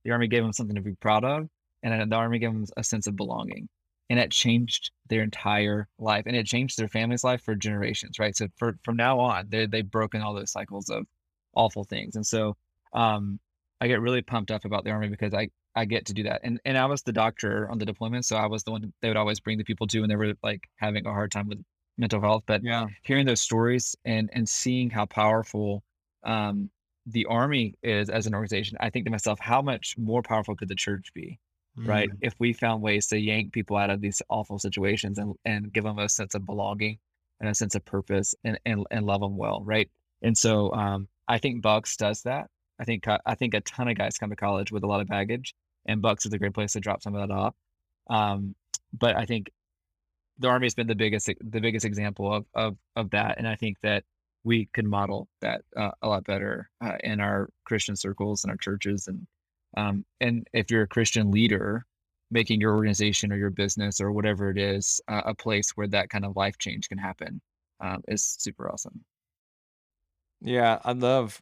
The 0.05 0.11
army 0.11 0.29
gave 0.29 0.43
them 0.43 0.53
something 0.53 0.77
to 0.77 0.83
be 0.83 0.95
proud 0.95 1.25
of, 1.25 1.49
and 1.83 2.11
the 2.11 2.17
army 2.17 2.39
gave 2.39 2.53
them 2.53 2.67
a 2.77 2.85
sense 2.85 3.07
of 3.07 3.17
belonging. 3.17 3.69
And 4.11 4.19
it 4.19 4.31
changed 4.31 4.91
their 5.09 5.23
entire 5.23 5.89
life, 5.99 6.25
and 6.27 6.37
it 6.37 6.47
changed 6.47 6.79
their 6.79 6.89
family's 6.89 7.25
life 7.25 7.43
for 7.43 7.55
generations, 7.55 8.19
right? 8.19 8.37
So 8.37 8.49
for 8.57 8.77
from 8.85 8.97
now 8.97 9.21
on, 9.21 9.47
they 9.49 9.67
they've 9.67 9.91
broken 9.91 10.21
all 10.21 10.35
those 10.35 10.53
cycles 10.53 10.91
of 10.91 11.07
awful 11.55 11.85
things, 11.85 12.17
and 12.17 12.27
so 12.27 12.57
um, 12.93 13.41
I 13.83 13.89
get 13.89 14.01
really 14.01 14.23
pumped 14.23 14.53
up 14.53 14.65
about 14.65 14.85
the 14.85 14.91
army 14.91 15.09
because 15.09 15.35
I 15.35 15.49
I 15.75 15.87
get 15.87 16.07
to 16.07 16.15
do 16.15 16.23
that. 16.23 16.43
And 16.45 16.61
and 16.65 16.79
I 16.79 16.87
was 16.87 17.03
the 17.03 17.13
doctor 17.13 17.69
on 17.69 17.79
the 17.79 17.85
deployment, 17.85 18.25
so 18.25 18.37
I 18.37 18.47
was 18.47 18.63
the 18.63 18.71
one 18.71 18.93
they 19.03 19.09
would 19.09 19.17
always 19.17 19.41
bring 19.41 19.59
the 19.59 19.65
people 19.65 19.89
to 19.89 20.01
when 20.01 20.09
they 20.09 20.15
were 20.15 20.35
like 20.41 20.63
having 20.77 21.05
a 21.05 21.11
hard 21.11 21.33
time 21.33 21.49
with 21.49 21.61
mental 21.99 22.21
health. 22.21 22.45
But 22.47 22.63
yeah, 22.63 22.87
hearing 23.03 23.27
those 23.27 23.41
stories 23.41 23.97
and 24.05 24.31
and 24.33 24.49
seeing 24.49 24.89
how 24.89 25.07
powerful 25.07 25.83
um, 26.23 26.71
the 27.07 27.27
army 27.27 27.75
is 27.83 28.09
as 28.09 28.29
an 28.29 28.35
organization, 28.35 28.79
I 28.79 28.89
think 28.89 29.07
to 29.07 29.11
myself, 29.11 29.41
how 29.41 29.61
much 29.61 29.99
more 29.99 30.23
powerful 30.23 30.55
could 30.55 30.69
the 30.69 30.77
church 30.77 31.13
be? 31.13 31.41
Mm. 31.77 31.89
Right. 31.89 32.11
If 32.21 32.35
we 32.39 32.53
found 32.53 32.83
ways 32.83 33.09
to 33.09 33.19
yank 33.19 33.53
people 33.53 33.77
out 33.77 33.91
of 33.91 34.01
these 34.01 34.23
awful 34.29 34.61
situations 34.61 35.19
and, 35.19 35.35
and 35.45 35.73
give 35.73 35.83
them 35.83 35.99
a 35.99 36.09
sense 36.09 36.37
of 36.37 36.47
belonging 36.47 36.99
and 37.41 37.49
a 37.49 37.55
sense 37.57 37.75
of 37.75 37.85
purpose 37.85 38.37
and, 38.45 38.61
and, 38.65 38.87
and 38.93 39.07
love 39.07 39.23
them 39.23 39.37
well. 39.37 39.63
Right. 39.65 39.91
And 40.21 40.39
so 40.39 40.73
um, 40.73 41.09
I 41.27 41.39
think 41.39 41.63
Bucks 41.63 41.97
does 41.97 42.23
that. 42.23 42.49
I 42.83 42.85
think 42.85 43.07
I 43.07 43.35
think 43.37 43.55
a 43.55 43.61
ton 43.61 43.87
of 43.87 43.97
guys 43.97 44.19
come 44.19 44.31
to 44.31 44.37
college 44.37 44.73
with 44.73 44.83
a 44.83 44.89
lot 44.89 45.01
of 45.01 45.07
baggage, 45.07 45.55
and 45.87 46.03
Bucks 46.03 46.27
is 46.27 46.33
a 46.33 46.39
great 46.39 46.53
place 46.53 46.73
to 46.73 46.81
drop 46.81 47.01
some 47.01 47.15
of 47.15 47.29
that 47.29 47.33
off. 47.33 47.55
Um, 48.11 48.57
but 48.93 49.17
I 49.17 49.25
think 49.25 49.53
the 50.41 50.49
Army 50.49 50.67
has 50.67 50.75
been 50.75 50.89
the 50.89 50.97
biggest 50.97 51.31
the 51.41 51.61
biggest 51.61 51.87
example 51.87 52.35
of 52.35 52.45
of 52.55 52.77
of 52.97 53.11
that, 53.11 53.39
and 53.39 53.47
I 53.47 53.55
think 53.55 53.77
that 53.85 54.03
we 54.43 54.67
could 54.75 54.85
model 54.85 55.29
that 55.43 55.63
uh, 55.77 55.93
a 56.03 56.09
lot 56.09 56.25
better 56.25 56.69
uh, 56.85 56.97
in 57.05 57.21
our 57.21 57.51
Christian 57.65 57.95
circles 57.95 58.43
and 58.43 58.51
our 58.51 58.57
churches, 58.57 59.07
and 59.07 59.29
um, 59.77 60.05
and 60.21 60.45
if 60.53 60.69
you're 60.69 60.83
a 60.83 60.89
Christian 60.89 61.31
leader, 61.31 61.87
making 62.33 62.61
your 62.61 62.75
organization 62.75 63.33
or 63.33 63.37
your 63.37 63.51
business 63.51 64.01
or 64.01 64.11
whatever 64.11 64.51
it 64.51 64.59
is 64.59 65.01
uh, 65.07 65.23
a 65.25 65.35
place 65.37 65.71
where 65.77 65.87
that 65.87 66.11
kind 66.11 66.25
of 66.25 66.37
life 66.37 66.59
change 66.59 66.89
can 66.89 66.99
happen 66.99 67.41
um, 67.79 68.03
is 68.09 68.25
super 68.41 68.69
awesome. 68.69 69.05
Yeah, 70.41 70.81
I 70.85 70.93
love 70.93 71.41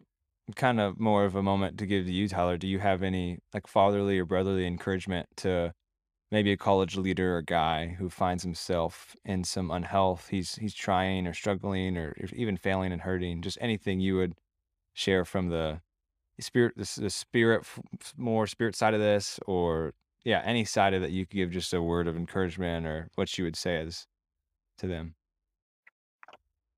kind 0.57 0.81
of 0.81 0.99
more 1.01 1.25
of 1.25 1.35
a 1.35 1.43
moment 1.43 1.79
to 1.79 1.87
give 1.87 2.07
to 2.07 2.13
you, 2.13 2.29
Tyler. 2.29 2.57
Do 2.57 2.67
you 2.67 2.79
have 2.79 3.03
any 3.03 3.39
like 3.55 3.67
fatherly 3.67 4.19
or 4.19 4.25
brotherly 4.25 4.67
encouragement 4.67 5.29
to 5.39 5.73
maybe 6.31 6.53
a 6.53 6.57
college 6.57 6.97
leader 6.97 7.37
or 7.37 7.43
guy 7.43 7.97
who 7.99 8.09
finds 8.09 8.43
himself 8.43 9.17
in 9.25 9.45
some 9.45 9.71
unhealth? 9.71 10.29
He's 10.29 10.57
he's 10.57 10.75
trying 10.75 11.27
or 11.27 11.35
struggling 11.35 11.97
or 11.97 12.15
even 12.35 12.57
failing 12.57 12.93
and 12.93 13.03
hurting. 13.03 13.43
Just 13.43 13.59
anything 13.61 14.01
you 14.01 14.17
would 14.17 14.35
share 14.95 15.25
from 15.25 15.49
the 15.49 15.81
spirit, 16.41 16.75
the, 16.77 17.01
the 17.01 17.11
spirit, 17.11 17.65
more 18.17 18.47
spirit 18.47 18.75
side 18.77 18.95
of 18.95 19.01
this, 19.01 19.39
or 19.47 19.95
yeah, 20.25 20.43
any 20.45 20.65
side 20.65 20.95
of 20.95 21.03
that 21.03 21.11
you 21.11 21.27
could 21.27 21.37
give 21.37 21.51
just 21.51 21.73
a 21.75 21.83
word 21.83 22.09
of 22.09 22.17
encouragement 22.17 22.87
or 22.87 23.09
what 23.15 23.37
you 23.39 23.45
would 23.45 23.57
say 23.57 23.79
as 23.79 24.07
to 24.79 24.87
them. 24.87 25.15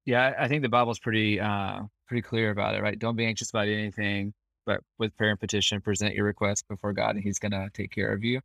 Yeah, 0.05 0.35
I 0.39 0.49
think 0.49 0.63
the 0.63 0.69
Bible's 0.69 0.99
pretty 0.99 1.41
uh, 1.41 1.83
pretty 2.09 2.23
clear 2.23 2.51
about 2.51 2.75
it, 2.75 2.83
right? 2.83 2.99
Don't 2.99 3.17
be 3.17 3.27
anxious 3.27 3.51
about 3.51 3.69
anything, 3.69 4.35
but 4.67 4.81
with 4.99 5.17
prayer 5.17 5.31
and 5.31 5.41
petition, 5.41 5.81
present 5.81 6.15
your 6.15 6.25
request 6.25 6.67
before 6.69 6.93
God, 6.93 7.15
and 7.17 7.25
He's 7.25 7.39
gonna 7.39 7.69
take 7.73 7.91
care 7.93 8.13
of 8.13 8.25
you. 8.25 8.41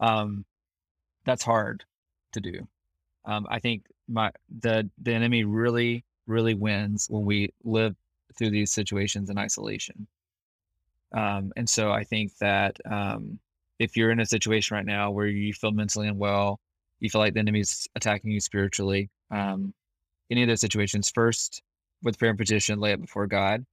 Um, 0.00 0.44
that's 1.24 1.42
hard 1.42 1.84
to 2.32 2.40
do. 2.40 2.68
Um, 3.24 3.46
I 3.50 3.58
think 3.60 3.86
my 4.08 4.32
the 4.60 4.90
the 5.02 5.12
enemy 5.14 5.44
really 5.44 6.04
really 6.26 6.54
wins 6.54 7.06
when 7.10 7.24
we 7.24 7.52
live 7.64 7.96
through 8.36 8.50
these 8.50 8.72
situations 8.72 9.30
in 9.30 9.38
isolation. 9.38 10.06
Um, 11.12 11.52
and 11.56 11.68
so 11.68 11.90
I 11.90 12.04
think 12.04 12.36
that 12.38 12.78
um, 12.90 13.38
if 13.78 13.96
you're 13.96 14.10
in 14.10 14.20
a 14.20 14.26
situation 14.26 14.76
right 14.76 14.84
now 14.84 15.10
where 15.10 15.26
you 15.26 15.54
feel 15.54 15.70
mentally 15.72 16.06
unwell, 16.08 16.60
you 17.00 17.08
feel 17.08 17.20
like 17.20 17.34
the 17.34 17.40
enemy's 17.40 17.88
attacking 17.94 18.30
you 18.30 18.40
spiritually, 18.40 19.10
um, 19.30 19.72
any 20.30 20.42
of 20.42 20.48
those 20.48 20.60
situations, 20.60 21.10
first 21.10 21.62
with 22.02 22.18
prayer 22.18 22.30
and 22.30 22.38
petition, 22.38 22.80
lay 22.80 22.92
it 22.92 23.00
before 23.00 23.26
God. 23.26 23.64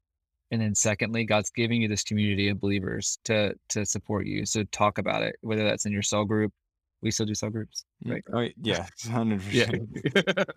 And 0.52 0.62
then 0.62 0.76
secondly, 0.76 1.26
God's 1.26 1.50
giving 1.50 1.82
you 1.82 1.88
this 1.88 2.04
community 2.04 2.50
of 2.50 2.60
believers 2.60 3.18
to 3.26 3.56
to 3.70 3.86
support 3.86 4.26
you. 4.26 4.46
So 4.46 4.64
talk 4.66 4.98
about 4.98 5.24
it, 5.24 5.38
whether 5.42 5.64
that's 5.64 5.86
in 5.86 5.92
your 5.92 6.04
cell 6.04 6.26
group. 6.26 6.54
We 7.02 7.12
still 7.12 7.26
do 7.26 7.36
cell 7.36 7.50
groups, 7.50 7.84
mm, 8.04 8.14
right? 8.14 8.24
Oh, 8.34 8.48
yeah, 8.64 8.88
hundred 9.12 9.42
percent. 9.46 9.90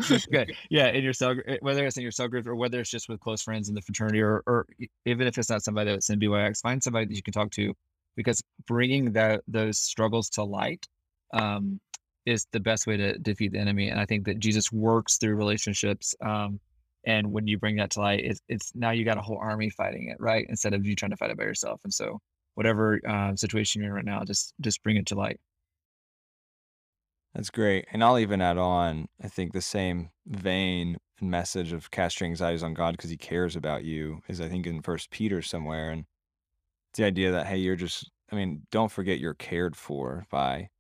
Yeah, 0.09 0.17
okay, 0.29 0.55
yeah. 0.71 0.89
In 0.89 1.05
your 1.05 1.13
cell, 1.13 1.35
eh, 1.47 1.59
whether 1.61 1.85
it's 1.85 1.97
in 1.97 2.03
your 2.03 2.13
cell 2.13 2.29
group 2.29 2.47
or 2.47 2.55
whether 2.55 2.81
it's 2.81 2.91
just 2.91 3.09
with 3.09 3.21
close 3.21 3.43
friends 3.43 3.69
in 3.69 3.75
the 3.75 3.83
fraternity, 3.83 4.21
or, 4.21 4.43
or 4.47 4.67
even 5.05 5.27
if 5.27 5.37
it's 5.37 5.51
not 5.51 5.63
somebody 5.63 5.91
that's 5.91 6.09
in 6.11 6.21
BYX, 6.21 6.61
find 6.61 6.83
somebody 6.83 7.07
that 7.07 7.15
you 7.15 7.23
can 7.23 7.35
talk 7.35 7.51
to, 7.51 7.75
because 8.17 8.43
bringing 8.67 9.13
that 9.13 9.43
those 9.47 9.79
struggles 9.79 10.31
to 10.31 10.45
light 10.45 10.87
um, 11.35 11.81
is 12.29 12.47
the 12.53 12.61
best 12.61 12.87
way 12.87 12.97
to 12.97 13.19
defeat 13.19 13.53
the 13.53 13.59
enemy. 13.59 13.89
And 13.89 14.01
I 14.01 14.07
think 14.07 14.25
that 14.27 14.39
Jesus 14.39 14.71
works 14.71 15.19
through 15.19 15.37
relationships. 15.37 16.15
Um, 16.25 16.61
and 17.05 17.33
when 17.33 17.47
you 17.47 17.59
bring 17.59 17.77
that 17.77 17.91
to 17.93 18.01
light, 18.01 18.25
it's, 18.25 18.41
it's 18.49 18.73
now 18.75 18.91
you 18.91 19.05
got 19.05 19.19
a 19.19 19.23
whole 19.23 19.39
army 19.39 19.71
fighting 19.71 20.09
it, 20.09 20.17
right? 20.21 20.47
Instead 20.49 20.75
of 20.75 20.85
you 20.85 20.95
trying 20.95 21.11
to 21.11 21.17
fight 21.17 21.31
it 21.31 21.39
by 21.39 21.45
yourself. 21.45 21.81
And 21.85 21.93
so, 21.93 22.21
whatever 22.55 23.01
uh, 23.09 23.37
situation 23.37 23.81
you're 23.81 23.91
in 23.91 23.95
right 23.95 24.05
now, 24.05 24.25
just 24.25 24.53
just 24.61 24.83
bring 24.83 24.97
it 24.97 25.07
to 25.07 25.15
light. 25.15 25.39
That's 27.35 27.51
great. 27.51 27.87
And 27.93 28.03
I'll 28.03 28.19
even 28.19 28.41
add 28.41 28.59
on, 28.59 29.07
I 29.23 29.29
think 29.29 29.53
the 29.53 29.61
same 29.61 30.11
vein 30.27 30.97
and 31.21 31.31
message 31.31 31.73
of 31.73 31.91
cast 31.91 32.21
your 32.21 32.29
anxieties 32.29 32.63
on 32.63 32.75
God 32.75 32.97
because 32.97 33.11
he 33.11 33.17
cares 33.17 33.55
about 33.55 33.85
you 33.85 34.21
is 34.29 34.41
I 34.41 34.49
think 34.49 34.67
in 34.67 34.83
first 34.83 35.11
Peter 35.11 35.41
somewhere. 35.43 35.91
And 35.91 36.05
it's 36.91 36.99
the 36.99 37.05
idea 37.05 37.31
that, 37.33 37.47
hey, 37.47 37.59
you're 37.59 37.77
just, 37.77 38.11
I 38.33 38.37
mean, 38.37 38.63
don't 38.71 38.91
forget 38.91 39.21
you're 39.21 39.35
cared 39.35 39.77
for 39.77 40.27
by 40.31 40.71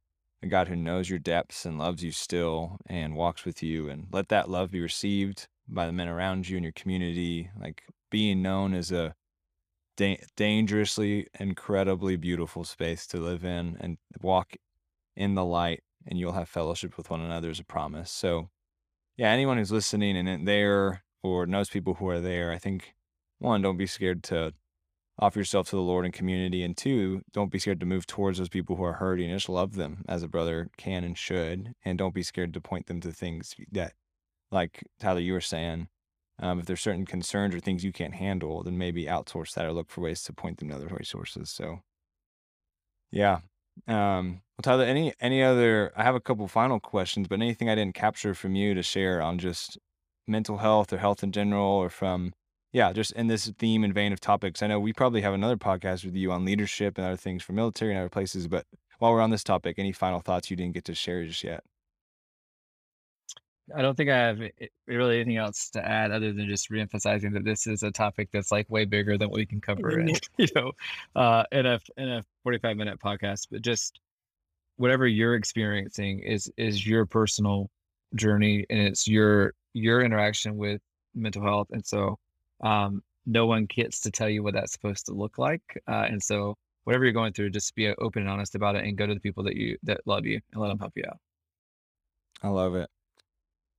a 0.42 0.46
God 0.46 0.68
who 0.68 0.76
knows 0.76 1.10
your 1.10 1.18
depths 1.18 1.64
and 1.64 1.78
loves 1.78 2.02
you 2.02 2.12
still 2.12 2.78
and 2.86 3.16
walks 3.16 3.44
with 3.44 3.62
you. 3.62 3.88
And 3.88 4.06
let 4.12 4.28
that 4.28 4.48
love 4.48 4.70
be 4.70 4.80
received 4.80 5.48
by 5.68 5.86
the 5.86 5.92
men 5.92 6.08
around 6.08 6.48
you 6.48 6.56
in 6.56 6.62
your 6.62 6.72
community. 6.72 7.50
Like 7.60 7.82
being 8.10 8.42
known 8.42 8.74
as 8.74 8.92
a 8.92 9.14
da- 9.96 10.20
dangerously, 10.36 11.26
incredibly 11.38 12.16
beautiful 12.16 12.64
space 12.64 13.06
to 13.08 13.18
live 13.18 13.44
in 13.44 13.76
and 13.80 13.98
walk 14.22 14.56
in 15.16 15.34
the 15.34 15.44
light, 15.44 15.82
and 16.06 16.18
you'll 16.18 16.32
have 16.32 16.48
fellowship 16.48 16.96
with 16.96 17.10
one 17.10 17.20
another 17.20 17.50
as 17.50 17.60
a 17.60 17.64
promise. 17.64 18.10
So, 18.10 18.48
yeah, 19.16 19.30
anyone 19.30 19.58
who's 19.58 19.72
listening 19.72 20.16
and 20.16 20.46
there 20.46 21.02
or 21.22 21.46
knows 21.46 21.68
people 21.68 21.94
who 21.94 22.08
are 22.08 22.20
there, 22.20 22.52
I 22.52 22.58
think 22.58 22.94
one, 23.40 23.60
don't 23.60 23.76
be 23.76 23.86
scared 23.86 24.22
to 24.24 24.54
offer 25.18 25.38
yourself 25.38 25.68
to 25.70 25.76
the 25.76 25.82
Lord 25.82 26.04
and 26.04 26.14
community, 26.14 26.62
and 26.62 26.76
two, 26.76 27.22
don't 27.32 27.50
be 27.50 27.58
scared 27.58 27.80
to 27.80 27.86
move 27.86 28.06
towards 28.06 28.38
those 28.38 28.48
people 28.48 28.76
who 28.76 28.84
are 28.84 28.94
hurting. 28.94 29.30
Just 29.30 29.48
love 29.48 29.74
them 29.74 30.04
as 30.08 30.22
a 30.22 30.28
brother 30.28 30.70
can 30.76 31.04
and 31.04 31.18
should, 31.18 31.74
and 31.84 31.98
don't 31.98 32.14
be 32.14 32.22
scared 32.22 32.54
to 32.54 32.60
point 32.60 32.86
them 32.86 33.00
to 33.00 33.12
things 33.12 33.54
that, 33.72 33.94
like 34.50 34.84
Tyler, 35.00 35.20
you 35.20 35.32
were 35.32 35.40
saying, 35.40 35.88
um, 36.40 36.60
if 36.60 36.66
there's 36.66 36.80
certain 36.80 37.04
concerns 37.04 37.54
or 37.54 37.60
things 37.60 37.84
you 37.84 37.92
can't 37.92 38.14
handle, 38.14 38.62
then 38.62 38.78
maybe 38.78 39.06
outsource 39.06 39.54
that 39.54 39.66
or 39.66 39.72
look 39.72 39.90
for 39.90 40.02
ways 40.02 40.22
to 40.22 40.32
point 40.32 40.58
them 40.58 40.68
to 40.68 40.76
other 40.76 40.86
resources. 40.86 41.50
So, 41.50 41.80
yeah. 43.10 43.40
Um, 43.88 44.42
well, 44.56 44.62
Tyler, 44.62 44.84
any 44.84 45.12
any 45.20 45.42
other? 45.42 45.92
I 45.96 46.04
have 46.04 46.14
a 46.14 46.20
couple 46.20 46.46
final 46.48 46.78
questions, 46.80 47.26
but 47.28 47.40
anything 47.40 47.68
I 47.68 47.74
didn't 47.74 47.94
capture 47.94 48.34
from 48.34 48.54
you 48.54 48.74
to 48.74 48.82
share 48.82 49.20
on 49.20 49.38
just 49.38 49.78
mental 50.26 50.58
health 50.58 50.92
or 50.92 50.98
health 50.98 51.22
in 51.22 51.32
general, 51.32 51.64
or 51.64 51.90
from 51.90 52.34
yeah, 52.72 52.92
just 52.92 53.12
in 53.12 53.28
this 53.28 53.50
theme 53.58 53.84
and 53.84 53.94
vein 53.94 54.12
of 54.12 54.20
topics. 54.20 54.62
I 54.62 54.66
know 54.66 54.78
we 54.80 54.92
probably 54.92 55.22
have 55.22 55.34
another 55.34 55.56
podcast 55.56 56.04
with 56.04 56.14
you 56.14 56.32
on 56.32 56.44
leadership 56.44 56.98
and 56.98 57.06
other 57.06 57.16
things 57.16 57.42
for 57.42 57.52
military 57.52 57.92
and 57.92 58.00
other 58.00 58.08
places, 58.08 58.46
but 58.46 58.66
while 58.98 59.12
we're 59.12 59.20
on 59.20 59.30
this 59.30 59.44
topic, 59.44 59.78
any 59.78 59.92
final 59.92 60.20
thoughts 60.20 60.50
you 60.50 60.56
didn't 60.56 60.74
get 60.74 60.84
to 60.86 60.94
share 60.94 61.24
just 61.24 61.44
yet? 61.44 61.62
I 63.74 63.82
don't 63.82 63.96
think 63.96 64.10
I 64.10 64.16
have 64.16 64.40
really 64.86 65.16
anything 65.16 65.36
else 65.36 65.70
to 65.70 65.86
add 65.86 66.10
other 66.10 66.32
than 66.32 66.48
just 66.48 66.70
reemphasizing 66.70 67.34
that 67.34 67.44
this 67.44 67.66
is 67.66 67.82
a 67.82 67.90
topic 67.90 68.30
that's 68.32 68.50
like 68.50 68.68
way 68.70 68.86
bigger 68.86 69.18
than 69.18 69.28
what 69.28 69.36
we 69.36 69.46
can 69.46 69.60
cover 69.60 69.98
in, 70.00 70.08
you 70.38 70.46
know, 70.54 70.72
uh, 71.14 71.44
in 71.52 71.66
a 71.66 71.78
in 71.96 72.08
a 72.08 72.22
45 72.44 72.76
minute 72.76 72.98
podcast. 72.98 73.48
But 73.50 73.62
just 73.62 74.00
whatever 74.76 75.06
you're 75.06 75.34
experiencing 75.34 76.20
is 76.20 76.50
is 76.56 76.86
your 76.86 77.04
personal 77.04 77.70
journey 78.14 78.64
and 78.70 78.80
it's 78.80 79.06
your 79.06 79.52
your 79.74 80.02
interaction 80.02 80.56
with 80.56 80.80
mental 81.14 81.42
health. 81.42 81.68
And 81.70 81.84
so 81.84 82.18
um, 82.60 83.02
no 83.26 83.46
one 83.46 83.66
gets 83.66 84.00
to 84.00 84.10
tell 84.10 84.28
you 84.28 84.42
what 84.42 84.54
that's 84.54 84.72
supposed 84.72 85.06
to 85.06 85.12
look 85.12 85.38
like. 85.38 85.62
Uh, 85.86 86.06
and 86.08 86.22
so 86.22 86.56
whatever 86.84 87.04
you're 87.04 87.12
going 87.12 87.32
through, 87.32 87.50
just 87.50 87.74
be 87.74 87.88
open 87.98 88.22
and 88.22 88.30
honest 88.30 88.54
about 88.54 88.74
it 88.74 88.84
and 88.84 88.96
go 88.96 89.06
to 89.06 89.14
the 89.14 89.20
people 89.20 89.44
that 89.44 89.56
you 89.56 89.76
that 89.82 90.00
love 90.06 90.24
you 90.24 90.40
and 90.52 90.60
let 90.62 90.68
them 90.68 90.78
help 90.78 90.92
you 90.96 91.04
out. 91.06 91.18
I 92.42 92.48
love 92.48 92.74
it. 92.74 92.88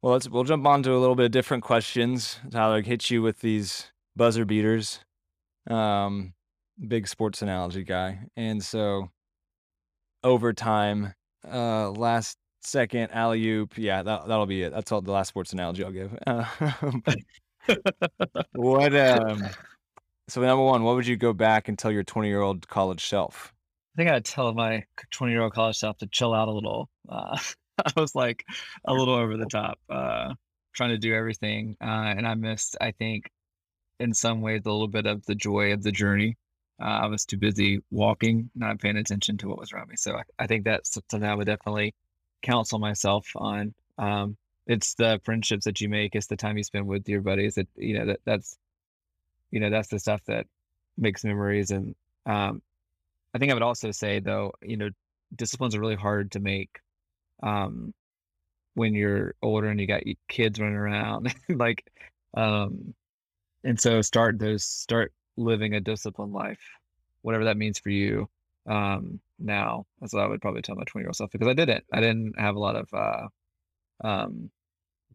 Well, 0.02 0.14
let's 0.14 0.30
we'll 0.30 0.44
jump 0.44 0.66
on 0.66 0.84
to 0.84 0.94
a 0.94 1.00
little 1.00 1.16
bit 1.16 1.26
of 1.26 1.32
different 1.32 1.64
questions. 1.64 2.40
Tyler, 2.52 2.82
hit 2.82 3.10
you 3.10 3.22
with 3.22 3.40
these 3.42 3.92
buzzer 4.16 4.46
beaters. 4.46 5.00
Um, 5.70 6.34
big 6.88 7.08
sports 7.08 7.42
analogy 7.42 7.84
guy, 7.84 8.20
and 8.38 8.64
so 8.64 9.10
overtime, 10.24 11.14
uh, 11.52 11.90
last 11.92 12.38
second 12.62 13.12
alley 13.12 13.46
oop. 13.46 13.78
Yeah, 13.78 14.04
that 14.04 14.28
that'll 14.28 14.46
be 14.46 14.64
it. 14.64 14.72
That's 14.72 14.92
all 14.92 15.02
the 15.02 15.12
last 15.12 15.30
sports 15.30 15.52
analogy 15.52 15.84
I'll 15.84 15.92
give. 15.92 16.18
what? 18.54 18.94
Um, 18.96 19.44
so 20.28 20.42
number 20.42 20.64
one, 20.64 20.84
what 20.84 20.96
would 20.96 21.08
you 21.08 21.18
go 21.18 21.34
back 21.34 21.68
and 21.68 21.78
tell 21.78 21.92
your 21.92 22.04
twenty 22.04 22.28
year 22.28 22.42
old 22.42 22.68
college 22.68 23.08
self? 23.08 23.54
I 23.96 23.98
think 23.98 24.12
I'd 24.12 24.26
tell 24.26 24.54
my 24.54 24.84
twenty 25.12 25.34
year 25.34 25.42
old 25.42 25.54
college 25.54 25.78
self 25.78 25.98
to 25.98 26.08
chill 26.08 26.34
out 26.34 26.48
a 26.48 26.52
little. 26.52 26.90
Uh, 27.08 27.38
I 27.86 27.92
was 28.00 28.14
like 28.16 28.44
a 28.86 28.94
little 28.94 29.16
over 29.16 29.38
the 29.38 29.46
top, 29.46 29.80
uh, 29.90 30.34
trying 30.76 30.90
to 30.90 30.98
do 30.98 31.14
everything. 31.14 31.78
Uh, 31.82 32.14
and 32.16 32.28
I 32.28 32.36
missed, 32.36 32.78
I 32.80 32.92
think, 32.92 33.30
in 34.00 34.14
some 34.14 34.42
ways, 34.42 34.62
a 34.66 34.72
little 34.72 34.88
bit 34.88 35.06
of 35.06 35.26
the 35.26 35.36
joy 35.36 35.74
of 35.74 35.84
the 35.84 35.92
journey. 35.92 36.36
Uh, 36.82 37.00
I 37.04 37.06
was 37.08 37.26
too 37.26 37.38
busy 37.38 37.80
walking, 37.92 38.50
not 38.56 38.80
paying 38.80 38.98
attention 38.98 39.38
to 39.40 39.50
what 39.50 39.60
was 39.60 39.74
around 39.74 39.90
me. 39.90 39.96
So 39.98 40.16
I, 40.16 40.24
I 40.40 40.48
think 40.48 40.64
that's 40.64 40.94
something 40.94 41.24
I 41.24 41.36
would 41.36 41.48
definitely 41.48 41.94
counsel 42.42 42.80
myself 42.80 43.28
on. 43.36 43.74
Um, 43.98 44.38
it's 44.70 44.96
the 44.96 45.22
friendships 45.26 45.66
that 45.66 45.82
you 45.82 45.90
make, 45.90 46.16
it's 46.16 46.28
the 46.28 46.38
time 46.38 46.58
you 46.58 46.64
spend 46.64 46.88
with 46.88 47.10
your 47.10 47.22
buddies 47.22 47.56
that, 47.56 47.68
you 47.76 48.00
know, 48.00 48.06
that 48.08 48.22
that's, 48.26 48.58
you 49.52 49.60
know, 49.60 49.72
that's 49.72 49.90
the 49.90 50.00
stuff 50.00 50.22
that 50.28 50.48
makes 50.98 51.26
memories. 51.26 51.72
And 51.72 51.96
um, 52.28 52.62
I 53.34 53.40
think 53.40 53.52
I 53.52 53.56
would 53.56 53.64
also 53.64 53.92
say, 53.92 54.20
though, 54.20 54.54
you 54.62 54.78
know, 54.78 54.92
disciplines 55.36 55.76
are 55.76 55.82
really 55.82 55.96
hard 55.96 56.32
to 56.34 56.42
make 56.42 56.80
um, 57.44 57.94
when 58.76 58.96
you're 58.96 59.36
older 59.42 59.70
and 59.70 59.82
you 59.82 59.88
got 59.88 60.04
kids 60.30 60.60
running 60.60 60.76
around 60.76 61.34
like 61.50 61.86
um 62.38 62.94
and 63.64 63.80
so 63.80 64.02
start 64.02 64.40
those 64.40 64.64
start 64.64 65.14
living 65.38 65.76
a 65.76 65.82
disciplined 65.82 66.34
life 66.34 66.62
whatever 67.24 67.46
that 67.46 67.58
means 67.58 67.80
for 67.80 67.90
you 67.90 68.30
um 68.68 69.20
now 69.40 69.86
that's 70.00 70.14
what 70.14 70.24
i 70.24 70.28
would 70.28 70.42
probably 70.42 70.62
tell 70.62 70.76
my 70.76 70.84
20 70.86 71.04
year 71.04 71.10
old 71.10 71.16
self 71.16 71.32
because 71.32 71.48
i 71.48 71.54
didn't 71.54 71.84
i 71.94 72.00
didn't 72.00 72.40
have 72.40 72.56
a 72.56 72.60
lot 72.60 72.76
of 72.76 72.88
uh 72.94 73.28
um 74.08 74.52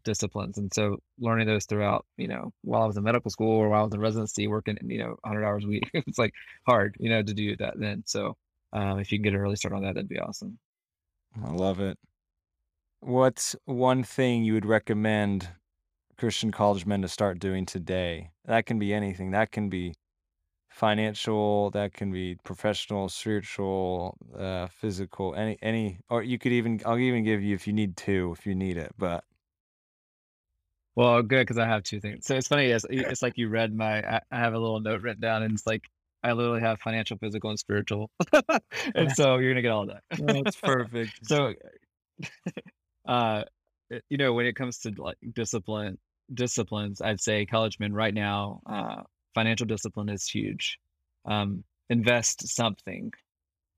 disciplines 0.04 0.58
and 0.58 0.72
so 0.72 0.96
learning 1.18 1.46
those 1.46 1.66
throughout 1.66 2.04
you 2.16 2.28
know 2.28 2.52
while 2.62 2.82
i 2.82 2.86
was 2.86 2.96
in 2.96 3.02
medical 3.02 3.30
school 3.30 3.56
or 3.56 3.68
while 3.68 3.80
i 3.80 3.84
was 3.84 3.94
in 3.94 4.00
residency 4.00 4.46
working 4.46 4.76
you 4.82 4.98
know 4.98 5.16
100 5.22 5.44
hours 5.44 5.64
a 5.64 5.68
week 5.68 5.90
it's 5.94 6.18
like 6.18 6.32
hard 6.66 6.96
you 7.00 7.10
know 7.10 7.22
to 7.22 7.34
do 7.34 7.56
that 7.56 7.74
then 7.78 8.02
so 8.06 8.36
um 8.72 8.98
if 8.98 9.10
you 9.10 9.18
can 9.18 9.22
get 9.24 9.34
an 9.34 9.40
early 9.40 9.56
start 9.56 9.74
on 9.74 9.82
that 9.82 9.94
that'd 9.94 10.08
be 10.08 10.18
awesome 10.18 10.58
i 11.44 11.50
love 11.50 11.80
it 11.80 11.98
What's 13.04 13.54
one 13.66 14.02
thing 14.02 14.44
you 14.44 14.54
would 14.54 14.64
recommend 14.64 15.50
Christian 16.16 16.50
college 16.50 16.86
men 16.86 17.02
to 17.02 17.08
start 17.08 17.38
doing 17.38 17.66
today? 17.66 18.30
That 18.46 18.64
can 18.64 18.78
be 18.78 18.94
anything. 18.94 19.30
That 19.32 19.52
can 19.52 19.68
be 19.68 19.92
financial, 20.70 21.70
that 21.72 21.92
can 21.92 22.10
be 22.10 22.36
professional, 22.44 23.10
spiritual, 23.10 24.16
uh, 24.34 24.68
physical, 24.68 25.34
any 25.34 25.58
any 25.60 25.98
or 26.08 26.22
you 26.22 26.38
could 26.38 26.52
even 26.52 26.80
I'll 26.86 26.98
even 26.98 27.24
give 27.24 27.42
you 27.42 27.54
if 27.54 27.66
you 27.66 27.74
need 27.74 27.98
two, 27.98 28.34
if 28.38 28.46
you 28.46 28.54
need 28.54 28.78
it, 28.78 28.92
but 28.96 29.22
Well, 30.96 31.22
good 31.22 31.40
because 31.40 31.58
I 31.58 31.66
have 31.66 31.82
two 31.82 32.00
things. 32.00 32.26
So 32.26 32.36
it's 32.36 32.48
funny. 32.48 32.66
It's, 32.66 32.86
it's 32.90 33.22
like 33.22 33.36
you 33.36 33.48
read 33.48 33.74
my. 33.74 34.00
I, 34.02 34.20
I 34.30 34.38
have 34.38 34.54
a 34.54 34.58
little 34.58 34.80
note 34.80 35.02
written 35.02 35.20
down, 35.20 35.42
and 35.42 35.54
it's 35.54 35.66
like 35.66 35.82
I 36.22 36.32
literally 36.32 36.60
have 36.60 36.80
financial, 36.80 37.18
physical, 37.18 37.50
and 37.50 37.58
spiritual, 37.58 38.10
and 38.94 39.12
so 39.12 39.38
you're 39.38 39.52
gonna 39.52 39.62
get 39.62 39.72
all 39.72 39.86
that. 39.86 40.02
that's 40.10 40.56
perfect. 40.60 41.26
so 41.26 41.52
uh, 43.06 43.42
you 44.08 44.16
know, 44.16 44.32
when 44.32 44.46
it 44.46 44.56
comes 44.56 44.78
to 44.80 44.92
like 44.96 45.18
discipline 45.34 45.98
disciplines, 46.32 47.00
I'd 47.02 47.20
say 47.20 47.44
college 47.44 47.78
men 47.78 47.92
right 47.92 48.14
now, 48.14 48.60
uh, 48.66 49.02
financial 49.34 49.66
discipline 49.66 50.08
is 50.08 50.26
huge. 50.26 50.78
Um, 51.26 51.64
invest 51.90 52.48
something 52.48 53.12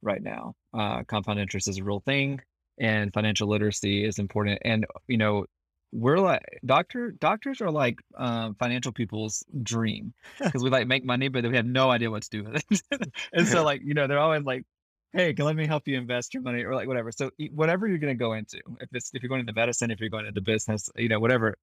right 0.03 0.23
now. 0.23 0.55
Uh, 0.73 1.03
compound 1.05 1.41
interest 1.41 1.69
is 1.69 1.79
a 1.79 1.85
real 1.85 2.01
thing, 2.01 2.41
and 2.79 3.13
financial 3.13 3.49
literacy 3.49 4.05
is 4.05 4.19
important. 4.19 4.61
And 4.65 4.87
you 5.09 5.19
know, 5.19 5.47
we're 5.93 6.19
like 6.19 6.43
doctor 6.65 7.13
doctors 7.13 7.61
are 7.61 7.71
like 7.71 7.99
um, 8.17 8.55
financial 8.55 8.93
people's 8.93 9.45
dream 9.63 10.13
because 10.39 10.63
we 10.63 10.71
like 10.71 10.87
make 10.87 11.05
money, 11.05 11.29
but 11.29 11.45
we 11.45 11.57
have 11.57 11.67
no 11.67 11.91
idea 11.91 12.11
what 12.11 12.23
to 12.23 12.31
do 12.31 12.45
with 12.45 12.63
it. 12.71 13.13
and 13.33 13.47
so, 13.47 13.65
like 13.65 13.83
you 13.85 13.95
know, 13.95 14.07
they're 14.07 14.19
always 14.19 14.43
like 14.43 14.65
hey, 15.13 15.33
can 15.33 15.47
let 15.47 15.57
me 15.57 15.67
help 15.67 15.89
you 15.89 15.97
invest 15.97 16.35
your 16.35 16.43
money 16.43 16.63
or 16.63 16.75
like 16.75 16.87
whatever. 16.87 17.11
So 17.11 17.31
whatever 17.53 17.89
you're 17.89 17.99
going 17.99 18.15
to 18.15 18.19
go 18.19 18.35
into, 18.35 18.59
if 18.81 18.89
it's 18.93 19.11
if 19.15 19.23
you're 19.23 19.29
going 19.29 19.41
into 19.41 19.55
medicine, 19.55 19.91
if 19.91 19.99
you're 19.99 20.11
going 20.11 20.27
into 20.27 20.43
business, 20.43 20.91
you 20.97 21.09
know, 21.09 21.19
whatever, 21.19 21.57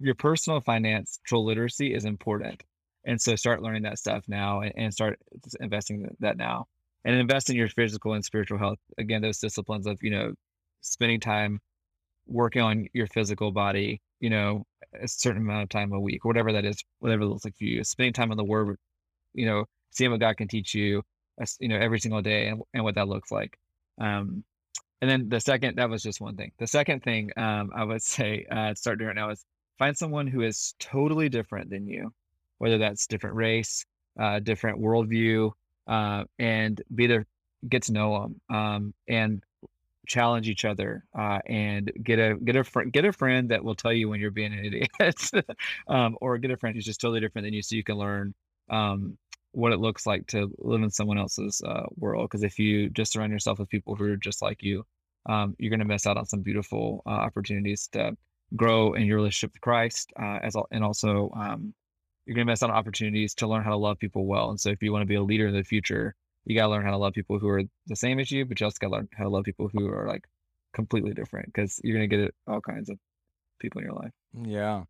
your 0.00 0.14
personal 0.14 0.60
financial 0.60 1.44
literacy 1.44 1.94
is 1.94 2.04
important. 2.04 2.62
And 3.04 3.20
so 3.20 3.36
start 3.36 3.62
learning 3.62 3.82
that 3.82 3.98
stuff 3.98 4.24
now 4.26 4.60
and, 4.60 4.72
and 4.76 4.92
start 4.92 5.18
investing 5.60 6.08
that 6.20 6.36
now 6.36 6.66
and 7.04 7.16
invest 7.16 7.50
in 7.50 7.56
your 7.56 7.68
physical 7.68 8.14
and 8.14 8.24
spiritual 8.24 8.58
health. 8.58 8.78
Again, 8.98 9.22
those 9.22 9.38
disciplines 9.38 9.86
of, 9.86 10.02
you 10.02 10.10
know, 10.10 10.32
spending 10.80 11.20
time 11.20 11.60
working 12.28 12.62
on 12.62 12.86
your 12.92 13.06
physical 13.06 13.50
body, 13.50 14.00
you 14.20 14.30
know, 14.30 14.64
a 15.00 15.08
certain 15.08 15.42
amount 15.42 15.64
of 15.64 15.68
time 15.68 15.92
a 15.92 16.00
week, 16.00 16.24
whatever 16.24 16.52
that 16.52 16.64
is, 16.64 16.82
whatever 17.00 17.22
it 17.22 17.26
looks 17.26 17.44
like 17.44 17.56
for 17.56 17.64
you, 17.64 17.82
spending 17.84 18.12
time 18.12 18.30
on 18.30 18.36
the 18.36 18.44
word, 18.44 18.76
you 19.34 19.46
know, 19.46 19.64
seeing 19.90 20.10
what 20.10 20.20
God 20.20 20.36
can 20.36 20.48
teach 20.48 20.74
you, 20.74 21.02
you 21.60 21.68
know, 21.68 21.76
every 21.76 22.00
single 22.00 22.22
day 22.22 22.48
and, 22.48 22.62
and 22.74 22.84
what 22.84 22.94
that 22.94 23.08
looks 23.08 23.30
like. 23.30 23.58
Um, 24.00 24.44
and 25.00 25.10
then 25.10 25.28
the 25.28 25.40
second, 25.40 25.76
that 25.76 25.90
was 25.90 26.02
just 26.02 26.20
one 26.20 26.36
thing. 26.36 26.52
The 26.58 26.66
second 26.66 27.02
thing 27.02 27.30
um, 27.36 27.70
I 27.74 27.84
would 27.84 28.02
say, 28.16 28.46
uh, 28.50 28.74
start 28.74 28.98
doing 28.98 29.10
it 29.10 29.16
now 29.16 29.30
is 29.30 29.44
find 29.78 29.96
someone 29.96 30.26
who 30.26 30.42
is 30.42 30.74
totally 30.78 31.28
different 31.28 31.70
than 31.70 31.86
you, 31.86 32.12
whether 32.58 32.78
that's 32.78 33.06
different 33.06 33.36
race, 33.36 33.84
uh, 34.18 34.40
different 34.40 34.80
worldview, 34.80 35.52
uh, 35.86 36.24
and 36.38 36.82
be 36.94 37.06
there, 37.06 37.26
get 37.68 37.84
to 37.84 37.92
know 37.92 38.22
them, 38.22 38.56
um, 38.56 38.94
and 39.08 39.42
challenge 40.08 40.48
each 40.48 40.64
other, 40.64 41.04
uh, 41.16 41.38
and 41.46 41.92
get 42.02 42.18
a 42.18 42.36
get 42.36 42.56
a 42.56 42.64
friend 42.64 42.92
get 42.92 43.04
a 43.04 43.12
friend 43.12 43.50
that 43.50 43.62
will 43.62 43.76
tell 43.76 43.92
you 43.92 44.08
when 44.08 44.20
you're 44.20 44.30
being 44.30 44.52
an 44.52 44.64
idiot, 44.64 45.46
um, 45.88 46.16
or 46.20 46.38
get 46.38 46.50
a 46.50 46.56
friend 46.56 46.74
who's 46.74 46.84
just 46.84 47.00
totally 47.00 47.20
different 47.20 47.46
than 47.46 47.54
you, 47.54 47.62
so 47.62 47.76
you 47.76 47.84
can 47.84 47.96
learn 47.96 48.34
um, 48.70 49.16
what 49.52 49.72
it 49.72 49.78
looks 49.78 50.06
like 50.06 50.26
to 50.28 50.50
live 50.58 50.82
in 50.82 50.90
someone 50.90 51.18
else's 51.18 51.62
uh, 51.64 51.86
world. 51.96 52.28
Because 52.28 52.42
if 52.42 52.58
you 52.58 52.90
just 52.90 53.12
surround 53.12 53.32
yourself 53.32 53.58
with 53.58 53.68
people 53.68 53.94
who 53.94 54.04
are 54.04 54.16
just 54.16 54.42
like 54.42 54.62
you, 54.62 54.84
um, 55.26 55.54
you're 55.58 55.70
going 55.70 55.78
to 55.80 55.86
miss 55.86 56.06
out 56.06 56.16
on 56.16 56.26
some 56.26 56.42
beautiful 56.42 57.02
uh, 57.06 57.10
opportunities 57.10 57.88
to 57.92 58.16
grow 58.56 58.94
in 58.94 59.06
your 59.06 59.16
relationship 59.16 59.52
with 59.52 59.60
Christ, 59.60 60.12
uh, 60.20 60.38
as 60.42 60.56
and 60.70 60.84
also, 60.84 61.30
um, 61.36 61.74
you're 62.26 62.34
gonna 62.34 62.46
miss 62.46 62.62
out 62.62 62.70
on 62.70 62.76
opportunities 62.76 63.34
to 63.34 63.46
learn 63.46 63.64
how 63.64 63.70
to 63.70 63.76
love 63.76 63.98
people 63.98 64.26
well. 64.26 64.50
And 64.50 64.60
so 64.60 64.70
if 64.70 64.82
you 64.82 64.92
want 64.92 65.02
to 65.02 65.06
be 65.06 65.14
a 65.14 65.22
leader 65.22 65.48
in 65.48 65.54
the 65.54 65.62
future, 65.62 66.14
you 66.48 66.56
gotta 66.56 66.70
learn 66.70 66.84
how 66.84 66.90
to 66.90 66.96
love 66.96 67.12
people 67.12 67.38
who 67.38 67.48
are 67.48 67.62
the 67.86 67.96
same 67.96 68.18
as 68.18 68.30
you, 68.30 68.44
but 68.44 68.58
you 68.60 68.66
also 68.66 68.78
gotta 68.80 68.94
learn 68.94 69.08
how 69.16 69.24
to 69.24 69.30
love 69.30 69.44
people 69.44 69.68
who 69.72 69.88
are 69.88 70.06
like 70.06 70.26
completely 70.72 71.12
different 71.12 71.46
because 71.46 71.80
you're 71.84 71.96
gonna 71.96 72.06
get 72.06 72.34
all 72.46 72.60
kinds 72.60 72.88
of 72.88 72.98
people 73.60 73.80
in 73.80 73.86
your 73.86 73.94
life. 73.94 74.12
Yeah. 74.34 74.84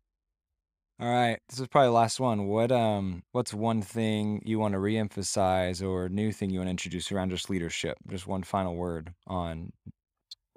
All 1.01 1.09
right. 1.09 1.39
This 1.47 1.59
is 1.59 1.67
probably 1.67 1.87
the 1.87 1.93
last 1.93 2.19
one. 2.19 2.47
What 2.47 2.71
um 2.71 3.23
what's 3.31 3.53
one 3.53 3.81
thing 3.81 4.41
you 4.45 4.59
want 4.59 4.73
to 4.73 4.79
reemphasize 4.79 5.85
or 5.85 6.09
new 6.09 6.31
thing 6.31 6.49
you 6.49 6.59
want 6.59 6.67
to 6.67 6.71
introduce 6.71 7.11
around 7.11 7.29
just 7.29 7.49
leadership? 7.49 7.97
Just 8.07 8.27
one 8.27 8.43
final 8.43 8.75
word 8.75 9.13
on 9.27 9.71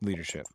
leadership. 0.02 0.46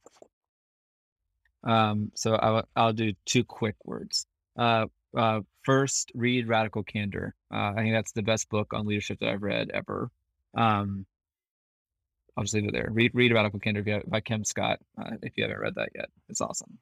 Um, 1.63 2.11
so 2.15 2.35
I'll, 2.35 2.63
I'll 2.75 2.93
do 2.93 3.13
two 3.25 3.43
quick 3.43 3.75
words. 3.85 4.25
Uh, 4.57 4.85
uh, 5.15 5.41
first, 5.63 6.11
read 6.15 6.47
Radical 6.47 6.83
Candor. 6.83 7.35
Uh, 7.53 7.73
I 7.75 7.81
think 7.81 7.93
that's 7.93 8.11
the 8.11 8.21
best 8.21 8.49
book 8.49 8.73
on 8.73 8.85
leadership 8.85 9.19
that 9.19 9.29
I've 9.29 9.41
read 9.41 9.69
ever. 9.73 10.09
Um, 10.57 11.05
I'll 12.35 12.43
just 12.43 12.53
leave 12.53 12.65
it 12.65 12.73
there. 12.73 12.89
Read 12.91 13.11
read 13.13 13.33
Radical 13.33 13.59
Candor 13.59 14.01
by 14.07 14.21
Kim 14.21 14.43
Scott 14.43 14.79
uh, 14.99 15.11
if 15.23 15.33
you 15.37 15.43
haven't 15.43 15.59
read 15.59 15.75
that 15.75 15.89
yet. 15.95 16.09
It's 16.29 16.41
awesome. 16.41 16.77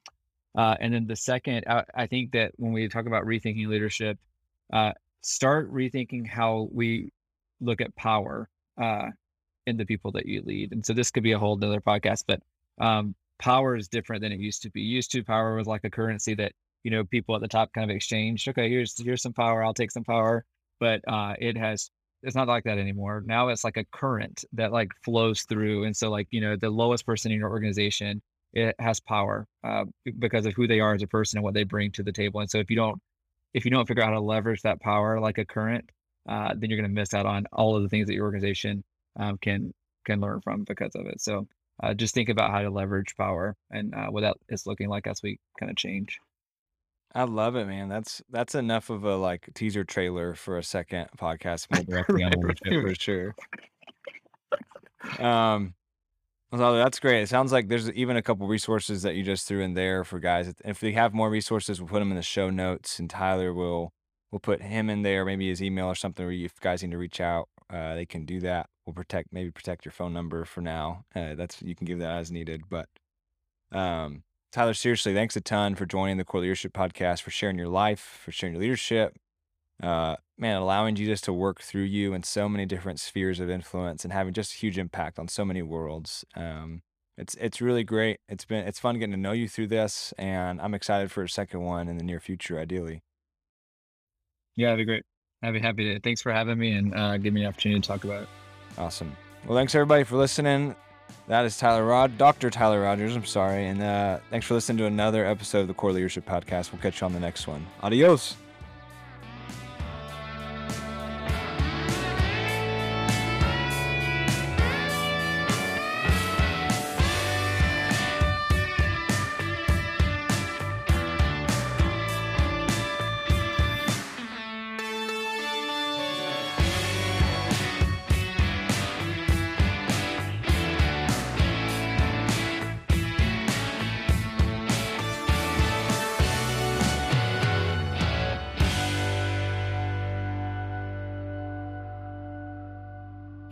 Uh, 0.58 0.76
and 0.80 0.94
then 0.94 1.06
the 1.06 1.16
second, 1.16 1.66
I, 1.68 1.84
I, 1.94 2.08
think 2.08 2.32
that 2.32 2.54
when 2.56 2.72
we 2.72 2.88
talk 2.88 3.08
about 3.08 3.26
rethinking 3.26 3.68
leadership, 3.68 4.18
uh, 4.72 4.94
start 5.22 5.72
rethinking 5.74 6.26
how 6.26 6.70
we 6.72 7.12
look 7.60 7.82
at 7.82 7.94
power 7.98 8.50
uh, 8.82 9.08
in 9.68 9.76
the 9.76 9.86
people 9.86 10.12
that 10.14 10.26
you 10.26 10.42
lead. 10.46 10.72
And 10.72 10.86
so 10.86 10.94
this 10.94 11.12
could 11.12 11.24
be 11.24 11.34
a 11.34 11.40
whole 11.40 11.62
other 11.62 11.82
podcast, 11.82 12.24
but 12.26 12.42
um, 12.80 13.16
power 13.40 13.76
is 13.76 13.88
different 13.90 14.22
than 14.22 14.32
it 14.32 14.40
used 14.40 14.62
to 14.62 14.70
be. 14.70 14.82
Used 14.82 15.12
to 15.12 15.24
power 15.24 15.56
was 15.56 15.68
like 15.68 15.84
a 15.84 15.90
currency 15.90 16.36
that 16.36 16.54
you 16.84 16.92
know 16.92 17.04
people 17.04 17.36
at 17.36 17.42
the 17.42 17.48
top 17.48 17.74
kind 17.74 17.90
of 17.90 17.96
exchanged. 17.96 18.48
Okay, 18.48 18.70
here's 18.70 19.02
here's 19.02 19.22
some 19.22 19.34
power. 19.34 19.64
I'll 19.64 19.74
take 19.74 19.92
some 19.92 20.04
power, 20.04 20.46
but 20.80 21.02
uh, 21.08 21.34
it 21.40 21.58
has 21.58 21.90
it's 22.24 22.36
not 22.36 22.48
like 22.48 22.64
that 22.66 22.78
anymore. 22.78 23.24
Now 23.26 23.50
it's 23.50 23.64
like 23.64 23.78
a 23.78 23.86
current 23.92 24.44
that 24.54 24.72
like 24.72 24.92
flows 25.04 25.44
through, 25.44 25.84
and 25.86 25.96
so 25.96 26.10
like 26.10 26.28
you 26.32 26.42
know 26.42 26.56
the 26.56 26.70
lowest 26.70 27.06
person 27.06 27.32
in 27.32 27.40
your 27.40 27.50
organization 27.50 28.22
it 28.56 28.76
has 28.80 29.00
power 29.02 29.46
uh, 29.64 29.84
because 30.18 30.46
of 30.46 30.54
who 30.54 30.66
they 30.66 30.80
are 30.80 30.94
as 30.94 31.04
a 31.04 31.08
person 31.08 31.38
and 31.38 31.44
what 31.44 31.54
they 31.54 31.64
bring 31.64 31.92
to 31.92 32.04
the 32.04 32.12
table. 32.14 32.40
And 32.40 32.50
so 32.50 32.58
if 32.60 32.70
you 32.70 32.78
don't 32.78 33.00
if 33.54 33.66
you 33.66 33.72
don't 33.72 33.88
figure 33.88 34.04
out 34.04 34.10
how 34.10 34.16
to 34.16 34.22
leverage 34.22 34.62
that 34.64 34.82
power 34.82 35.20
like 35.20 35.38
a 35.38 35.46
current, 35.46 35.90
uh, 36.28 36.54
then 36.58 36.70
you're 36.70 36.80
going 36.80 36.90
to 36.90 36.94
miss 36.94 37.14
out 37.14 37.26
on 37.26 37.46
all 37.54 37.76
of 37.76 37.84
the 37.84 37.90
things 37.90 38.08
that 38.08 38.14
your 38.14 38.26
organization 38.26 38.84
um, 39.20 39.38
can 39.38 39.74
can 40.06 40.20
learn 40.20 40.42
from 40.42 40.64
because 40.64 40.96
of 40.96 41.06
it. 41.06 41.22
So 41.22 41.48
uh, 41.84 41.94
just 41.94 42.14
think 42.14 42.30
about 42.30 42.52
how 42.52 42.62
to 42.62 42.70
leverage 42.70 43.16
power 43.18 43.56
and 43.72 43.94
uh, 43.94 44.08
what 44.08 44.22
that 44.22 44.38
is 44.50 44.66
looking 44.66 44.90
like 44.90 45.08
as 45.08 45.22
we 45.22 45.40
kind 45.60 45.70
of 45.70 45.76
change. 45.76 46.20
I 47.16 47.24
love 47.24 47.56
it, 47.56 47.66
man. 47.66 47.88
That's 47.88 48.22
that's 48.30 48.56
enough 48.56 48.90
of 48.90 49.06
a 49.06 49.16
like 49.16 49.50
teaser 49.56 49.86
trailer 49.86 50.36
for 50.36 50.58
a 50.58 50.64
second 50.64 51.08
podcast 51.18 51.68
for 52.82 52.96
sure. 52.96 53.34
Um, 55.20 55.76
so 56.54 56.76
that's 56.76 57.00
great. 57.00 57.22
It 57.22 57.30
sounds 57.30 57.54
like 57.54 57.70
there's 57.70 57.90
even 57.92 58.18
a 58.18 58.22
couple 58.22 58.48
resources 58.48 59.02
that 59.04 59.16
you 59.16 59.24
just 59.24 59.48
threw 59.48 59.62
in 59.62 59.76
there 59.76 60.04
for 60.04 60.20
guys. 60.20 60.54
If 60.66 60.82
we 60.82 60.92
have 60.94 61.14
more 61.14 61.30
resources, 61.30 61.80
we'll 61.80 61.88
put 61.88 62.00
them 62.00 62.12
in 62.12 62.18
the 62.18 62.22
show 62.22 62.50
notes, 62.50 63.00
and 63.00 63.10
Tyler 63.10 63.54
will 63.54 63.94
we'll 64.32 64.42
put 64.42 64.62
him 64.62 64.90
in 64.90 65.02
there, 65.02 65.24
maybe 65.24 65.48
his 65.48 65.64
email 65.64 65.86
or 65.86 65.96
something. 65.96 66.26
Where 66.26 66.34
you, 66.34 66.46
if 66.46 66.60
guys 66.60 66.84
need 66.84 66.92
to 66.92 66.98
reach 66.98 67.22
out, 67.22 67.48
uh, 67.70 67.96
they 67.96 68.06
can 68.06 68.26
do 68.26 68.42
that. 68.42 68.70
We'll 68.86 68.94
protect 68.94 69.32
maybe 69.32 69.52
protect 69.52 69.86
your 69.86 69.94
phone 69.94 70.12
number 70.12 70.44
for 70.44 70.60
now. 70.60 71.06
Uh, 71.16 71.36
that's 71.36 71.62
you 71.62 71.76
can 71.76 71.86
give 71.86 72.00
that 72.00 72.18
as 72.18 72.30
needed. 72.30 72.64
But 72.70 72.90
um, 73.72 74.24
Tyler, 74.56 74.74
seriously, 74.74 75.14
thanks 75.14 75.36
a 75.36 75.42
ton 75.42 75.76
for 75.76 75.86
joining 75.86 76.16
the 76.16 76.24
Core 76.24 76.40
Leadership 76.40 76.72
Podcast, 76.72 77.24
for 77.24 77.30
sharing 77.30 77.58
your 77.58 77.68
life, 77.68 78.22
for 78.24 78.32
sharing 78.32 78.54
your 78.54 78.62
leadership. 78.62 79.18
Uh, 79.84 80.16
man, 80.38 80.56
allowing 80.56 80.96
Jesus 80.96 81.20
to 81.20 81.34
work 81.34 81.60
through 81.60 81.82
you 81.82 82.14
in 82.14 82.24
so 82.24 82.48
many 82.48 82.66
different 82.66 83.02
spheres 83.02 83.42
of 83.42 83.50
influence 83.50 84.06
and 84.06 84.14
having 84.14 84.32
just 84.32 84.54
a 84.54 84.56
huge 84.56 84.78
impact 84.78 85.20
on 85.20 85.28
so 85.28 85.44
many 85.44 85.62
worlds. 85.62 86.24
Um, 86.38 86.84
it's 87.18 87.36
it's 87.36 87.60
really 87.60 87.84
great. 87.84 88.22
It's 88.30 88.46
been 88.46 88.66
it's 88.66 88.80
fun 88.80 88.98
getting 88.98 89.12
to 89.12 89.20
know 89.20 89.34
you 89.34 89.50
through 89.50 89.68
this, 89.68 90.14
and 90.18 90.62
I'm 90.62 90.74
excited 90.74 91.12
for 91.12 91.24
a 91.24 91.30
second 91.30 91.60
one 91.60 91.90
in 91.90 91.98
the 91.98 92.06
near 92.06 92.22
future, 92.22 92.58
ideally. 92.58 93.04
Yeah, 94.56 94.68
that'd 94.68 94.78
be 94.78 94.86
great. 94.86 95.04
I'd 95.44 95.52
be 95.52 95.60
happy 95.60 95.96
to. 95.96 96.00
Thanks 96.00 96.22
for 96.22 96.32
having 96.32 96.58
me 96.58 96.72
and 96.72 96.96
uh, 96.96 97.18
giving 97.18 97.34
me 97.34 97.42
an 97.42 97.48
opportunity 97.48 97.82
to 97.82 97.88
talk 97.90 98.06
about 98.06 98.24
it. 98.24 98.30
Awesome. 98.78 99.18
Well, 99.46 99.58
thanks 99.58 99.76
everybody 99.76 100.06
for 100.06 100.16
listening. 100.16 100.78
That 101.28 101.46
is 101.46 101.58
Tyler 101.58 101.84
Rod, 101.86 102.18
Dr. 102.18 102.50
Tyler 102.50 102.82
Rogers. 102.82 103.16
I'm 103.16 103.26
sorry, 103.26 103.68
and 103.68 103.82
uh, 103.82 104.20
thanks 104.30 104.46
for 104.46 104.54
listening 104.54 104.78
to 104.78 104.86
another 104.86 105.26
episode 105.26 105.62
of 105.62 105.68
the 105.68 105.74
Core 105.74 105.92
Leadership 105.92 106.26
Podcast. 106.28 106.72
We'll 106.72 106.82
catch 106.82 107.02
you 107.02 107.06
on 107.06 107.14
the 107.14 107.20
next 107.20 107.48
one. 107.48 107.66
Adios. 107.82 108.36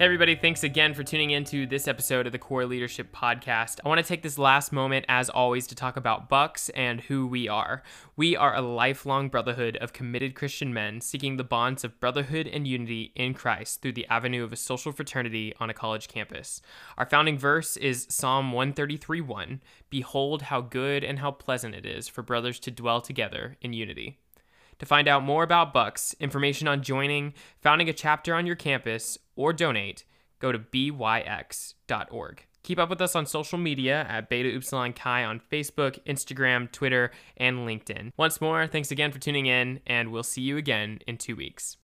Hey, 0.03 0.07
everybody, 0.07 0.35
thanks 0.35 0.65
again 0.65 0.93
for 0.93 1.01
tuning 1.01 1.31
in 1.31 1.45
to 1.45 1.65
this 1.65 1.87
episode 1.87 2.25
of 2.25 2.33
the 2.33 2.37
Core 2.37 2.65
Leadership 2.65 3.15
Podcast. 3.15 3.79
I 3.85 3.87
want 3.87 4.01
to 4.01 4.05
take 4.05 4.21
this 4.21 4.37
last 4.37 4.73
moment, 4.73 5.05
as 5.07 5.29
always, 5.29 5.65
to 5.67 5.75
talk 5.75 5.95
about 5.95 6.27
Bucks 6.27 6.67
and 6.67 6.99
who 6.99 7.25
we 7.25 7.47
are. 7.47 7.83
We 8.17 8.35
are 8.35 8.53
a 8.53 8.61
lifelong 8.61 9.29
brotherhood 9.29 9.77
of 9.77 9.93
committed 9.93 10.35
Christian 10.35 10.73
men 10.73 10.99
seeking 10.99 11.37
the 11.37 11.45
bonds 11.45 11.85
of 11.85 12.01
brotherhood 12.01 12.47
and 12.47 12.67
unity 12.67 13.13
in 13.15 13.33
Christ 13.33 13.81
through 13.81 13.93
the 13.93 14.05
avenue 14.07 14.43
of 14.43 14.51
a 14.51 14.57
social 14.57 14.91
fraternity 14.91 15.53
on 15.61 15.69
a 15.69 15.73
college 15.73 16.09
campus. 16.09 16.61
Our 16.97 17.05
founding 17.05 17.37
verse 17.37 17.77
is 17.77 18.05
Psalm 18.09 18.51
133 18.51 19.21
1 19.21 19.61
Behold, 19.89 20.41
how 20.41 20.59
good 20.59 21.05
and 21.05 21.19
how 21.19 21.31
pleasant 21.31 21.75
it 21.75 21.85
is 21.85 22.09
for 22.09 22.23
brothers 22.23 22.59
to 22.59 22.71
dwell 22.71 22.99
together 22.99 23.55
in 23.61 23.71
unity. 23.71 24.19
To 24.79 24.85
find 24.85 25.07
out 25.07 25.23
more 25.23 25.43
about 25.43 25.71
Bucks, 25.73 26.13
information 26.19 26.67
on 26.67 26.83
joining, 26.83 27.33
founding 27.61 27.87
a 27.87 27.93
chapter 27.93 28.35
on 28.35 28.45
your 28.45 28.57
campus, 28.57 29.17
or 29.35 29.53
donate, 29.53 30.05
go 30.39 30.51
to 30.51 30.59
byx.org. 30.59 32.45
Keep 32.63 32.79
up 32.79 32.89
with 32.89 33.01
us 33.01 33.15
on 33.15 33.25
social 33.25 33.57
media 33.57 34.05
at 34.09 34.29
Beta 34.29 34.55
Upsilon 34.55 34.93
Chi 34.93 35.23
on 35.25 35.41
Facebook, 35.51 35.99
Instagram, 36.05 36.71
Twitter, 36.71 37.11
and 37.35 37.67
LinkedIn. 37.67 38.11
Once 38.15 38.39
more, 38.39 38.67
thanks 38.67 38.89
again 38.89 39.11
for 39.11 39.19
tuning 39.19 39.47
in, 39.47 39.81
and 39.85 40.11
we'll 40.11 40.23
see 40.23 40.41
you 40.41 40.55
again 40.55 40.99
in 41.05 41.17
two 41.17 41.35
weeks. 41.35 41.77